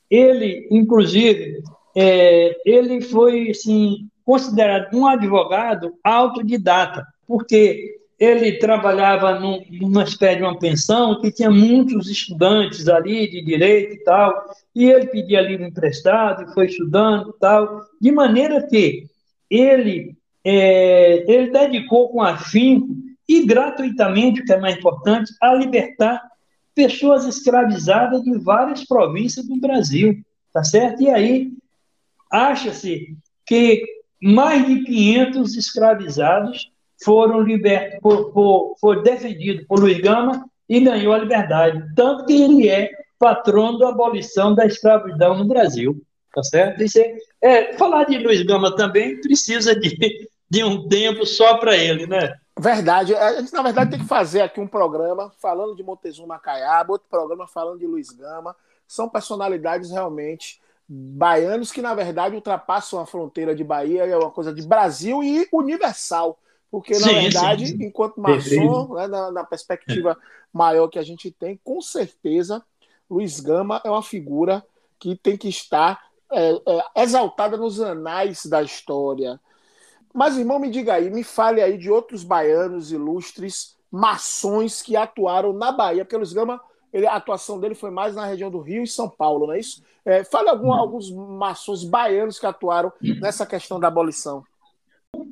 Ele, 0.09 0.67
inclusive, 0.71 1.61
é, 1.95 2.55
ele 2.65 3.01
foi 3.01 3.49
assim, 3.49 4.07
considerado 4.23 4.95
um 4.95 5.05
advogado 5.05 5.93
autodidata, 6.03 7.05
porque 7.27 7.97
ele 8.19 8.53
trabalhava 8.53 9.39
num, 9.39 9.61
numa 9.69 10.03
espécie 10.03 10.37
de 10.37 10.43
uma 10.43 10.57
pensão 10.57 11.19
que 11.19 11.31
tinha 11.31 11.51
muitos 11.51 12.09
estudantes 12.09 12.87
ali 12.87 13.29
de 13.29 13.43
direito 13.43 13.93
e 13.93 14.03
tal, 14.03 14.49
e 14.73 14.85
ele 14.85 15.07
pedia 15.07 15.41
livro 15.41 15.65
emprestado 15.65 16.43
e 16.43 16.53
foi 16.53 16.67
estudando 16.67 17.31
e 17.35 17.39
tal, 17.39 17.81
de 17.99 18.11
maneira 18.11 18.65
que 18.65 19.07
ele, 19.49 20.15
é, 20.43 21.25
ele 21.31 21.51
dedicou 21.51 22.09
com 22.09 22.21
afinco 22.21 22.87
e 23.27 23.45
gratuitamente, 23.45 24.41
o 24.41 24.45
que 24.45 24.53
é 24.53 24.59
mais 24.59 24.77
importante, 24.77 25.33
a 25.41 25.53
libertar 25.53 26.21
pessoas 26.73 27.25
escravizadas 27.25 28.21
de 28.23 28.37
várias 28.37 28.85
províncias 28.85 29.47
do 29.47 29.57
Brasil, 29.57 30.21
tá 30.53 30.63
certo? 30.63 31.01
E 31.01 31.09
aí 31.09 31.51
acha-se 32.31 33.15
que 33.45 33.83
mais 34.21 34.65
de 34.65 34.83
500 34.83 35.55
escravizados 35.55 36.71
foram 37.03 37.41
libertos, 37.41 37.99
foi 38.79 39.03
defendido 39.03 39.65
por 39.67 39.79
Luiz 39.79 39.99
Gama 39.99 40.45
e 40.67 40.79
ganhou 40.79 41.13
a 41.13 41.17
liberdade. 41.17 41.83
Tanto 41.95 42.25
que 42.25 42.41
ele 42.41 42.69
é 42.69 42.89
patrono 43.19 43.79
da 43.79 43.89
abolição 43.89 44.53
da 44.53 44.65
escravidão 44.65 45.37
no 45.37 45.45
Brasil. 45.45 46.01
Tá 46.33 46.43
certo? 46.43 46.83
Isso 46.83 46.99
é, 46.99 47.17
é, 47.41 47.73
falar 47.77 48.03
de 48.03 48.17
Luiz 48.17 48.41
Gama 48.43 48.75
também 48.75 49.19
precisa 49.21 49.73
de, 49.73 50.27
de 50.49 50.63
um 50.63 50.87
tempo 50.87 51.25
só 51.25 51.57
para 51.57 51.77
ele, 51.77 52.05
né? 52.05 52.33
Verdade. 52.59 53.15
A 53.15 53.39
gente, 53.39 53.53
na 53.53 53.61
verdade, 53.61 53.91
tem 53.91 53.99
que 53.99 54.05
fazer 54.05 54.41
aqui 54.41 54.59
um 54.59 54.67
programa 54.67 55.31
falando 55.41 55.75
de 55.75 55.83
Montezuma 55.83 56.37
Caiaba, 56.39 56.91
outro 56.91 57.07
programa 57.09 57.47
falando 57.47 57.79
de 57.79 57.87
Luiz 57.87 58.09
Gama. 58.09 58.55
São 58.87 59.07
personalidades 59.07 59.91
realmente 59.91 60.59
baianos 60.87 61.71
que, 61.71 61.81
na 61.81 61.93
verdade, 61.95 62.35
ultrapassam 62.35 62.99
a 62.99 63.05
fronteira 63.05 63.55
de 63.55 63.63
Bahia, 63.63 64.05
é 64.05 64.17
uma 64.17 64.29
coisa 64.29 64.53
de 64.53 64.61
Brasil 64.65 65.23
e 65.23 65.47
universal. 65.51 66.37
Porque, 66.75 66.91
na 66.91 67.07
sim, 67.07 67.13
verdade, 67.13 67.67
sim, 67.67 67.77
sim. 67.77 67.85
enquanto 67.85 68.19
maçom, 68.19 68.95
né, 68.95 69.07
na, 69.07 69.31
na, 69.31 69.43
perspectiva 69.45 70.11
é. 70.11 70.15
maior 70.51 70.89
que 70.89 70.99
a 70.99 71.03
gente 71.03 71.31
tem, 71.31 71.57
com 71.63 71.79
certeza, 71.79 72.61
Luiz 73.09 73.39
Gama 73.39 73.81
é 73.85 73.89
uma 73.89 74.03
figura 74.03 74.61
que 74.99 75.15
tem 75.15 75.37
que 75.37 75.47
estar 75.47 76.03
é, 76.29 76.51
é, 76.51 77.01
exaltada 77.01 77.55
nos 77.55 77.79
anais 77.79 78.45
da 78.45 78.61
história. 78.61 79.39
Mas, 80.13 80.37
irmão, 80.37 80.59
me 80.59 80.69
diga 80.69 80.95
aí, 80.95 81.09
me 81.09 81.23
fale 81.23 81.61
aí 81.61 81.77
de 81.77 81.89
outros 81.89 82.25
baianos 82.25 82.91
ilustres, 82.91 83.77
maçons 83.89 84.81
que 84.81 84.97
atuaram 84.97 85.53
na 85.53 85.71
Bahia, 85.71 86.03
porque 86.03 86.17
Luiz 86.17 86.33
Gama, 86.33 86.59
ele, 86.91 87.07
a 87.07 87.15
atuação 87.15 87.57
dele 87.57 87.73
foi 87.73 87.89
mais 87.89 88.15
na 88.15 88.25
região 88.25 88.51
do 88.51 88.59
Rio 88.59 88.83
e 88.83 88.87
São 88.87 89.07
Paulo, 89.07 89.47
não 89.47 89.53
é 89.53 89.59
isso? 89.61 89.81
É, 90.03 90.25
fale 90.25 90.49
algum, 90.49 90.73
alguns 90.73 91.09
maçons 91.09 91.85
baianos 91.85 92.37
que 92.37 92.45
atuaram 92.45 92.91
nessa 93.21 93.45
questão 93.45 93.79
da 93.79 93.87
abolição. 93.87 94.43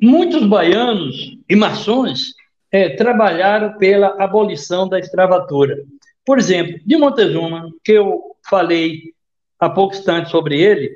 Muitos 0.02 0.46
baianos 0.46 1.38
e 1.50 1.56
maçons 1.56 2.34
é, 2.72 2.90
trabalharam 2.90 3.78
pela 3.78 4.16
abolição 4.22 4.88
da 4.88 5.00
escravatura. 5.00 5.84
Por 6.26 6.40
exemplo, 6.40 6.80
de 6.86 6.98
Montezuma, 6.98 7.70
que 7.84 7.92
eu 7.92 8.22
falei 8.50 9.14
há 9.60 9.70
pouco 9.70 9.94
instante 9.94 10.30
sobre 10.30 10.60
ele, 10.60 10.92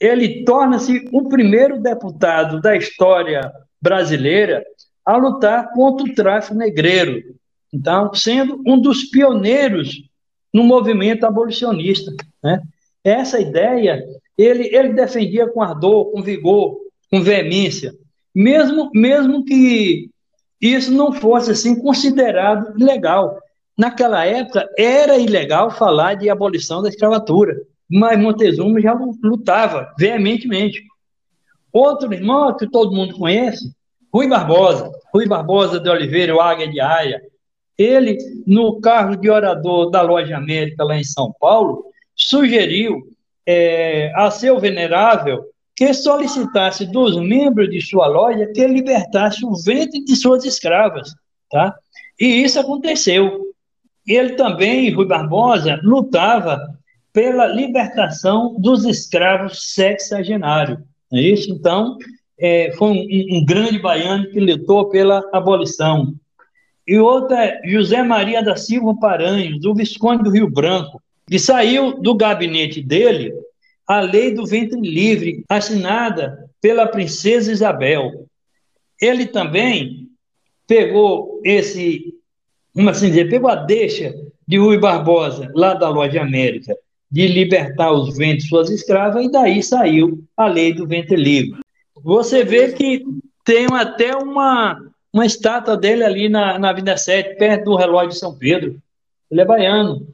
ele 0.00 0.44
torna-se 0.44 1.08
o 1.12 1.28
primeiro 1.28 1.80
deputado 1.80 2.60
da 2.60 2.76
história 2.76 3.50
brasileira 3.80 4.64
a 5.04 5.16
lutar 5.16 5.72
contra 5.72 6.06
o 6.06 6.14
tráfico 6.14 6.54
negreiro. 6.54 7.22
Então, 7.72 8.12
sendo 8.12 8.60
um 8.66 8.80
dos 8.80 9.04
pioneiros 9.04 10.02
no 10.52 10.62
movimento 10.64 11.24
abolicionista. 11.24 12.12
Né? 12.42 12.60
Essa 13.02 13.40
ideia 13.40 14.04
ele, 14.36 14.68
ele 14.74 14.92
defendia 14.92 15.48
com 15.48 15.62
ardor, 15.62 16.10
com 16.10 16.22
vigor, 16.22 16.78
com 17.10 17.22
veemência 17.22 17.94
mesmo, 18.34 18.90
mesmo 18.94 19.44
que 19.44 20.10
isso 20.60 20.92
não 20.92 21.12
fosse 21.12 21.50
assim 21.50 21.80
considerado 21.80 22.78
ilegal. 22.78 23.38
Naquela 23.76 24.24
época 24.24 24.68
era 24.78 25.18
ilegal 25.18 25.70
falar 25.70 26.14
de 26.14 26.30
abolição 26.30 26.82
da 26.82 26.88
escravatura, 26.88 27.56
mas 27.90 28.18
Montezuma 28.18 28.80
já 28.80 28.94
lutava 29.22 29.92
veementemente. 29.98 30.82
Outro 31.72 32.12
irmão 32.12 32.54
que 32.56 32.70
todo 32.70 32.94
mundo 32.94 33.16
conhece, 33.16 33.72
Rui 34.12 34.28
Barbosa, 34.28 34.90
Rui 35.12 35.26
Barbosa 35.26 35.80
de 35.80 35.88
Oliveira, 35.88 36.34
o 36.34 36.40
Águia 36.40 36.68
de 36.68 36.80
Aia. 36.80 37.20
Ele, 37.76 38.18
no 38.46 38.80
cargo 38.80 39.16
de 39.16 39.30
orador 39.30 39.90
da 39.90 40.02
Loja 40.02 40.36
América, 40.36 40.84
lá 40.84 40.96
em 40.96 41.04
São 41.04 41.34
Paulo, 41.40 41.86
sugeriu 42.14 43.02
é, 43.46 44.12
a 44.14 44.30
seu 44.30 44.60
venerável 44.60 45.44
que 45.74 45.92
solicitasse 45.94 46.86
dos 46.86 47.16
membros 47.16 47.70
de 47.70 47.80
sua 47.80 48.06
loja 48.06 48.50
que 48.54 48.66
libertasse 48.66 49.44
o 49.44 49.54
ventre 49.56 50.04
de 50.04 50.16
suas 50.16 50.44
escravas, 50.44 51.14
tá? 51.50 51.74
E 52.20 52.42
isso 52.42 52.60
aconteceu. 52.60 53.52
Ele 54.06 54.34
também, 54.34 54.92
Rui 54.92 55.06
Barbosa, 55.06 55.80
lutava 55.82 56.58
pela 57.12 57.46
libertação 57.46 58.56
dos 58.58 58.84
escravos 58.84 59.74
sexagenários. 59.74 60.78
É 61.12 61.20
isso? 61.20 61.50
Então, 61.50 61.96
é, 62.38 62.72
foi 62.72 62.88
um, 62.88 63.36
um, 63.36 63.44
grande 63.44 63.78
baiano 63.78 64.28
que 64.30 64.40
lutou 64.40 64.88
pela 64.88 65.22
abolição. 65.32 66.14
E 66.86 66.98
outra 66.98 67.44
é 67.44 67.60
José 67.64 68.02
Maria 68.02 68.42
da 68.42 68.56
Silva 68.56 68.98
Paranhos, 68.98 69.60
do 69.60 69.74
Visconde 69.74 70.24
do 70.24 70.30
Rio 70.30 70.50
Branco, 70.50 71.00
que 71.28 71.38
saiu 71.38 72.00
do 72.00 72.14
gabinete 72.14 72.82
dele 72.82 73.32
a 73.86 74.00
lei 74.00 74.32
do 74.32 74.46
ventre 74.46 74.80
livre, 74.80 75.44
assinada 75.48 76.48
pela 76.60 76.86
princesa 76.86 77.52
Isabel. 77.52 78.26
Ele 79.00 79.26
também 79.26 80.08
pegou 80.66 81.40
esse, 81.44 82.14
como 82.72 82.88
assim 82.88 83.08
dizer, 83.08 83.28
pegou 83.28 83.50
a 83.50 83.56
deixa 83.56 84.14
de 84.46 84.58
Rui 84.58 84.78
Barbosa, 84.78 85.50
lá 85.54 85.74
da 85.74 85.88
Loja 85.88 86.22
América, 86.22 86.74
de 87.10 87.26
libertar 87.26 87.92
os 87.92 88.16
ventres 88.16 88.48
suas 88.48 88.70
escravas, 88.70 89.24
e 89.24 89.30
daí 89.30 89.62
saiu 89.62 90.24
a 90.36 90.46
lei 90.46 90.72
do 90.72 90.86
ventre 90.86 91.16
livre. 91.16 91.60
Você 92.02 92.44
vê 92.44 92.72
que 92.72 93.04
tem 93.44 93.66
até 93.72 94.16
uma, 94.16 94.80
uma 95.12 95.26
estátua 95.26 95.76
dele 95.76 96.04
ali 96.04 96.28
na, 96.28 96.58
na 96.58 96.70
Avenida 96.70 96.96
7, 96.96 97.36
perto 97.36 97.64
do 97.64 97.76
relógio 97.76 98.10
de 98.10 98.18
São 98.18 98.36
Pedro. 98.36 98.78
Ele 99.30 99.40
é 99.40 99.44
baiano. 99.44 100.06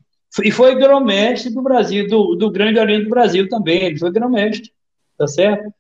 E 0.45 0.51
foi 0.51 0.75
grão-mestre 0.75 1.53
do 1.53 1.63
Brasil, 1.63 2.07
do, 2.07 2.35
do 2.35 2.51
Grande 2.51 2.79
Oriente 2.79 3.05
do 3.05 3.11
Brasil 3.11 3.49
também. 3.49 3.85
Ele 3.85 3.99
foi 3.99 4.11
grão-mestre, 4.13 4.71
tá 5.17 5.27
certo? 5.27 5.73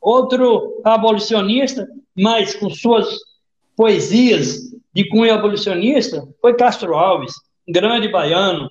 Outro 0.00 0.80
abolicionista, 0.84 1.88
mas 2.14 2.54
com 2.54 2.70
suas 2.70 3.08
poesias 3.76 4.72
de 4.94 5.08
cunho 5.08 5.34
abolicionista, 5.34 6.26
foi 6.40 6.54
Castro 6.54 6.94
Alves, 6.94 7.34
grande 7.68 8.08
baiano. 8.08 8.70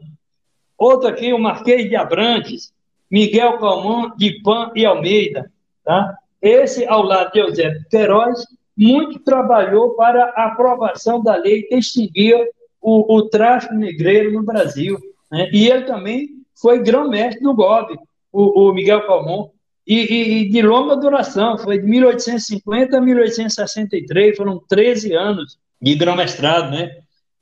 Outro 0.77 1.07
aqui, 1.07 1.31
o 1.31 1.39
Marquês 1.39 1.87
de 1.87 1.95
Abrantes, 1.95 2.73
Miguel 3.11 3.57
Calmon 3.59 4.11
de 4.17 4.41
Pan 4.41 4.71
e 4.75 4.85
Almeida. 4.85 5.51
Tá? 5.83 6.17
Esse, 6.41 6.85
ao 6.85 7.03
lado 7.03 7.31
de 7.31 7.39
Eusébio 7.39 7.85
Queiroz, 7.89 8.45
muito 8.75 9.19
trabalhou 9.19 9.91
para 9.91 10.33
a 10.35 10.47
aprovação 10.47 11.23
da 11.23 11.35
lei 11.35 11.63
que 11.63 11.75
extinguia 11.75 12.49
o, 12.81 13.17
o 13.17 13.29
tráfico 13.29 13.73
negreiro 13.73 14.33
no 14.33 14.43
Brasil. 14.43 14.97
Né? 15.35 15.49
E 15.51 15.67
ele 15.67 15.81
também 15.81 16.29
foi 16.61 16.81
grão-mestre 16.81 17.43
do 17.43 17.53
GOB, 17.53 17.97
o, 18.31 18.69
o 18.69 18.73
Miguel 18.73 19.05
Calmon, 19.05 19.49
e, 19.85 19.97
e, 19.97 20.33
e, 20.39 20.49
de 20.49 20.61
longa 20.61 20.95
duração, 20.95 21.57
foi 21.57 21.77
de 21.77 21.85
1850 21.85 22.97
a 22.97 23.01
1863, 23.01 24.37
foram 24.37 24.61
13 24.67 25.13
anos 25.13 25.59
de 25.79 25.93
grão-mestrado, 25.93 26.71
né? 26.71 26.89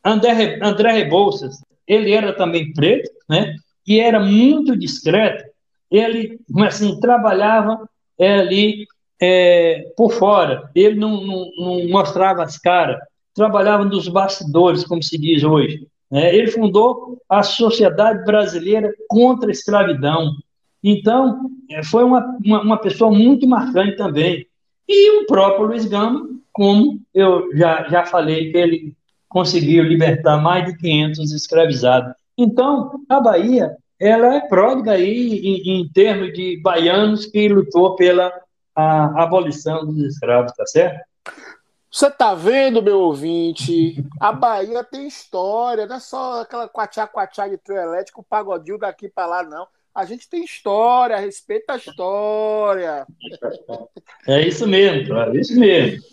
André, 0.04 0.60
André 0.62 0.91
Rebouças, 0.91 1.64
ele 1.88 2.12
era 2.12 2.34
também 2.34 2.74
preto, 2.74 3.12
né? 3.30 3.56
E 3.88 4.00
era 4.00 4.20
muito 4.20 4.76
discreto, 4.76 5.44
ele, 5.91 6.39
assim, 6.66 7.00
trabalhava 7.00 7.88
é, 8.18 8.39
ali 8.39 8.88
é, 9.22 9.94
por 9.96 10.12
fora, 10.12 10.68
ele 10.74 10.96
não, 10.96 11.24
não, 11.24 11.52
não 11.58 11.89
mostrava 11.89 12.41
as 12.41 12.58
caras, 12.58 12.98
trabalhava 13.36 13.86
nos 13.86 14.08
bastidores, 14.08 14.84
como 14.84 15.04
se 15.04 15.16
diz 15.16 15.44
hoje. 15.44 15.88
Né? 16.14 16.36
Ele 16.36 16.51
fundou 16.51 17.20
a 17.28 17.41
Sociedade 17.41 18.24
Brasileira 18.24 18.93
contra 19.07 19.49
a 19.49 19.51
Escravidão. 19.51 20.32
Então, 20.84 21.49
é, 21.72 21.84
foi 21.84 22.03
uma, 22.03 22.38
uma, 22.45 22.61
uma 22.61 22.78
pessoa 22.78 23.09
muito 23.09 23.47
marcante 23.47 23.97
também. 23.97 24.45
E 24.88 25.20
o 25.20 25.26
próprio 25.26 25.66
Luiz 25.66 25.86
Gama, 25.86 26.30
como 26.51 27.01
eu 27.16 27.49
já, 27.57 27.89
já 27.89 28.05
falei, 28.05 28.51
que 28.51 28.57
ele 28.59 28.93
conseguiu 29.28 29.84
libertar 29.84 30.38
mais 30.38 30.68
de 30.68 30.78
500 30.78 31.32
escravizados. 31.32 32.14
Então, 32.38 32.91
a 33.09 33.20
Bahia, 33.20 33.76
ela 33.99 34.36
é 34.36 34.41
pródiga 34.41 34.91
aí 34.91 35.39
em, 35.39 35.82
em 35.82 35.89
termos 35.89 36.32
de 36.32 36.61
baianos 36.61 37.26
que 37.26 37.49
lutou 37.49 37.95
pela 37.95 38.32
a, 38.76 39.24
abolição 39.24 39.84
dos 39.84 39.97
escravos, 39.97 40.51
tá 40.51 40.66
certo? 40.68 40.99
Você 41.94 42.10
tá 42.10 42.34
vendo, 42.34 42.82
meu 42.82 43.00
ouvinte? 43.02 44.04
A 44.20 44.32
Bahia 44.32 44.84
tem 44.84 45.06
história, 45.06 45.86
não 45.86 45.98
é 45.98 46.00
só 46.00 46.41
aquela 46.41 46.68
quatiá-quatiá 46.68 47.48
de 47.48 47.56
trio 47.60 47.78
elétrico, 47.78 48.22
o 48.22 48.24
pagodinho 48.24 48.80
daqui 48.80 49.08
para 49.08 49.28
lá, 49.28 49.44
não. 49.44 49.68
A 49.94 50.04
gente 50.04 50.28
tem 50.28 50.44
história, 50.44 51.20
respeita 51.20 51.74
a 51.74 51.78
história. 51.78 53.06
É 54.28 54.41
isso 54.41 54.66
mesmo, 54.66 55.16
é 55.16 55.38
isso 55.38 55.60
mesmo. 55.60 56.04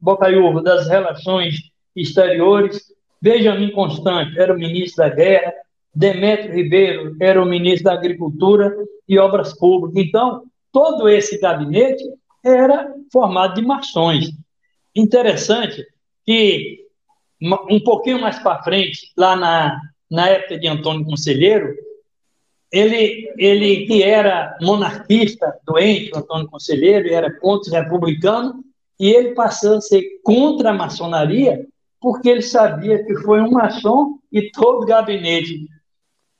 Bocaiúva 0.00 0.62
das 0.62 0.88
Relações 0.88 1.56
Exteriores, 1.94 2.94
Benjamin 3.20 3.70
Constante 3.70 4.38
era 4.38 4.54
o 4.54 4.58
ministro 4.58 5.04
da 5.04 5.14
Guerra, 5.14 5.52
Demetrio 5.94 6.54
Ribeiro 6.54 7.16
era 7.20 7.40
o 7.40 7.46
ministro 7.46 7.84
da 7.84 7.92
Agricultura 7.92 8.74
e 9.08 9.18
Obras 9.18 9.56
Públicas. 9.56 10.04
Então, 10.04 10.42
todo 10.72 11.08
esse 11.08 11.38
gabinete 11.38 12.02
era 12.44 12.92
formado 13.12 13.54
de 13.54 13.62
maçons. 13.62 14.32
Interessante 14.94 15.86
que, 16.26 16.80
um 17.70 17.80
pouquinho 17.80 18.20
mais 18.20 18.38
para 18.38 18.62
frente, 18.62 19.12
lá 19.16 19.36
na, 19.36 19.80
na 20.10 20.28
época 20.28 20.58
de 20.58 20.66
Antônio 20.66 21.04
Conselheiro, 21.04 21.74
ele, 22.72 23.32
ele 23.38 23.86
que 23.86 24.02
era 24.02 24.58
monarquista 24.60 25.54
doente, 25.64 26.10
Antônio 26.14 26.48
Conselheiro, 26.48 27.08
era 27.08 27.32
contra-republicano, 27.38 28.64
e 28.98 29.10
ele 29.10 29.34
passou 29.34 29.76
a 29.76 29.80
ser 29.80 30.02
contra 30.24 30.70
a 30.70 30.74
maçonaria, 30.74 31.66
porque 32.00 32.28
ele 32.28 32.42
sabia 32.42 33.04
que 33.04 33.14
foi 33.16 33.40
um 33.40 33.52
maçom 33.52 34.18
e 34.30 34.50
todo 34.50 34.82
o 34.82 34.86
gabinete 34.86 35.68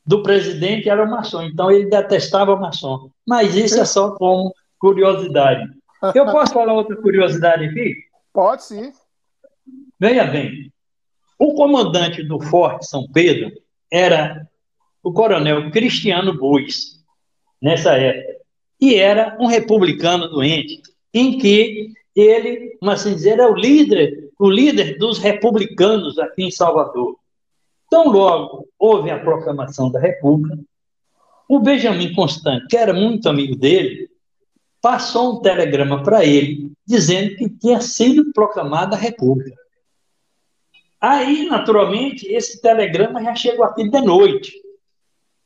do 0.07 0.23
presidente 0.23 0.89
era 0.89 1.07
maçom, 1.07 1.43
então 1.43 1.71
ele 1.71 1.89
detestava 1.89 2.57
maçom. 2.57 3.11
Mas 3.27 3.55
isso 3.55 3.81
é 3.81 3.85
só 3.85 4.11
como 4.13 4.55
curiosidade. 4.79 5.69
Eu 6.15 6.27
posso 6.27 6.53
falar 6.53 6.75
outra 6.75 6.97
curiosidade 6.97 7.65
aqui? 7.65 7.97
Pode 8.33 8.65
sim. 8.65 8.93
Veja 9.99 10.25
bem, 10.25 10.71
o 11.39 11.55
comandante 11.55 12.23
do 12.23 12.41
Forte 12.41 12.87
São 12.87 13.07
Pedro 13.13 13.51
era 13.91 14.47
o 15.03 15.13
coronel 15.13 15.71
Cristiano 15.71 16.37
Buis, 16.37 17.03
nessa 17.61 17.97
época, 17.97 18.35
e 18.81 18.97
era 18.97 19.37
um 19.41 19.47
republicano 19.47 20.29
doente, 20.29 20.83
em 21.13 21.39
que 21.39 21.93
ele, 22.15 22.77
mas 22.81 23.01
assim 23.01 23.15
dizer, 23.15 23.31
era 23.31 23.51
o 23.51 23.55
líder, 23.55 24.31
o 24.39 24.51
líder 24.51 24.99
dos 24.99 25.19
republicanos 25.19 26.19
aqui 26.19 26.45
em 26.45 26.51
Salvador. 26.51 27.17
Tão 27.91 28.09
logo 28.09 28.69
houve 28.79 29.11
a 29.11 29.19
proclamação 29.19 29.91
da 29.91 30.01
República, 30.01 30.59
o 31.49 31.59
Benjamin 31.59 32.15
Constant, 32.15 32.67
que 32.69 32.77
era 32.77 32.93
muito 32.93 33.29
amigo 33.29 33.55
dele, 33.55 34.09
passou 34.81 35.37
um 35.39 35.41
telegrama 35.41 36.03
para 36.03 36.25
ele 36.25 36.73
dizendo 36.87 37.37
que 37.37 37.49
tinha 37.49 37.81
sido 37.81 38.33
proclamada 38.33 38.97
a 38.97 38.99
República. 38.99 39.57
Aí, 41.01 41.47
naturalmente, 41.47 42.27
esse 42.27 42.61
telegrama 42.61 43.23
já 43.23 43.35
chegou 43.35 43.65
aqui 43.65 43.89
de 43.89 44.01
noite. 44.01 44.53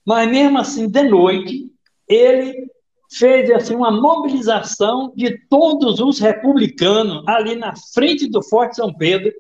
Mas 0.06 0.30
mesmo 0.30 0.58
assim, 0.58 0.88
de 0.88 1.02
noite, 1.02 1.72
ele 2.06 2.68
fez 3.10 3.50
assim 3.50 3.74
uma 3.74 3.90
mobilização 3.90 5.12
de 5.16 5.38
todos 5.48 5.98
os 5.98 6.18
republicanos 6.18 7.22
ali 7.26 7.56
na 7.56 7.74
frente 7.92 8.28
do 8.28 8.42
Forte 8.42 8.76
São 8.76 8.92
Pedro 8.92 9.32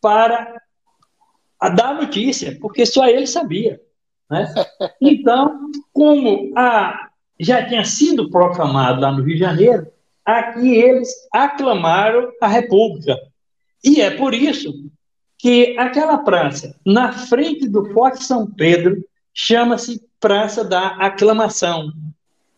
para 0.00 0.60
a 1.60 1.68
dar 1.68 1.94
notícia, 1.94 2.56
porque 2.60 2.86
só 2.86 3.06
ele 3.06 3.26
sabia. 3.26 3.80
Né? 4.30 4.52
Então, 5.00 5.70
como 5.92 6.52
a, 6.56 7.08
já 7.38 7.64
tinha 7.66 7.84
sido 7.84 8.30
proclamado 8.30 9.00
lá 9.00 9.10
no 9.10 9.22
Rio 9.22 9.34
de 9.34 9.40
Janeiro, 9.40 9.86
aqui 10.24 10.74
eles 10.76 11.08
aclamaram 11.32 12.30
a 12.40 12.46
República. 12.46 13.16
E 13.82 14.00
é 14.00 14.10
por 14.10 14.34
isso 14.34 14.72
que 15.38 15.76
aquela 15.78 16.18
praça, 16.18 16.74
na 16.84 17.12
frente 17.12 17.68
do 17.68 17.92
Forte 17.92 18.24
São 18.24 18.46
Pedro, 18.46 19.04
chama-se 19.32 20.02
Praça 20.20 20.64
da 20.64 20.88
Aclamação. 20.96 21.92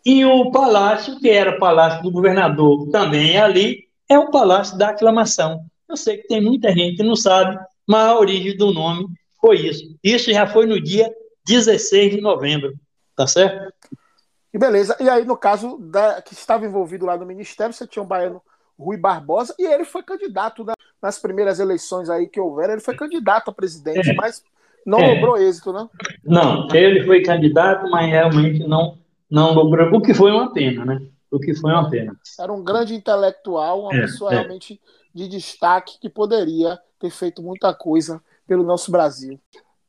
E 0.05 0.25
o 0.25 0.51
palácio, 0.51 1.21
que 1.21 1.29
era 1.29 1.57
o 1.57 1.59
palácio 1.59 2.03
do 2.03 2.11
governador, 2.11 2.89
também 2.89 3.37
é 3.37 3.43
ali, 3.43 3.85
é 4.09 4.19
o 4.19 4.31
Palácio 4.31 4.77
da 4.77 4.89
Aclamação. 4.89 5.65
Eu 5.89 5.97
sei 5.97 6.17
que 6.17 6.27
tem 6.27 6.41
muita 6.41 6.73
gente 6.73 6.97
que 6.97 7.03
não 7.03 7.15
sabe, 7.15 7.59
mas 7.91 8.07
a 8.07 8.19
origem 8.21 8.57
do 8.57 8.73
nome 8.73 9.09
foi 9.41 9.57
isso. 9.67 9.99
Isso 10.01 10.33
já 10.33 10.47
foi 10.47 10.65
no 10.65 10.81
dia 10.81 11.13
16 11.45 12.15
de 12.15 12.21
novembro, 12.21 12.75
tá 13.17 13.27
certo? 13.27 13.75
E 14.55 14.59
beleza. 14.59 14.97
E 15.01 15.09
aí, 15.09 15.25
no 15.25 15.37
caso 15.37 15.77
da, 15.79 16.23
que 16.23 16.33
estava 16.33 16.65
envolvido 16.65 17.05
lá 17.05 17.17
no 17.17 17.27
Ministério, 17.27 17.75
você 17.75 17.89
tinha 17.89 18.01
um 18.01 18.07
baiano 18.07 18.41
Rui 18.79 18.97
Barbosa, 18.97 19.57
e 19.59 19.67
ele 19.67 19.85
foi 19.85 20.05
candidato 20.05 20.65
né, 20.65 20.73
nas 21.03 21.19
primeiras 21.19 21.59
eleições 21.59 22.09
aí 22.09 22.29
que 22.29 22.39
houveram, 22.39 22.75
ele 22.75 22.81
foi 22.81 22.95
candidato 22.95 23.51
a 23.51 23.53
presidente, 23.53 24.11
é. 24.11 24.15
mas 24.15 24.45
não 24.87 25.01
é. 25.01 25.15
logrou 25.15 25.37
êxito, 25.37 25.73
né? 25.73 25.89
Não, 26.25 26.69
ele 26.73 27.05
foi 27.05 27.23
candidato, 27.23 27.91
mas 27.91 28.09
realmente 28.09 28.61
não, 28.69 28.99
não 29.29 29.53
logrou, 29.53 29.99
o 29.99 30.01
que 30.01 30.15
foi 30.15 30.31
uma 30.31 30.53
pena, 30.53 30.85
né? 30.85 31.03
O 31.29 31.41
que 31.41 31.55
foi 31.55 31.73
uma 31.73 31.91
pena. 31.91 32.17
Era 32.39 32.53
um 32.53 32.63
grande 32.63 32.95
intelectual, 32.95 33.83
uma 33.83 33.97
é, 33.97 34.01
pessoa 34.03 34.33
é. 34.33 34.37
realmente 34.37 34.81
de 35.15 35.29
destaque 35.29 35.99
que 35.99 36.09
poderia 36.09 36.81
ter 36.99 37.11
feito 37.11 37.43
muita 37.43 37.75
coisa 37.75 38.23
pelo 38.47 38.63
nosso 38.63 38.91
Brasil. 38.91 39.41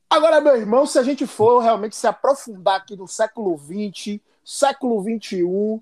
Agora, 0.09 0.41
meu 0.41 0.57
irmão, 0.57 0.85
se 0.85 0.99
a 0.99 1.03
gente 1.03 1.25
for 1.25 1.59
realmente 1.59 1.95
se 1.95 2.05
aprofundar 2.05 2.77
aqui 2.77 2.95
no 2.95 3.07
século 3.07 3.57
XX, 3.57 4.19
século 4.43 5.01
XXI, 5.01 5.81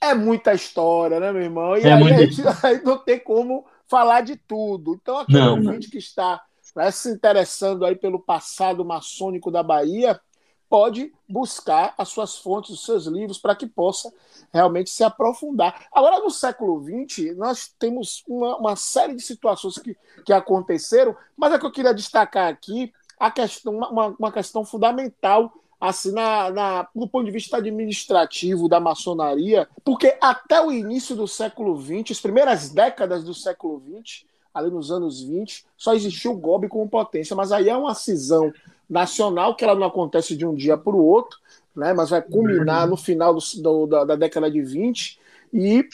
é 0.00 0.14
muita 0.14 0.54
história, 0.54 1.18
né, 1.18 1.32
meu 1.32 1.42
irmão? 1.42 1.76
E 1.76 1.82
é 1.82 1.92
aí, 1.92 2.12
a 2.12 2.16
gente, 2.18 2.42
aí 2.62 2.82
não 2.84 2.98
tem 2.98 3.18
como 3.18 3.66
falar 3.88 4.20
de 4.20 4.36
tudo. 4.36 4.94
Então, 4.94 5.18
aquele 5.18 5.40
não, 5.40 5.52
ouvinte 5.52 5.86
não. 5.86 5.90
que 5.90 5.98
está 5.98 6.42
né, 6.74 6.90
se 6.90 7.10
interessando 7.10 7.84
aí 7.84 7.96
pelo 7.96 8.20
passado 8.20 8.84
maçônico 8.84 9.50
da 9.50 9.62
Bahia, 9.62 10.20
pode 10.68 11.12
buscar 11.28 11.94
as 11.96 12.08
suas 12.08 12.38
fontes, 12.38 12.70
os 12.70 12.84
seus 12.84 13.06
livros, 13.06 13.38
para 13.38 13.54
que 13.54 13.66
possa 13.66 14.12
realmente 14.52 14.90
se 14.90 15.04
aprofundar. 15.04 15.86
Agora, 15.92 16.20
no 16.20 16.30
século 16.30 16.82
XX, 16.82 17.36
nós 17.36 17.72
temos 17.78 18.24
uma, 18.26 18.56
uma 18.56 18.76
série 18.76 19.14
de 19.14 19.22
situações 19.22 19.78
que, 19.78 19.96
que 20.24 20.32
aconteceram, 20.32 21.16
mas 21.36 21.52
é 21.52 21.58
que 21.58 21.66
eu 21.66 21.72
queria 21.72 21.94
destacar 21.94 22.48
aqui 22.48 22.92
a 23.18 23.30
questão, 23.30 23.76
uma, 23.76 24.08
uma 24.18 24.32
questão 24.32 24.64
fundamental 24.64 25.52
assim, 25.80 26.10
na, 26.12 26.50
na, 26.50 26.88
do 26.94 27.06
ponto 27.06 27.26
de 27.26 27.30
vista 27.30 27.58
administrativo 27.58 28.68
da 28.68 28.80
maçonaria, 28.80 29.68
porque 29.84 30.16
até 30.20 30.60
o 30.60 30.72
início 30.72 31.14
do 31.14 31.28
século 31.28 31.80
XX, 31.80 32.12
as 32.12 32.20
primeiras 32.20 32.70
décadas 32.70 33.22
do 33.22 33.34
século 33.34 33.82
XX, 34.02 34.24
ali 34.54 34.70
nos 34.70 34.90
anos 34.90 35.22
20, 35.22 35.66
só 35.76 35.94
existiu 35.94 36.32
o 36.32 36.36
GOB 36.36 36.68
como 36.68 36.88
potência, 36.88 37.36
mas 37.36 37.52
aí 37.52 37.68
é 37.68 37.76
uma 37.76 37.94
cisão 37.94 38.52
nacional 38.88 39.54
que 39.54 39.64
ela 39.64 39.74
não 39.74 39.86
acontece 39.86 40.36
de 40.36 40.46
um 40.46 40.54
dia 40.54 40.76
para 40.76 40.94
o 40.94 41.04
outro, 41.04 41.38
né, 41.74 41.92
mas 41.92 42.10
vai 42.10 42.22
culminar 42.22 42.86
no 42.86 42.96
final 42.96 43.34
do, 43.34 43.40
do, 43.62 43.86
da, 43.86 44.04
da 44.04 44.16
década 44.16 44.50
de 44.50 44.62
20 44.62 45.18
e 45.52 45.86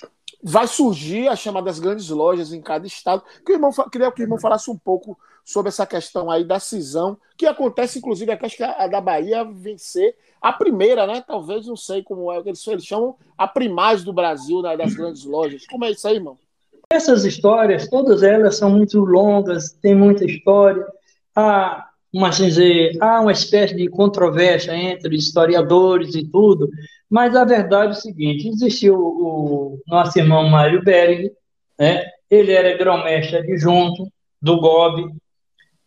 vai 0.43 0.67
surgir 0.67 1.29
as 1.29 1.39
chamadas 1.39 1.79
grandes 1.79 2.09
lojas 2.09 2.53
em 2.53 2.61
cada 2.61 2.87
estado. 2.87 3.23
Que 3.45 3.53
o 3.53 3.55
irmão, 3.55 3.71
queria 3.91 4.11
que 4.11 4.23
o 4.23 4.25
irmão 4.25 4.39
falasse 4.39 4.71
um 4.71 4.77
pouco 4.77 5.19
sobre 5.45 5.69
essa 5.69 5.87
questão 5.87 6.31
aí 6.31 6.45
da 6.45 6.61
cisão, 6.61 7.17
que 7.37 7.47
acontece, 7.47 7.99
inclusive, 7.99 8.31
aqui, 8.31 8.47
acho 8.47 8.57
que 8.57 8.63
a, 8.63 8.87
da 8.87 9.01
Bahia 9.01 9.45
vencer 9.45 10.15
a 10.41 10.53
primeira, 10.53 11.07
né? 11.07 11.23
Talvez, 11.27 11.67
não 11.67 11.77
sei 11.77 12.03
como 12.03 12.33
é, 12.33 12.39
eles, 12.39 12.65
eles 12.67 12.85
chamam 12.85 13.17
a 13.37 13.47
primaz 13.47 14.05
do 14.05 14.13
Brasil, 14.13 14.63
né, 14.63 14.77
das 14.77 14.95
grandes 14.95 15.25
lojas. 15.25 15.67
Como 15.67 15.85
é 15.85 15.91
isso 15.91 16.07
aí, 16.07 16.17
irmão? 16.17 16.39
Essas 16.91 17.25
histórias, 17.25 17.89
todas 17.89 18.23
elas 18.23 18.57
são 18.57 18.71
muito 18.71 19.01
longas, 19.01 19.73
tem 19.73 19.95
muita 19.95 20.25
história. 20.25 20.87
Há 21.35 21.89
uma, 22.13 22.29
assim 22.29 22.47
dizer, 22.47 22.97
há 23.01 23.21
uma 23.21 23.33
espécie 23.33 23.75
de 23.75 23.89
controvérsia 23.89 24.77
entre 24.77 25.17
historiadores 25.17 26.15
e 26.15 26.25
tudo, 26.25 26.69
mas 27.09 27.35
a 27.35 27.45
verdade 27.45 27.95
é 27.95 27.97
o 27.97 28.01
seguinte: 28.01 28.49
existiu 28.49 28.97
o, 28.97 29.79
nosso 29.87 30.19
irmão 30.19 30.49
Mário 30.49 30.83
Berg, 30.85 31.33
né? 31.79 32.05
ele 32.31 32.53
era 32.53 32.77
grão-mestre 32.77 33.39
adjunto 33.39 34.09
do 34.41 34.61
GOB, 34.61 35.15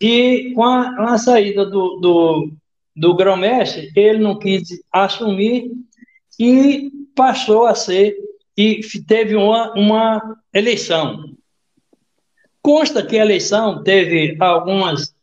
e 0.01 0.51
com 0.55 0.63
a, 0.63 1.13
a 1.13 1.17
saída 1.17 1.65
do, 1.65 1.97
do, 1.97 2.53
do 2.95 3.15
grão-mestre, 3.15 3.91
ele 3.95 4.19
não 4.19 4.37
quis 4.37 4.63
assumir 4.91 5.71
e 6.39 6.91
passou 7.15 7.65
a 7.65 7.75
ser, 7.75 8.15
e 8.57 8.81
teve 9.07 9.35
uma, 9.35 9.73
uma 9.73 10.37
eleição. 10.53 11.35
Consta 12.61 13.05
que 13.05 13.17
a 13.17 13.21
eleição 13.21 13.83
teve 13.83 14.35
algumas 14.39 15.14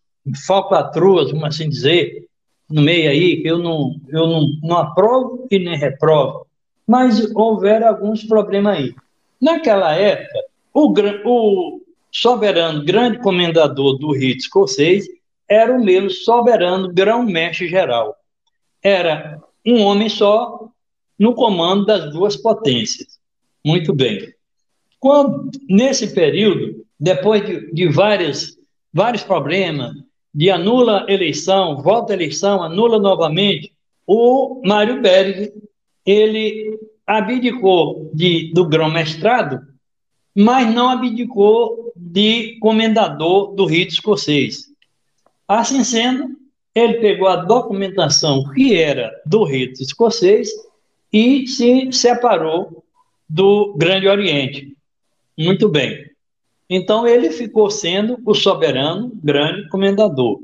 falcatruas, 0.46 1.30
vamos 1.30 1.46
assim 1.46 1.68
dizer, 1.68 2.26
no 2.70 2.82
meio 2.82 3.10
aí, 3.10 3.42
que 3.42 3.48
eu 3.48 3.58
não, 3.58 3.94
eu 4.08 4.26
não, 4.26 4.46
não 4.62 4.76
aprovo 4.78 5.46
e 5.50 5.58
nem 5.58 5.76
reprovo, 5.76 6.46
mas 6.86 7.30
houveram 7.34 7.88
alguns 7.88 8.24
problemas 8.24 8.78
aí. 8.78 8.94
Naquela 9.40 9.94
época, 9.94 10.38
o, 10.72 10.92
o 11.24 11.80
soberano 12.10 12.84
grande 12.84 13.18
comendador 13.18 13.98
do 13.98 14.12
rito 14.12 14.38
escocês 14.38 15.06
era 15.48 15.72
o 15.72 15.84
mesmo 15.84 16.10
soberano 16.10 16.92
grão-mestre 16.92 17.68
geral. 17.68 18.16
Era 18.82 19.40
um 19.66 19.82
homem 19.82 20.08
só 20.08 20.68
no 21.18 21.34
comando 21.34 21.84
das 21.84 22.12
duas 22.12 22.36
potências. 22.36 23.18
Muito 23.64 23.94
bem. 23.94 24.32
Quando, 24.98 25.50
nesse 25.68 26.14
período, 26.14 26.84
depois 26.98 27.44
de, 27.44 27.72
de 27.72 27.88
várias, 27.88 28.56
vários 28.92 29.22
problemas, 29.22 29.92
de 30.34 30.50
anula 30.50 31.06
eleição, 31.08 31.82
volta 31.82 32.12
eleição, 32.12 32.62
anula 32.62 32.98
novamente, 32.98 33.72
o 34.06 34.62
Mário 34.64 35.00
Berg, 35.00 35.52
ele 36.04 36.78
abdicou 37.06 38.10
de, 38.14 38.52
do 38.52 38.66
grão-mestrado 38.66 39.60
mas 40.34 40.72
não 40.72 40.88
abdicou 40.88 41.92
de 41.94 42.58
comendador 42.58 43.54
do 43.54 43.66
rito 43.66 43.92
escocês. 43.92 44.70
Assim 45.46 45.84
sendo, 45.84 46.30
ele 46.74 46.94
pegou 46.94 47.28
a 47.28 47.36
documentação 47.36 48.50
que 48.52 48.74
era 48.74 49.12
do 49.26 49.44
rito 49.44 49.82
escocês 49.82 50.50
e 51.12 51.46
se 51.46 51.92
separou 51.92 52.82
do 53.28 53.74
Grande 53.76 54.08
Oriente. 54.08 54.74
Muito 55.38 55.68
bem. 55.68 56.10
Então 56.74 57.06
ele 57.06 57.30
ficou 57.30 57.70
sendo 57.70 58.18
o 58.24 58.34
soberano 58.34 59.12
grande 59.22 59.68
comendador. 59.68 60.40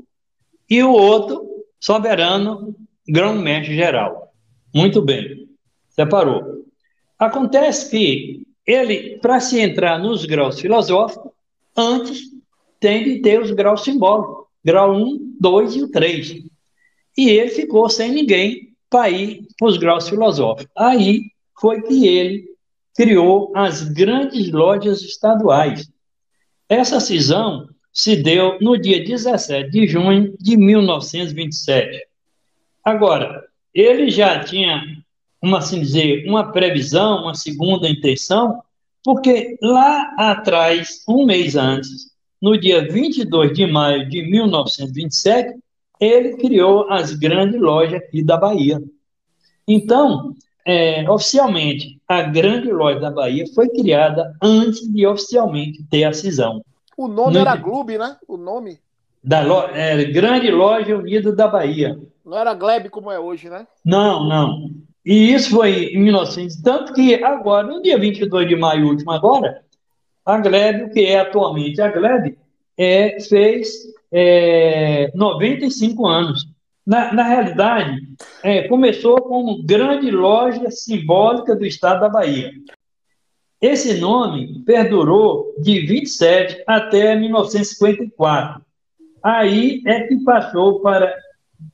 E 0.69 0.83
o 0.83 0.91
outro, 0.91 1.43
soberano 1.79 2.75
grão-mestre 3.07 3.75
geral. 3.75 4.31
Muito 4.71 5.01
bem. 5.01 5.49
Separou. 5.89 6.65
Acontece 7.17 7.89
que 7.89 8.43
ele, 8.63 9.17
para 9.17 9.39
se 9.39 9.59
entrar 9.59 9.97
nos 9.97 10.23
graus 10.25 10.59
filosóficos, 10.59 11.31
antes 11.75 12.21
tem 12.79 13.03
de 13.03 13.21
ter 13.23 13.41
os 13.41 13.49
graus 13.49 13.83
simbólicos, 13.83 14.45
grau 14.63 14.93
1, 14.95 15.35
2 15.41 15.75
e 15.77 15.81
o 15.81 15.91
3. 15.91 16.43
E 17.17 17.27
ele 17.27 17.49
ficou 17.49 17.89
sem 17.89 18.11
ninguém 18.11 18.75
para 18.87 19.09
ir 19.09 19.47
para 19.57 19.67
os 19.67 19.77
graus 19.77 20.07
filosóficos. 20.07 20.71
Aí 20.77 21.23
foi 21.59 21.81
que 21.81 22.07
ele 22.07 22.45
criou 22.95 23.51
as 23.55 23.81
grandes 23.81 24.51
lojas 24.51 25.01
estaduais. 25.01 25.89
Essa 26.69 26.99
cisão 26.99 27.67
se 27.91 28.15
deu 28.15 28.59
no 28.61 28.77
dia 28.77 29.03
17 29.03 29.71
de 29.71 29.87
junho 29.87 30.35
de 30.39 30.55
1927. 30.55 32.07
Agora, 32.85 33.43
ele 33.73 34.09
já 34.11 34.43
tinha 34.43 34.81
uma, 35.41 35.57
assim 35.57 35.81
dizer, 35.81 36.27
uma 36.27 36.51
previsão, 36.51 37.23
uma 37.23 37.33
segunda 37.33 37.89
intenção, 37.89 38.61
porque 39.03 39.57
lá 39.61 40.13
atrás, 40.17 41.03
um 41.07 41.25
mês 41.25 41.55
antes, 41.55 42.11
no 42.41 42.57
dia 42.57 42.87
22 42.87 43.53
de 43.53 43.65
maio 43.65 44.07
de 44.07 44.21
1927, 44.29 45.57
ele 45.99 46.37
criou 46.37 46.89
as 46.91 47.13
grandes 47.13 47.59
lojas 47.59 47.95
aqui 47.95 48.23
da 48.23 48.37
Bahia. 48.37 48.81
Então, 49.67 50.33
é, 50.69 51.09
oficialmente, 51.09 51.99
a 52.07 52.21
grande 52.21 52.71
loja 52.71 52.99
da 52.99 53.09
Bahia 53.09 53.43
foi 53.55 53.67
criada 53.69 54.35
antes 54.39 54.87
de 54.93 55.07
oficialmente 55.07 55.83
ter 55.89 56.03
a 56.03 56.13
cisão. 56.13 56.63
O 56.95 57.07
nome 57.07 57.33
no... 57.33 57.39
era 57.39 57.55
Glebe, 57.55 57.97
né? 57.97 58.15
O 58.27 58.37
nome? 58.37 58.77
Da 59.23 59.41
lo... 59.41 59.61
é, 59.73 60.03
Grande 60.05 60.51
Loja 60.51 60.95
Unida 60.95 61.35
da 61.35 61.47
Bahia. 61.47 61.99
Não 62.23 62.37
era 62.37 62.53
Glebe 62.53 62.87
como 62.87 63.11
é 63.11 63.19
hoje, 63.19 63.49
né? 63.49 63.65
Não, 63.83 64.23
não. 64.23 64.69
E 65.03 65.33
isso 65.33 65.49
foi 65.49 65.85
em 65.85 66.03
1900, 66.03 66.61
tanto 66.61 66.93
que 66.93 67.15
agora, 67.23 67.65
no 67.65 67.81
dia 67.81 67.97
22 67.97 68.47
de 68.47 68.55
maio 68.55 68.89
último 68.89 69.09
agora, 69.11 69.63
a 70.23 70.37
Glebe, 70.37 70.83
o 70.83 70.91
que 70.91 71.03
é 71.03 71.19
atualmente 71.19 71.81
a 71.81 71.89
Glebe, 71.89 72.37
é, 72.77 73.19
fez 73.21 73.69
é, 74.11 75.11
95 75.15 76.05
anos. 76.05 76.47
Na, 76.89 77.13
na 77.13 77.21
realidade, 77.21 78.01
é, 78.41 78.67
começou 78.67 79.21
como 79.21 79.61
grande 79.61 80.09
loja 80.09 80.71
simbólica 80.71 81.55
do 81.55 81.63
estado 81.63 81.99
da 81.99 82.09
Bahia. 82.09 82.51
Esse 83.61 83.99
nome 83.99 84.63
perdurou 84.65 85.53
de 85.59 85.81
27 85.81 86.63
até 86.65 87.15
1954. 87.15 88.65
Aí 89.21 89.83
é 89.85 90.07
que 90.07 90.17
passou 90.23 90.79
para 90.79 91.15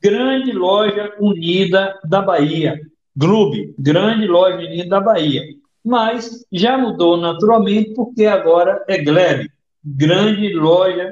Grande 0.02 0.52
Loja 0.52 1.14
Unida 1.18 1.98
da 2.04 2.20
Bahia, 2.20 2.78
Glube, 3.16 3.74
Grande 3.78 4.26
Loja 4.26 4.58
Unida 4.58 4.90
da 4.90 5.00
Bahia. 5.00 5.44
Mas 5.82 6.44
já 6.52 6.76
mudou 6.76 7.16
naturalmente 7.16 7.94
porque 7.94 8.26
agora 8.26 8.84
é 8.86 9.02
Glebe, 9.02 9.50
Grande 9.82 10.52
Loja 10.52 11.10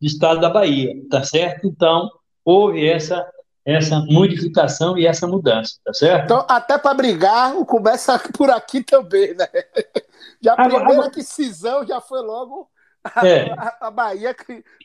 do 0.00 0.06
Estado 0.08 0.40
da 0.40 0.50
Bahia, 0.50 0.96
tá 1.08 1.22
certo? 1.22 1.68
Então, 1.68 2.10
houve 2.44 2.84
essa 2.84 3.24
essa 3.66 3.98
modificação 4.08 4.96
e 4.96 5.06
essa 5.06 5.26
mudança, 5.26 5.74
tá 5.84 5.92
certo? 5.92 6.24
Então, 6.26 6.46
até 6.48 6.78
para 6.78 6.94
brigar, 6.94 7.52
começa 7.64 8.16
por 8.32 8.48
aqui 8.48 8.84
também, 8.84 9.34
né? 9.34 9.48
Já 10.40 10.52
a 10.52 10.68
primeira 10.68 10.92
agora, 10.92 11.10
decisão 11.10 11.84
já 11.86 11.98
foi 11.98 12.20
logo 12.20 12.68
a, 13.02 13.26
é. 13.26 13.50
a, 13.52 13.76
a 13.80 13.90
Bahia 13.90 14.36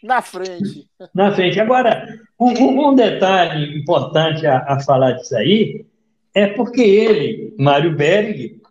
na 0.01 0.21
frente. 0.21 0.87
Na 1.13 1.33
frente. 1.33 1.59
Agora, 1.59 2.07
um, 2.39 2.87
um 2.87 2.95
detalhe 2.95 3.77
importante 3.77 4.47
a, 4.47 4.59
a, 4.59 4.79
falar 4.79 5.11
disso 5.11 5.35
aí 5.35 5.85
é 6.33 6.47
porque 6.47 6.81
ele, 6.81 7.53
Mário 7.59 7.93
Berg, 7.95 8.61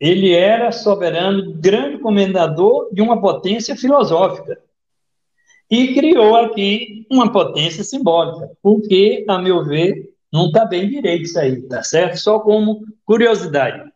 ele 0.00 0.32
era 0.32 0.72
soberano, 0.72 1.52
grande 1.54 1.98
comendador 1.98 2.88
de 2.92 3.02
uma 3.02 3.20
potência 3.20 3.76
filosófica 3.76 4.58
e 5.70 5.94
criou 5.94 6.36
aqui 6.36 7.06
uma 7.10 7.30
potência 7.30 7.82
simbólica, 7.82 8.50
porque, 8.62 9.24
a 9.28 9.38
meu 9.38 9.64
ver, 9.64 10.12
não 10.32 10.46
está 10.46 10.64
bem 10.64 10.88
direito 10.88 11.24
isso 11.24 11.38
aí, 11.38 11.62
tá 11.62 11.82
certo? 11.82 12.18
Só 12.18 12.38
como 12.38 12.84
curiosidade. 13.04 13.90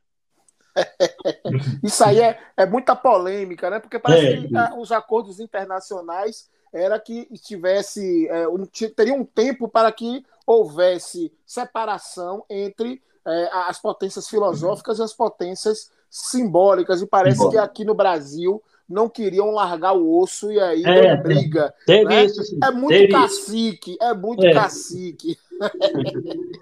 isso 1.83 2.03
aí 2.05 2.21
é, 2.21 2.39
é 2.57 2.66
muita 2.66 2.95
polêmica, 2.97 3.71
né? 3.71 3.79
Porque 3.79 3.99
parece 3.99 4.27
é. 4.27 4.49
que 4.49 4.57
ah, 4.57 4.75
os 4.77 4.93
acordos 4.93 5.41
internacionais 5.41 6.49
era 6.73 6.99
que 6.99 7.27
estivesse 7.31 8.29
é, 8.29 8.49
um, 8.49 8.64
teria 8.97 9.14
um 9.14 9.25
tempo 9.25 9.68
para 9.68 9.91
que 9.91 10.25
houvesse 10.47 11.33
separação 11.45 12.45
entre 12.49 13.03
é, 13.27 13.51
as 13.68 13.79
potências 13.81 14.29
filosóficas 14.29 14.99
e 14.99 15.03
as 15.03 15.12
potências 15.12 15.91
simbólicas 16.09 17.03
e 17.03 17.07
parece 17.07 17.49
que 17.51 17.59
aqui 17.59 17.85
no 17.85 17.95
Brasil 17.95 18.62
não 18.91 19.09
queriam 19.09 19.53
largar 19.53 19.93
o 19.93 20.18
osso 20.18 20.51
e 20.51 20.59
aí 20.59 20.82
é, 20.84 21.16
briga. 21.16 21.72
Né? 21.86 22.24
Isso, 22.24 22.59
é 22.62 22.70
muito 22.72 23.12
cacique, 23.12 23.93
isso. 23.93 24.03
é 24.03 24.12
muito 24.12 24.45
é. 24.45 24.53
cacique. 24.53 25.38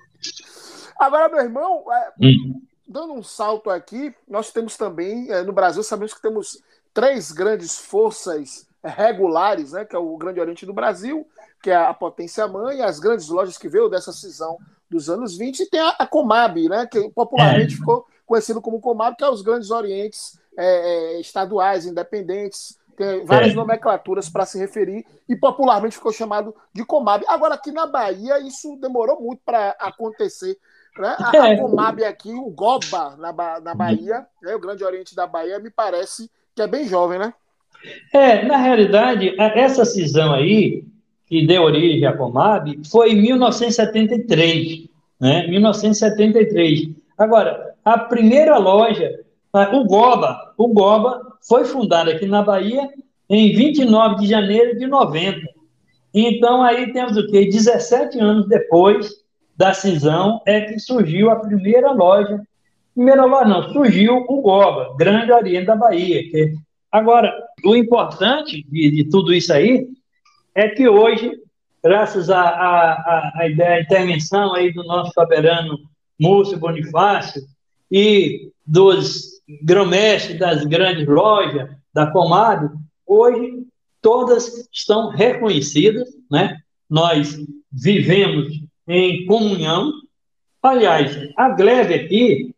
Agora, 1.01 1.31
meu 1.31 1.41
irmão, 1.41 1.85
é, 1.91 2.13
hum. 2.21 2.61
dando 2.87 3.15
um 3.15 3.23
salto 3.23 3.71
aqui, 3.71 4.15
nós 4.29 4.53
temos 4.53 4.77
também, 4.77 5.31
é, 5.33 5.43
no 5.43 5.53
Brasil, 5.55 5.83
sabemos 5.83 6.13
que 6.13 6.21
temos 6.21 6.63
três 6.93 7.33
grandes 7.33 7.79
forças 7.79 8.69
regulares, 8.85 9.73
né, 9.73 9.85
que 9.85 9.97
é 9.97 9.99
o 9.99 10.17
Grande 10.17 10.41
Oriente 10.41 10.67
do 10.67 10.75
Brasil, 10.75 11.27
que 11.63 11.71
é 11.71 11.77
a 11.77 11.95
potência 11.95 12.47
mãe, 12.47 12.83
as 12.83 13.01
grandes 13.01 13.29
lojas 13.29 13.57
que 13.57 13.69
veio 13.69 13.89
dessa 13.89 14.13
cisão 14.13 14.59
dos 14.91 15.09
anos 15.09 15.37
20, 15.37 15.61
e 15.61 15.67
tem 15.67 15.81
a, 15.81 15.91
a 15.91 16.07
Comab, 16.07 16.69
né, 16.69 16.87
que 16.87 17.09
popularmente 17.11 17.75
é. 17.75 17.77
ficou 17.79 18.07
conhecido 18.27 18.61
como 18.61 18.81
Comab, 18.81 19.17
que 19.17 19.25
é 19.25 19.31
os 19.31 19.43
grandes 19.43 19.71
orientes 19.71 20.39
é, 20.59 20.65
é, 21.17 21.21
estaduais, 21.21 21.87
independentes, 21.87 22.77
tem 22.97 23.25
várias 23.25 23.53
é. 23.53 23.55
nomenclaturas 23.55 24.29
para 24.29 24.45
se 24.45 24.59
referir 24.59 25.07
e 25.29 25.37
popularmente 25.37 25.95
ficou 25.95 26.13
chamado 26.13 26.53
de 26.75 26.85
Comab. 26.85 27.25
Agora, 27.29 27.55
aqui 27.55 27.71
na 27.71 27.87
Bahia, 27.87 28.41
isso 28.41 28.77
demorou 28.81 29.21
muito 29.21 29.41
para 29.47 29.77
acontecer. 29.79 30.59
Né? 30.99 31.17
A, 31.21 31.43
a, 31.45 31.53
é. 31.53 31.57
Comab 31.57 32.05
aqui, 32.05 32.33
o 32.35 32.51
Goba 32.51 33.17
na, 33.17 33.61
na 33.61 33.73
Bahia, 33.73 34.27
né? 34.43 34.57
o 34.57 34.59
Grande 34.59 34.83
Oriente 34.83 35.15
da 35.15 35.29
Bahia, 35.29 35.61
me 35.61 35.71
parece 35.71 36.29
que 36.57 36.61
é 36.61 36.67
bem 36.67 36.89
jovem, 36.89 37.21
né? 37.21 37.33
É, 38.13 38.45
na 38.45 38.57
realidade, 38.57 39.37
essa 39.39 39.85
cisão 39.85 40.35
aí, 40.35 40.85
que 41.27 41.47
deu 41.47 41.63
origem 41.63 42.05
à 42.05 42.17
Comab, 42.17 42.81
foi 42.91 43.13
em 43.13 43.23
1973. 43.23 44.89
Né? 45.21 45.47
1973. 45.47 46.89
Agora, 47.17 47.77
a 47.85 47.97
primeira 47.97 48.59
loja 48.59 49.21
o 49.53 49.85
Goba, 49.85 50.53
o 50.57 50.69
Goba 50.69 51.21
foi 51.47 51.65
fundado 51.65 52.11
aqui 52.11 52.27
na 52.27 52.43
Bahia 52.43 52.89
em 53.29 53.55
29 53.55 54.17
de 54.17 54.27
janeiro 54.27 54.79
de 54.79 54.87
90. 54.87 55.41
Então, 56.15 56.63
aí 56.63 56.93
temos 56.93 57.17
o 57.17 57.27
quê? 57.27 57.47
17 57.47 58.19
anos 58.19 58.49
depois 58.49 59.11
da 59.57 59.75
cisão 59.75 60.41
é 60.47 60.61
que 60.63 60.79
surgiu 60.79 61.31
a 61.31 61.37
primeira 61.37 61.93
loja. 61.93 62.41
Primeira 62.95 63.25
loja 63.25 63.49
não, 63.49 63.73
surgiu 63.73 64.17
o 64.29 64.41
Goba, 64.41 64.95
Grande 64.97 65.33
Oriente 65.33 65.67
da 65.67 65.77
Bahia. 65.77 66.23
Que... 66.31 66.55
Agora, 66.91 67.33
o 67.65 67.77
importante 67.77 68.65
de, 68.71 68.91
de, 68.91 69.05
tudo 69.11 69.35
isso 69.35 69.53
aí 69.53 69.87
é 70.55 70.69
que 70.69 70.89
hoje, 70.89 71.33
graças 71.83 72.31
à 72.31 72.41
a, 72.41 72.93
a, 72.93 73.33
a, 73.37 73.51
intervenção 73.81 74.55
aí 74.55 74.73
do 74.73 74.83
nosso 74.85 75.13
soberano 75.13 75.79
Múcio 76.19 76.59
Bonifácio 76.59 77.43
e 77.91 78.51
dos 78.67 79.38
grão-mestre 79.63 80.39
das 80.39 80.65
grandes 80.65 81.07
lojas 81.07 81.71
da 81.93 82.11
Comado, 82.11 82.73
hoje 83.07 83.67
todas 84.03 84.69
estão 84.73 85.11
reconhecidas, 85.11 86.09
né? 86.31 86.59
Nós 86.89 87.37
vivemos 87.73 88.49
em 88.87 89.27
comunhão. 89.27 89.91
Aliás, 90.63 91.17
a 91.37 91.51
Glebe 91.51 91.95
aqui, 91.95 92.55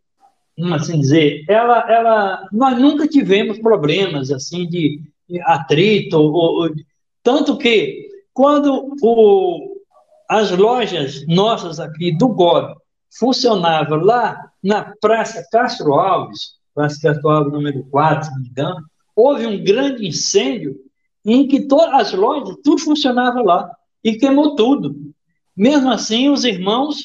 assim 0.73 1.01
dizer, 1.01 1.45
ela, 1.49 1.91
ela, 1.91 2.49
nós 2.53 2.79
nunca 2.79 3.07
tivemos 3.07 3.59
problemas 3.59 4.31
assim 4.31 4.67
de 4.69 5.01
atrito, 5.45 6.17
ou, 6.17 6.63
ou, 6.63 6.71
tanto 7.23 7.57
que 7.57 8.09
quando 8.33 8.95
o, 9.03 9.81
as 10.29 10.51
lojas 10.51 11.27
nossas 11.27 11.79
aqui 11.79 12.17
do 12.17 12.29
GOB 12.29 12.75
funcionavam 13.19 13.99
lá 13.99 14.51
na 14.63 14.95
Praça 15.01 15.45
Castro 15.51 15.95
Alves, 15.95 16.60
que 17.01 17.09
atuava 17.09 17.49
número 17.49 17.85
4, 17.91 18.27
se 18.27 18.31
não 18.33 18.41
me 18.41 18.49
engano, 18.49 18.87
houve 19.15 19.47
um 19.47 19.63
grande 19.63 20.07
incêndio 20.07 20.77
em 21.25 21.47
que 21.47 21.67
todas 21.67 21.95
as 21.95 22.13
lojas, 22.13 22.57
tudo 22.65 22.81
funcionava 22.81 23.43
lá, 23.43 23.71
e 24.03 24.17
queimou 24.17 24.55
tudo. 24.57 24.97
Mesmo 25.57 25.91
assim, 25.91 26.31
os 26.31 26.45
irmãos 26.45 27.05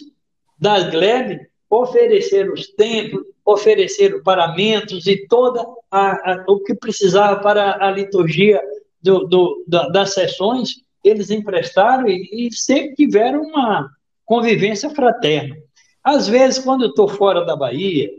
da 0.57 0.89
Glebe 0.89 1.41
ofereceram 1.69 2.53
os 2.53 2.67
templos, 2.67 3.23
ofereceram 3.45 4.23
paramentos 4.23 5.05
e 5.07 5.27
toda 5.27 5.65
a, 5.91 6.31
a, 6.31 6.45
o 6.47 6.59
que 6.61 6.73
precisava 6.73 7.41
para 7.41 7.85
a 7.85 7.91
liturgia 7.91 8.61
do, 9.01 9.25
do, 9.25 9.63
da, 9.67 9.89
das 9.89 10.13
sessões, 10.13 10.75
eles 11.03 11.29
emprestaram 11.29 12.07
e, 12.07 12.47
e 12.47 12.53
sempre 12.53 12.95
tiveram 12.95 13.41
uma 13.41 13.89
convivência 14.25 14.89
fraterna. 14.89 15.55
Às 16.03 16.27
vezes, 16.27 16.63
quando 16.63 16.83
eu 16.83 16.89
estou 16.89 17.07
fora 17.07 17.45
da 17.45 17.55
Bahia, 17.55 18.09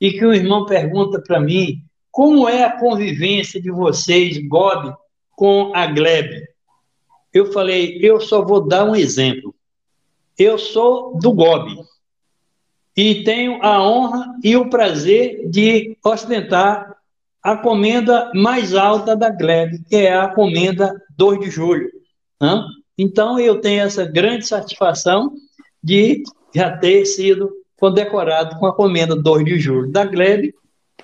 e 0.00 0.12
que 0.12 0.24
o 0.24 0.34
irmão 0.34 0.66
pergunta 0.66 1.20
para 1.20 1.40
mim 1.40 1.82
como 2.10 2.48
é 2.48 2.64
a 2.64 2.78
convivência 2.78 3.60
de 3.60 3.70
vocês, 3.70 4.38
Bob, 4.48 4.94
com 5.32 5.72
a 5.74 5.86
Gleb. 5.86 6.46
Eu 7.32 7.52
falei, 7.52 7.98
eu 8.00 8.20
só 8.20 8.42
vou 8.42 8.66
dar 8.66 8.84
um 8.84 8.96
exemplo. 8.96 9.54
Eu 10.38 10.56
sou 10.56 11.18
do 11.18 11.32
Gob 11.32 11.78
e 12.96 13.22
tenho 13.22 13.62
a 13.62 13.86
honra 13.86 14.34
e 14.42 14.56
o 14.56 14.70
prazer 14.70 15.46
de 15.50 15.96
ostentar 16.02 16.96
a 17.42 17.56
comenda 17.56 18.32
mais 18.34 18.74
alta 18.74 19.14
da 19.14 19.28
Gleb, 19.28 19.84
que 19.88 19.96
é 19.96 20.16
a 20.16 20.28
comenda 20.28 20.94
2 21.16 21.40
de 21.40 21.50
julho. 21.50 21.90
Né? 22.40 22.64
Então, 22.96 23.38
eu 23.38 23.60
tenho 23.60 23.82
essa 23.82 24.04
grande 24.04 24.46
satisfação 24.46 25.34
de 25.82 26.22
já 26.54 26.76
ter 26.76 27.04
sido 27.04 27.52
condecorado 27.78 28.58
com 28.58 28.66
a 28.66 28.74
comenda 28.74 29.14
2 29.14 29.44
de 29.44 29.58
julho 29.58 29.90
da 29.90 30.04
Glebe, 30.04 30.54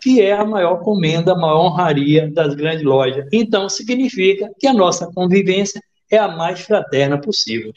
que 0.00 0.20
é 0.20 0.32
a 0.32 0.44
maior 0.44 0.80
comenda, 0.80 1.32
a 1.32 1.36
maior 1.36 1.66
honraria 1.66 2.30
das 2.30 2.54
grandes 2.54 2.82
lojas. 2.82 3.26
Então, 3.32 3.68
significa 3.68 4.50
que 4.58 4.66
a 4.66 4.72
nossa 4.72 5.06
convivência 5.12 5.80
é 6.10 6.18
a 6.18 6.28
mais 6.28 6.60
fraterna 6.60 7.20
possível. 7.20 7.72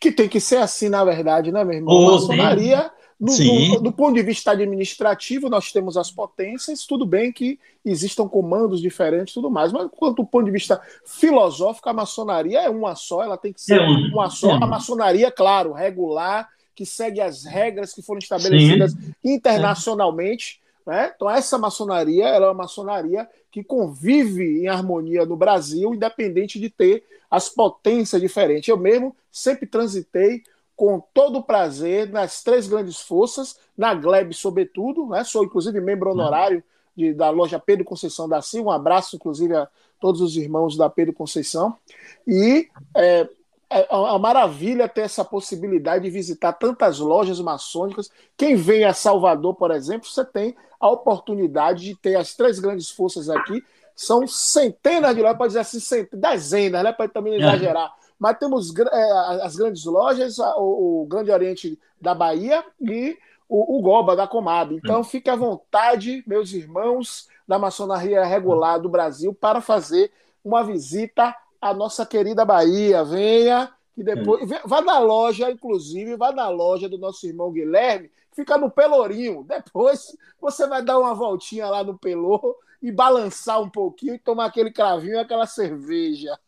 Que 0.00 0.10
tem 0.10 0.28
que 0.28 0.40
ser 0.40 0.56
assim, 0.56 0.88
na 0.88 1.04
verdade, 1.04 1.52
né, 1.52 1.62
meu 1.64 1.76
irmão? 1.76 1.94
Oh, 1.94 2.08
a 2.08 2.12
maçonaria, 2.12 2.90
do, 3.18 3.32
do, 3.32 3.80
do, 3.80 3.92
ponto 3.92 4.14
de 4.14 4.22
vista 4.22 4.52
administrativo, 4.52 5.48
nós 5.48 5.72
temos 5.72 5.96
as 5.96 6.10
potências, 6.10 6.86
tudo 6.86 7.06
bem 7.06 7.32
que 7.32 7.58
existam 7.84 8.28
comandos 8.28 8.80
diferentes 8.80 9.32
e 9.32 9.34
tudo 9.34 9.50
mais, 9.50 9.72
mas 9.72 9.88
quanto 9.90 10.22
do 10.22 10.26
ponto 10.26 10.44
de 10.44 10.50
vista 10.50 10.80
filosófico, 11.04 11.88
a 11.88 11.92
maçonaria 11.92 12.60
é 12.60 12.68
uma 12.68 12.94
só, 12.94 13.22
ela 13.22 13.36
tem 13.36 13.52
que 13.52 13.60
ser 13.60 13.80
é 13.80 13.84
uma 13.84 14.30
só. 14.30 14.50
É 14.50 14.54
a 14.62 14.66
maçonaria, 14.66 15.30
claro, 15.30 15.72
regular, 15.72 16.48
que 16.78 16.86
segue 16.86 17.20
as 17.20 17.44
regras 17.44 17.92
que 17.92 18.00
foram 18.00 18.20
estabelecidas 18.20 18.92
Sim. 18.92 19.12
internacionalmente. 19.24 20.60
Né? 20.86 21.12
Então, 21.12 21.28
essa 21.28 21.58
maçonaria 21.58 22.28
ela 22.28 22.46
é 22.46 22.48
uma 22.50 22.62
maçonaria 22.62 23.28
que 23.50 23.64
convive 23.64 24.60
em 24.62 24.68
harmonia 24.68 25.26
no 25.26 25.36
Brasil, 25.36 25.92
independente 25.92 26.60
de 26.60 26.70
ter 26.70 27.02
as 27.28 27.48
potências 27.48 28.22
diferentes. 28.22 28.68
Eu 28.68 28.76
mesmo 28.76 29.12
sempre 29.28 29.66
transitei 29.66 30.44
com 30.76 31.02
todo 31.12 31.40
o 31.40 31.42
prazer 31.42 32.10
nas 32.10 32.44
três 32.44 32.68
grandes 32.68 33.00
forças, 33.00 33.58
na 33.76 33.92
Gleb, 33.92 34.32
sobretudo, 34.32 35.08
né? 35.08 35.24
sou 35.24 35.42
inclusive 35.44 35.80
membro 35.80 36.12
honorário 36.12 36.62
de, 36.96 37.12
da 37.12 37.28
loja 37.28 37.58
Pedro 37.58 37.84
Conceição 37.84 38.28
da 38.28 38.40
Silva. 38.40 38.70
Um 38.70 38.72
abraço, 38.72 39.16
inclusive, 39.16 39.52
a 39.52 39.68
todos 39.98 40.20
os 40.20 40.36
irmãos 40.36 40.76
da 40.76 40.88
Pedro 40.88 41.12
Conceição. 41.12 41.76
E 42.24 42.68
é, 42.96 43.28
é 43.70 43.94
uma 43.94 44.18
maravilha 44.18 44.88
ter 44.88 45.02
essa 45.02 45.24
possibilidade 45.24 46.04
de 46.04 46.10
visitar 46.10 46.54
tantas 46.54 46.98
lojas 46.98 47.38
maçônicas. 47.40 48.10
Quem 48.36 48.56
vem 48.56 48.84
a 48.84 48.94
Salvador, 48.94 49.54
por 49.54 49.70
exemplo, 49.70 50.08
você 50.08 50.24
tem 50.24 50.56
a 50.80 50.88
oportunidade 50.88 51.84
de 51.84 51.94
ter 51.94 52.16
as 52.16 52.34
três 52.34 52.58
grandes 52.58 52.90
forças 52.90 53.28
aqui. 53.28 53.62
São 53.94 54.26
centenas 54.26 55.14
de 55.14 55.20
lojas, 55.20 55.36
pode 55.36 55.50
dizer 55.50 55.60
assim, 55.60 55.80
centenas, 55.80 56.32
dezenas, 56.32 56.82
né? 56.82 56.92
Para 56.92 57.08
também 57.08 57.34
é. 57.34 57.36
exagerar. 57.38 57.92
Mas 58.18 58.38
temos 58.38 58.74
é, 58.76 59.12
as 59.42 59.54
grandes 59.54 59.84
lojas, 59.84 60.38
o, 60.38 61.02
o, 61.02 61.06
Grande 61.06 61.30
Oriente 61.30 61.78
da 62.00 62.14
Bahia 62.14 62.64
e 62.80 63.18
o, 63.48 63.78
o 63.78 63.82
Goba 63.82 64.16
da 64.16 64.26
Comab. 64.26 64.74
Então, 64.74 65.04
fique 65.04 65.28
à 65.28 65.36
vontade, 65.36 66.24
meus 66.26 66.52
irmãos 66.52 67.28
da 67.46 67.58
maçonaria 67.58 68.24
regular 68.24 68.80
do 68.80 68.88
Brasil, 68.88 69.34
para 69.34 69.60
fazer 69.60 70.10
uma 70.44 70.64
visita 70.64 71.34
à 71.60 71.74
nossa 71.74 72.04
querida 72.04 72.44
Bahia. 72.44 73.04
Venha, 73.04 73.72
e 73.98 74.04
depois. 74.04 74.48
Vá 74.64 74.80
na 74.80 75.00
loja, 75.00 75.50
inclusive, 75.50 76.16
vá 76.16 76.30
na 76.30 76.48
loja 76.48 76.88
do 76.88 76.96
nosso 76.96 77.26
irmão 77.26 77.50
Guilherme, 77.50 78.10
fica 78.32 78.56
no 78.56 78.70
Pelourinho. 78.70 79.44
Depois 79.46 80.16
você 80.40 80.68
vai 80.68 80.84
dar 80.84 81.00
uma 81.00 81.14
voltinha 81.14 81.68
lá 81.68 81.82
no 81.82 81.98
Pelô 81.98 82.54
e 82.80 82.92
balançar 82.92 83.60
um 83.60 83.68
pouquinho 83.68 84.14
e 84.14 84.18
tomar 84.18 84.46
aquele 84.46 84.70
cravinho 84.70 85.14
e 85.14 85.18
aquela 85.18 85.46
cerveja. 85.46 86.38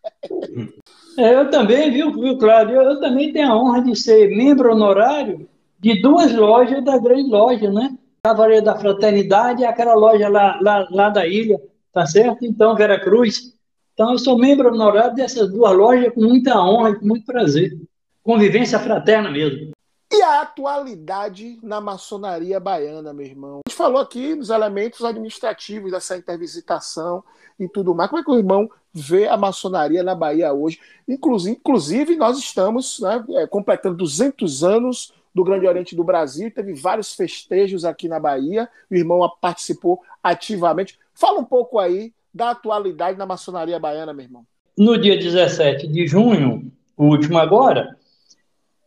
É, 1.18 1.34
eu 1.34 1.50
também, 1.50 1.90
viu, 1.90 2.12
viu 2.12 2.38
Cláudio? 2.38 2.76
Eu, 2.76 2.82
eu, 2.82 3.00
também 3.00 3.32
tenho 3.32 3.50
a 3.50 3.56
honra 3.56 3.82
de 3.82 3.96
ser 3.96 4.28
membro 4.28 4.70
honorário 4.70 5.48
de 5.80 6.00
duas 6.00 6.32
lojas 6.32 6.84
da 6.84 6.98
grande 6.98 7.28
loja, 7.28 7.68
né? 7.68 7.96
Cavaleiro 8.22 8.64
da 8.64 8.78
Fraternidade 8.78 9.62
e 9.62 9.66
aquela 9.66 9.94
loja 9.94 10.28
lá, 10.28 10.56
lá, 10.61 10.86
lá 10.88 11.08
da 11.08 11.26
ilha, 11.26 11.61
tá 11.92 12.06
certo? 12.06 12.44
Então, 12.44 12.76
Vera 12.76 13.00
Cruz. 13.00 13.58
Então, 13.95 14.12
eu 14.12 14.18
sou 14.18 14.38
membro 14.38 14.72
honorário 14.72 15.14
dessas 15.14 15.51
duas 15.51 15.76
lojas 15.76 16.12
com 16.14 16.20
muita 16.20 16.61
honra 16.61 16.91
e 16.91 16.99
com 16.99 17.07
muito 17.07 17.26
prazer. 17.26 17.78
Convivência 18.22 18.78
fraterna 18.78 19.30
mesmo. 19.30 19.72
E 20.12 20.22
a 20.22 20.41
atualidade 20.41 21.59
na 21.62 21.80
maçonaria 21.80 22.59
baiana, 22.59 23.12
meu 23.12 23.24
irmão? 23.24 23.61
A 23.64 23.68
gente 23.68 23.76
falou 23.76 24.01
aqui 24.01 24.34
nos 24.34 24.51
elementos 24.51 25.05
administrativos 25.05 25.93
dessa 25.93 26.16
intervisitação 26.16 27.22
e 27.59 27.68
tudo 27.68 27.95
mais. 27.95 28.11
Como 28.11 28.20
é 28.20 28.24
que 28.24 28.30
o 28.30 28.38
irmão 28.38 28.68
vê 28.93 29.28
a 29.28 29.36
maçonaria 29.36 30.03
na 30.03 30.14
Bahia 30.14 30.53
hoje? 30.53 30.80
Inclusive, 31.07 32.16
nós 32.16 32.38
estamos 32.38 32.99
né, 32.99 33.24
é, 33.36 33.47
completando 33.47 33.99
200 33.99 34.64
anos 34.64 35.12
do 35.32 35.45
Grande 35.45 35.68
Oriente 35.68 35.95
do 35.95 36.03
Brasil. 36.03 36.51
Teve 36.51 36.74
vários 36.74 37.14
festejos 37.14 37.84
aqui 37.84 38.09
na 38.09 38.18
Bahia. 38.18 38.68
O 38.91 38.97
irmão 38.97 39.20
participou 39.41 40.03
ativamente. 40.20 40.99
Fala 41.14 41.38
um 41.38 41.45
pouco 41.45 41.78
aí 41.78 42.12
da 42.32 42.50
atualidade 42.50 43.18
na 43.18 43.26
maçonaria 43.26 43.78
baiana, 43.78 44.12
meu 44.12 44.24
irmão. 44.24 44.44
No 44.76 44.96
dia 44.96 45.18
17 45.18 45.86
de 45.88 46.06
junho, 46.06 46.70
o 46.96 47.06
último 47.06 47.38
agora, 47.38 47.96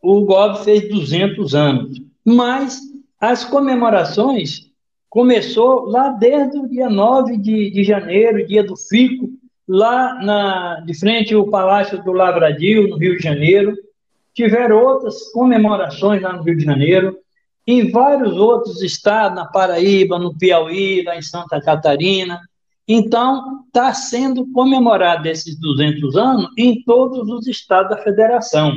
o 0.02 0.24
GOB 0.24 0.64
fez 0.64 0.88
200 0.88 1.54
anos. 1.54 2.00
Mas 2.24 2.80
as 3.20 3.44
comemorações 3.44 4.70
começou 5.08 5.86
lá 5.86 6.08
desde 6.10 6.58
o 6.58 6.68
dia 6.68 6.88
9 6.88 7.36
de, 7.36 7.70
de 7.70 7.84
janeiro, 7.84 8.46
dia 8.46 8.64
do 8.64 8.76
Fico, 8.76 9.30
lá 9.66 10.14
na, 10.22 10.80
de 10.80 10.98
frente 10.98 11.34
ao 11.34 11.48
Palácio 11.48 12.02
do 12.02 12.12
Lavradio, 12.12 12.88
no 12.88 12.96
Rio 12.96 13.16
de 13.16 13.22
Janeiro. 13.22 13.76
Tiveram 14.34 14.84
outras 14.84 15.30
comemorações 15.32 16.20
lá 16.20 16.32
no 16.32 16.42
Rio 16.42 16.56
de 16.56 16.64
Janeiro, 16.64 17.16
em 17.66 17.90
vários 17.90 18.36
outros 18.36 18.82
estados, 18.82 19.36
na 19.36 19.46
Paraíba, 19.46 20.18
no 20.18 20.36
Piauí, 20.36 21.02
lá 21.02 21.16
em 21.16 21.22
Santa 21.22 21.60
Catarina. 21.60 22.40
Então, 22.86 23.64
está 23.66 23.94
sendo 23.94 24.46
comemorado 24.52 25.26
esses 25.26 25.58
200 25.58 26.16
anos 26.16 26.50
em 26.56 26.82
todos 26.84 27.28
os 27.28 27.46
estados 27.46 27.96
da 27.96 28.02
federação. 28.02 28.72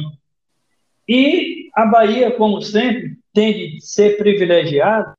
E 1.08 1.70
a 1.76 1.86
Bahia, 1.86 2.32
como 2.32 2.62
sempre, 2.62 3.18
tem 3.34 3.54
de 3.54 3.82
ser 3.82 4.18
privilegiada. 4.18 5.14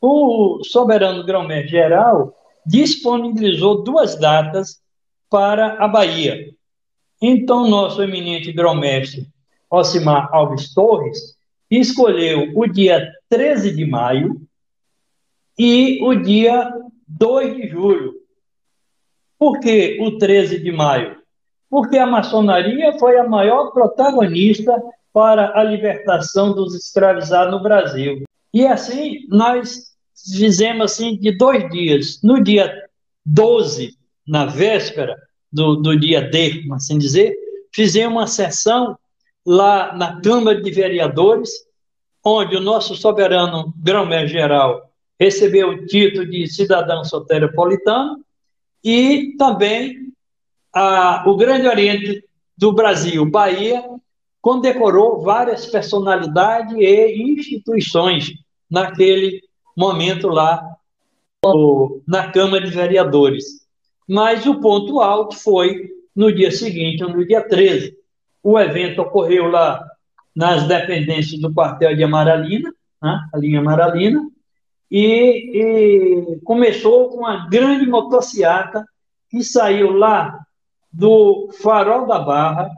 O 0.00 0.60
soberano 0.64 1.24
grão-mestre 1.24 1.70
geral 1.70 2.34
disponibilizou 2.64 3.82
duas 3.82 4.18
datas 4.18 4.80
para 5.28 5.74
a 5.82 5.88
Bahia. 5.88 6.52
Então, 7.20 7.68
nosso 7.68 8.02
eminente 8.02 8.52
grão-mestre 8.52 9.28
Osimar 9.70 10.28
Alves 10.32 10.72
Torres 10.74 11.36
escolheu 11.70 12.52
o 12.54 12.66
dia 12.66 13.10
13 13.30 13.74
de 13.74 13.86
maio 13.86 14.42
e 15.58 15.98
o 16.02 16.14
dia 16.14 16.70
2 17.18 17.56
de 17.56 17.68
julho. 17.68 18.14
Por 19.38 19.58
que 19.60 19.98
o 20.00 20.18
13 20.18 20.58
de 20.58 20.70
maio? 20.70 21.16
Porque 21.68 21.98
a 21.98 22.06
maçonaria 22.06 22.98
foi 22.98 23.18
a 23.18 23.28
maior 23.28 23.70
protagonista 23.72 24.80
para 25.12 25.58
a 25.58 25.64
libertação 25.64 26.54
dos 26.54 26.74
escravizados 26.74 27.52
no 27.52 27.62
Brasil. 27.62 28.22
E 28.52 28.66
assim, 28.66 29.26
nós 29.28 29.92
fizemos 30.30 30.92
assim 30.92 31.16
de 31.16 31.36
dois 31.36 31.68
dias. 31.70 32.20
No 32.22 32.42
dia 32.42 32.72
12, 33.24 33.96
na 34.26 34.44
véspera 34.44 35.16
do, 35.50 35.76
do 35.76 35.98
dia 35.98 36.22
D, 36.22 36.64
assim 36.72 36.98
dizer, 36.98 37.34
fizemos 37.74 38.12
uma 38.12 38.26
sessão 38.26 38.96
lá 39.44 39.94
na 39.96 40.20
Câmara 40.20 40.60
de 40.60 40.70
Vereadores, 40.70 41.50
onde 42.24 42.56
o 42.56 42.60
nosso 42.60 42.94
soberano 42.94 43.74
grão-mestre-geral 43.76 44.91
recebeu 45.22 45.68
o 45.68 45.86
título 45.86 46.26
de 46.26 46.48
cidadão 46.48 47.04
soteropolitano 47.04 48.24
e 48.82 49.36
também 49.38 50.12
a, 50.74 51.22
o 51.28 51.36
Grande 51.36 51.68
Oriente 51.68 52.24
do 52.58 52.72
Brasil, 52.72 53.24
Bahia, 53.30 53.84
condecorou 54.40 55.22
várias 55.22 55.66
personalidades 55.66 56.74
e 56.76 57.22
instituições 57.22 58.32
naquele 58.68 59.40
momento 59.76 60.26
lá 60.26 60.76
na 62.06 62.32
Câmara 62.32 62.64
de 62.64 62.72
Vereadores. 62.72 63.44
Mas 64.08 64.44
o 64.44 64.60
ponto 64.60 65.00
alto 65.00 65.36
foi 65.36 65.88
no 66.16 66.34
dia 66.34 66.50
seguinte, 66.50 67.00
no 67.02 67.24
dia 67.24 67.46
13. 67.46 67.96
O 68.42 68.58
evento 68.58 69.02
ocorreu 69.02 69.48
lá 69.48 69.86
nas 70.34 70.66
dependências 70.66 71.40
do 71.40 71.54
quartel 71.54 71.94
de 71.94 72.02
Amaralina, 72.02 72.74
né, 73.00 73.28
a 73.32 73.38
linha 73.38 73.60
Amaralina, 73.60 74.31
e, 74.92 76.36
e 76.36 76.40
começou 76.44 77.08
com 77.08 77.20
uma 77.20 77.48
grande 77.48 77.86
motociata 77.86 78.84
que 79.30 79.42
saiu 79.42 79.92
lá 79.92 80.38
do 80.92 81.48
Farol 81.62 82.06
da 82.06 82.18
Barra, 82.18 82.70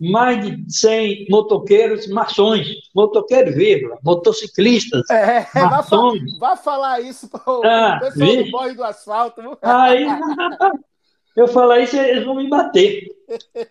mais 0.00 0.44
de 0.44 0.64
100 0.68 1.26
motoqueiros 1.30 2.08
maçons, 2.08 2.66
motoqueiros, 2.92 3.54
vírgula, 3.54 3.98
motociclistas, 4.02 5.08
é, 5.10 5.46
maçons. 5.54 6.18
Vá, 6.40 6.56
falar 6.56 7.00
isso 7.02 7.28
para 7.28 7.40
o 7.46 7.64
ah, 7.64 7.98
pessoal 8.00 8.36
do 8.36 8.50
borre 8.50 8.74
do 8.74 8.82
asfalto. 8.82 9.58
Aí, 9.62 10.06
eu 11.36 11.46
falar 11.46 11.78
isso, 11.78 11.96
eles 11.96 12.24
vão 12.24 12.34
me 12.34 12.48
bater. 12.48 13.06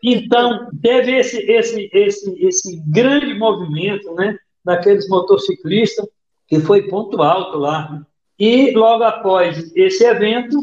Então, 0.01 0.69
teve 0.81 1.17
esse, 1.17 1.39
esse, 1.51 1.89
esse, 1.91 2.45
esse 2.45 2.81
grande 2.87 3.33
movimento, 3.33 4.13
né, 4.13 4.37
daqueles 4.63 5.09
motociclistas, 5.09 6.05
que 6.47 6.59
foi 6.59 6.83
ponto 6.83 7.21
alto 7.21 7.57
lá. 7.57 8.05
E, 8.39 8.71
logo 8.71 9.03
após 9.03 9.71
esse 9.75 10.03
evento, 10.05 10.57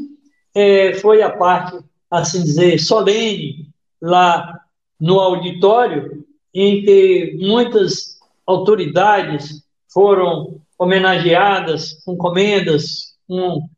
é, 0.54 0.94
foi 0.94 1.22
a 1.22 1.30
parte, 1.30 1.78
assim 2.10 2.42
dizer, 2.42 2.78
solene, 2.78 3.68
lá 4.00 4.60
no 5.00 5.18
auditório 5.18 6.24
em 6.54 6.82
que 6.82 7.36
muitas 7.40 8.18
autoridades 8.46 9.64
foram 9.92 10.60
homenageadas 10.78 11.94
com 12.04 12.16
comendas, 12.16 13.16
com, 13.26 13.68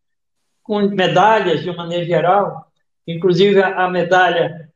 com 0.62 0.80
medalhas 0.88 1.62
de 1.62 1.74
maneira 1.74 2.04
geral, 2.04 2.66
inclusive 3.06 3.62
a, 3.62 3.88
medalha 3.88 4.68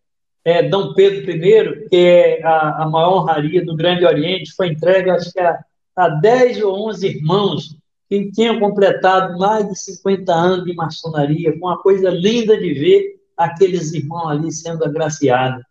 é, 0.45 0.62
Dom 0.62 0.95
Pedro 0.95 1.31
I, 1.31 1.89
que 1.89 1.97
é 1.97 2.43
a, 2.45 2.85
a, 2.85 2.89
maior 2.89 3.18
honraria 3.18 3.64
do 3.64 3.76
Grande 3.76 4.05
Oriente, 4.05 4.55
foi 4.55 4.68
entregue 4.68 5.11
acho 5.11 5.33
que 5.33 5.41
a, 5.41 5.59
a 6.01 6.09
10 6.09 6.63
ou 6.63 6.89
11 6.89 7.07
irmãos 7.07 7.77
que 8.09 8.31
tinham 8.33 8.59
completado 8.59 9.39
mais 9.39 9.69
de 9.69 9.79
50 9.79 10.33
anos 10.33 10.65
de 10.65 10.75
maçonaria, 10.75 11.55
uma 11.55 11.79
coisa 11.79 12.09
linda 12.09 12.59
de 12.59 12.73
ver 12.73 13.21
aqueles 13.37 13.93
irmãos 13.93 14.29
ali 14.29 14.51
sendo 14.51 14.85
agraciados. 14.85 15.63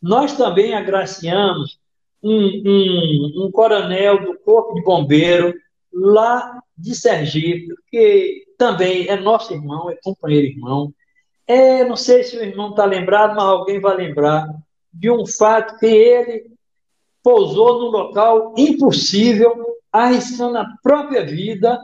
Nós 0.00 0.36
também 0.36 0.74
agraciamos 0.74 1.78
um, 2.22 2.62
um, 2.66 3.46
um 3.46 3.50
coronel 3.50 4.24
do 4.24 4.38
Corpo 4.38 4.74
de 4.74 4.82
Bombeiro 4.82 5.54
lá 5.92 6.60
de 6.76 6.94
Sergipe, 6.94 7.74
que 7.90 8.44
também 8.58 9.08
é 9.08 9.16
nosso 9.16 9.54
irmão, 9.54 9.90
é 9.90 9.96
companheiro 10.02 10.46
irmão. 10.46 10.92
É, 11.46 11.82
não 11.84 11.96
sei 11.96 12.22
se 12.24 12.36
o 12.36 12.42
irmão 12.44 12.70
está 12.70 12.84
lembrado, 12.84 13.34
mas 13.34 13.44
alguém 13.44 13.80
vai 13.80 13.96
lembrar 13.96 14.48
de 14.92 15.10
um 15.10 15.26
fato 15.26 15.78
que 15.78 15.86
ele 15.86 16.55
pousou 17.26 17.80
num 17.80 17.90
local 17.90 18.54
impossível, 18.56 19.80
arriscando 19.90 20.58
a 20.58 20.68
própria 20.80 21.26
vida, 21.26 21.76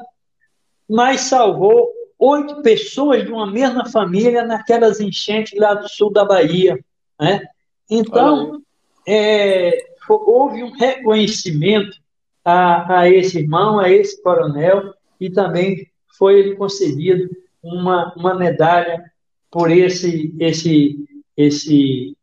mas 0.88 1.22
salvou 1.22 1.90
oito 2.16 2.62
pessoas 2.62 3.24
de 3.24 3.32
uma 3.32 3.50
mesma 3.50 3.84
família 3.86 4.44
naquelas 4.44 5.00
enchentes 5.00 5.58
lá 5.58 5.74
do 5.74 5.88
sul 5.88 6.12
da 6.12 6.24
Bahia. 6.24 6.78
Né? 7.20 7.42
Então, 7.90 8.62
é, 9.04 9.84
houve 10.08 10.62
um 10.62 10.70
reconhecimento 10.70 11.96
a, 12.44 13.00
a 13.00 13.10
esse 13.10 13.40
irmão, 13.40 13.80
a 13.80 13.90
esse 13.90 14.22
coronel, 14.22 14.94
e 15.20 15.28
também 15.28 15.90
foi 16.16 16.40
lhe 16.40 16.54
concedido 16.54 17.28
uma, 17.60 18.14
uma 18.14 18.36
medalha 18.36 19.10
por 19.50 19.72
esse, 19.72 20.32
esse, 20.38 21.04
esse, 21.36 22.16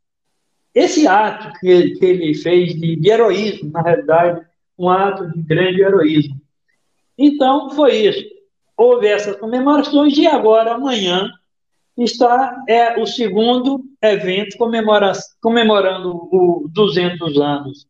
esse 0.79 1.07
ato 1.07 1.51
que, 1.59 1.91
que 1.91 2.05
ele 2.05 2.33
fez 2.33 2.73
de, 2.79 2.95
de 2.95 3.09
heroísmo, 3.09 3.71
na 3.71 3.81
realidade, 3.81 4.45
um 4.77 4.89
ato 4.89 5.29
de 5.29 5.41
grande 5.41 5.81
heroísmo. 5.81 6.39
Então, 7.17 7.69
foi 7.71 7.97
isso. 7.97 8.23
Houve 8.77 9.07
essas 9.07 9.35
comemorações 9.35 10.17
e 10.17 10.25
agora, 10.25 10.75
amanhã, 10.75 11.29
está 11.97 12.63
é, 12.67 12.97
o 12.97 13.05
segundo 13.05 13.83
evento 14.01 14.57
comemora, 14.57 15.11
comemorando 15.41 16.29
os 16.31 16.71
200 16.71 17.37
anos 17.37 17.87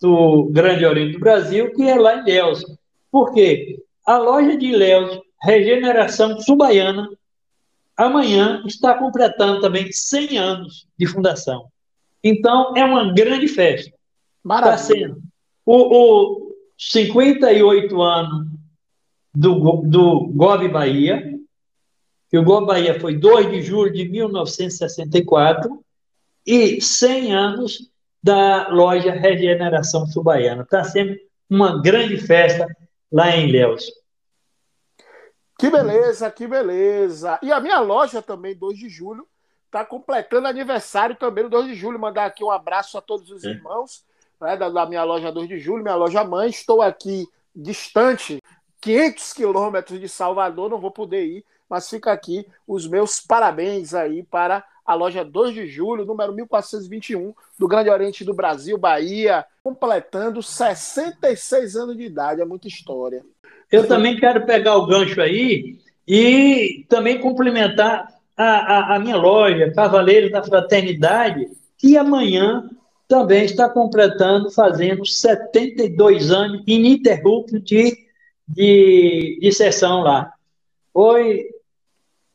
do 0.00 0.48
Grande 0.50 0.86
Oriente 0.86 1.12
do 1.12 1.20
Brasil, 1.20 1.70
que 1.74 1.82
é 1.82 1.96
lá 1.96 2.16
em 2.16 2.20
Ilhéus. 2.22 2.64
Por 3.10 3.34
quê? 3.34 3.78
A 4.06 4.16
loja 4.16 4.56
de 4.56 4.66
Ilhéus, 4.66 5.20
Regeneração 5.40 6.40
Subaiana, 6.40 7.10
amanhã 7.94 8.62
está 8.66 8.94
completando 8.94 9.60
também 9.60 9.92
100 9.92 10.38
anos 10.38 10.88
de 10.98 11.06
fundação. 11.06 11.70
Então, 12.22 12.76
é 12.76 12.84
uma 12.84 13.12
grande 13.12 13.48
festa. 13.48 13.88
Está 13.88 13.98
Maravilha. 14.42 14.78
sendo 14.78 15.22
o, 15.64 16.46
o 16.46 16.56
58 16.78 18.02
anos 18.02 18.46
do, 19.34 19.82
do 19.82 20.26
GOB 20.28 20.68
Bahia, 20.68 21.38
que 22.28 22.38
o 22.38 22.44
GOB 22.44 22.66
Bahia 22.66 23.00
foi 23.00 23.16
2 23.16 23.50
de 23.50 23.62
julho 23.62 23.92
de 23.92 24.08
1964, 24.08 25.82
e 26.46 26.80
100 26.80 27.34
anos 27.34 27.90
da 28.22 28.68
loja 28.68 29.12
Regeneração 29.12 30.06
Subaiana. 30.06 30.62
Está 30.62 30.84
sendo 30.84 31.16
uma 31.48 31.80
grande 31.80 32.16
festa 32.16 32.66
lá 33.10 33.36
em 33.36 33.48
Ilhéus. 33.48 33.84
Que 35.58 35.70
beleza, 35.70 36.30
que 36.30 36.46
beleza. 36.46 37.38
E 37.42 37.52
a 37.52 37.60
minha 37.60 37.78
loja 37.78 38.20
também, 38.20 38.56
2 38.56 38.76
de 38.76 38.88
julho, 38.88 39.26
está 39.72 39.86
completando 39.86 40.46
aniversário 40.46 41.16
também 41.16 41.44
no 41.44 41.50
2 41.50 41.68
de 41.68 41.74
julho. 41.74 41.98
Mandar 41.98 42.26
aqui 42.26 42.44
um 42.44 42.50
abraço 42.50 42.98
a 42.98 43.00
todos 43.00 43.30
os 43.30 43.42
é. 43.42 43.48
irmãos 43.48 44.04
né, 44.38 44.54
da, 44.54 44.68
da, 44.68 44.84
minha 44.84 45.02
loja 45.02 45.32
2 45.32 45.48
de 45.48 45.58
julho, 45.58 45.82
minha 45.82 45.96
loja 45.96 46.22
mãe. 46.22 46.50
Estou 46.50 46.82
aqui 46.82 47.26
distante, 47.56 48.42
500 48.82 49.32
quilômetros 49.32 49.98
de 49.98 50.08
Salvador, 50.08 50.68
não 50.68 50.78
vou 50.78 50.90
poder 50.90 51.24
ir, 51.24 51.44
mas 51.68 51.88
fica 51.88 52.12
aqui 52.12 52.46
os 52.68 52.86
meus 52.86 53.18
parabéns 53.18 53.94
aí 53.94 54.22
para 54.22 54.62
a 54.84 54.94
loja 54.94 55.24
2 55.24 55.54
de 55.54 55.66
julho, 55.66 56.04
número 56.04 56.34
1421, 56.34 57.34
do 57.58 57.68
Grande 57.68 57.88
Oriente 57.88 58.24
do 58.24 58.34
Brasil, 58.34 58.76
Bahia, 58.76 59.44
completando 59.62 60.42
66 60.42 61.76
anos 61.76 61.96
de 61.96 62.02
idade, 62.02 62.42
é 62.42 62.44
muita 62.44 62.68
história. 62.68 63.24
Eu 63.70 63.88
também 63.88 64.18
quero 64.18 64.44
pegar 64.44 64.76
o 64.76 64.86
gancho 64.86 65.20
aí 65.20 65.78
e 66.06 66.84
também 66.90 67.20
cumprimentar 67.20 68.11
a, 68.36 68.44
a, 68.44 68.96
a 68.96 68.98
minha 68.98 69.16
loja, 69.16 69.72
Cavaleiros 69.72 70.30
da 70.30 70.42
Fraternidade, 70.42 71.48
que 71.78 71.96
amanhã 71.96 72.68
também 73.08 73.44
está 73.44 73.68
completando, 73.68 74.50
fazendo 74.50 75.04
72 75.04 76.30
anos 76.30 76.62
ininterrupto 76.66 77.60
de, 77.60 77.96
de, 78.48 79.38
de 79.40 79.52
sessão 79.52 80.00
lá. 80.00 80.32
Foi 80.92 81.46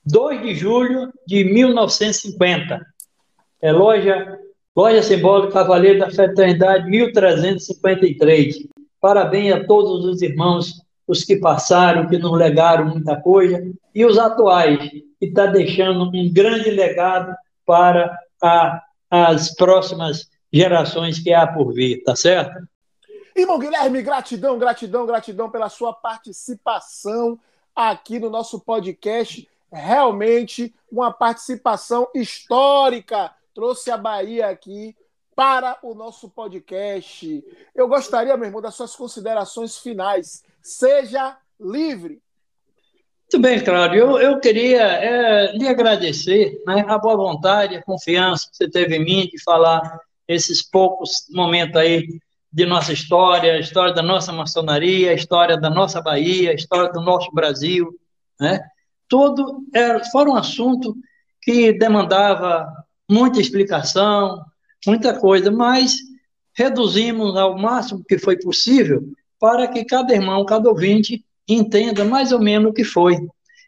2 0.06 0.42
de 0.42 0.56
julho 0.56 1.12
de 1.26 1.44
1950. 1.44 2.86
É 3.62 3.72
loja, 3.72 4.40
loja 4.76 5.02
simbólica 5.02 5.54
Cavaleiro 5.54 6.00
da 6.00 6.12
Fraternidade 6.12 6.90
1353. 6.90 8.68
Parabéns 9.02 9.54
a 9.54 9.64
todos 9.66 10.06
os 10.06 10.22
irmãos 10.22 10.74
os 11.08 11.24
que 11.24 11.38
passaram, 11.38 12.08
que 12.08 12.18
nos 12.18 12.38
legaram 12.38 12.86
muita 12.86 13.16
coisa, 13.16 13.64
e 13.96 14.06
os 14.06 14.18
atuais, 14.18 14.78
que 14.90 15.06
está 15.22 15.46
deixando 15.46 16.04
um 16.04 16.34
grande 16.34 16.70
legado 16.70 17.34
para 17.66 18.18
a, 18.42 18.84
as 19.10 19.56
próximas 19.56 20.30
gerações 20.52 21.20
que 21.20 21.34
há 21.34 21.48
por 21.48 21.74
vir, 21.74 22.04
tá 22.04 22.16
certo? 22.16 22.68
Irmão 23.36 23.60
Guilherme, 23.60 24.02
gratidão, 24.02 24.58
gratidão, 24.58 25.06
gratidão 25.06 25.50
pela 25.50 25.70
sua 25.70 25.94
participação 25.94 27.40
aqui 27.76 28.20
no 28.20 28.30
nosso 28.30 28.60
podcast. 28.60 29.48
Realmente 29.72 30.74
uma 30.92 31.12
participação 31.12 32.08
histórica. 32.16 33.32
Trouxe 33.54 33.92
a 33.92 33.98
Bahia 33.98 34.48
aqui 34.48 34.96
para 35.36 35.78
o 35.84 35.94
nosso 35.94 36.30
podcast. 36.30 37.46
Eu 37.76 37.88
gostaria, 37.88 38.36
meu 38.36 38.48
irmão, 38.48 38.60
das 38.60 38.74
suas 38.74 38.96
considerações 38.96 39.78
finais. 39.78 40.44
Seja 40.68 41.38
livre. 41.58 42.22
Muito 43.32 43.42
bem, 43.42 43.64
Cláudio. 43.64 44.00
Eu, 44.00 44.20
eu 44.20 44.40
queria 44.42 44.82
é, 44.82 45.58
lhe 45.58 45.66
agradecer 45.66 46.62
né, 46.68 46.84
a 46.86 46.98
boa 46.98 47.16
vontade, 47.16 47.78
a 47.78 47.82
confiança 47.82 48.50
que 48.52 48.58
você 48.58 48.70
teve 48.70 48.98
em 48.98 49.06
mim 49.06 49.30
de 49.32 49.42
falar 49.42 49.98
esses 50.28 50.62
poucos 50.62 51.26
momentos 51.32 51.78
aí 51.78 52.06
de 52.52 52.66
nossa 52.66 52.92
história, 52.92 53.54
a 53.54 53.60
história 53.60 53.94
da 53.94 54.04
nossa 54.04 54.34
maçonaria, 54.34 55.12
a 55.12 55.14
história 55.14 55.58
da 55.58 55.70
nossa 55.70 56.02
Bahia, 56.02 56.52
a 56.52 56.56
história 56.56 56.92
do 56.92 57.00
nosso 57.00 57.32
Brasil, 57.32 57.98
né? 58.38 58.60
Tudo 59.08 59.64
era, 59.74 60.04
fora 60.12 60.30
um 60.30 60.36
assunto 60.36 60.98
que 61.42 61.72
demandava 61.72 62.68
muita 63.10 63.40
explicação, 63.40 64.44
muita 64.86 65.18
coisa, 65.18 65.50
mas 65.50 65.96
reduzimos 66.54 67.38
ao 67.38 67.58
máximo 67.58 68.04
que 68.04 68.20
foi 68.20 68.38
possível 68.38 69.16
para 69.40 69.68
que 69.68 69.86
cada 69.86 70.14
irmão, 70.14 70.46
cada 70.46 70.70
ouvinte 70.70 71.24
entenda 71.48 72.04
mais 72.04 72.32
ou 72.32 72.40
menos 72.40 72.72
o 72.72 72.74
que 72.74 72.84
foi. 72.84 73.18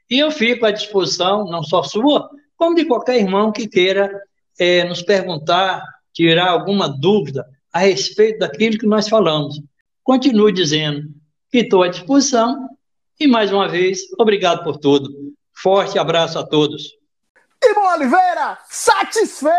E 0.09 0.19
eu 0.19 0.31
fico 0.31 0.65
à 0.65 0.71
disposição, 0.71 1.45
não 1.45 1.63
só 1.63 1.83
sua, 1.83 2.29
como 2.57 2.75
de 2.75 2.85
qualquer 2.85 3.17
irmão 3.17 3.51
que 3.51 3.67
queira 3.67 4.11
é, 4.59 4.83
nos 4.83 5.01
perguntar, 5.01 5.83
tirar 6.13 6.49
alguma 6.49 6.89
dúvida 6.89 7.45
a 7.71 7.79
respeito 7.79 8.39
daquilo 8.39 8.77
que 8.77 8.87
nós 8.87 9.07
falamos. 9.07 9.61
Continuo 10.03 10.51
dizendo 10.51 11.07
que 11.51 11.59
estou 11.59 11.83
à 11.83 11.87
disposição 11.87 12.67
e, 13.19 13.27
mais 13.27 13.51
uma 13.51 13.67
vez, 13.67 13.99
obrigado 14.17 14.63
por 14.63 14.77
tudo. 14.77 15.09
Forte 15.53 15.99
abraço 15.99 16.39
a 16.39 16.45
todos. 16.45 16.97
Irmão 17.63 17.93
Oliveira, 17.93 18.57
satisfeito! 18.69 19.49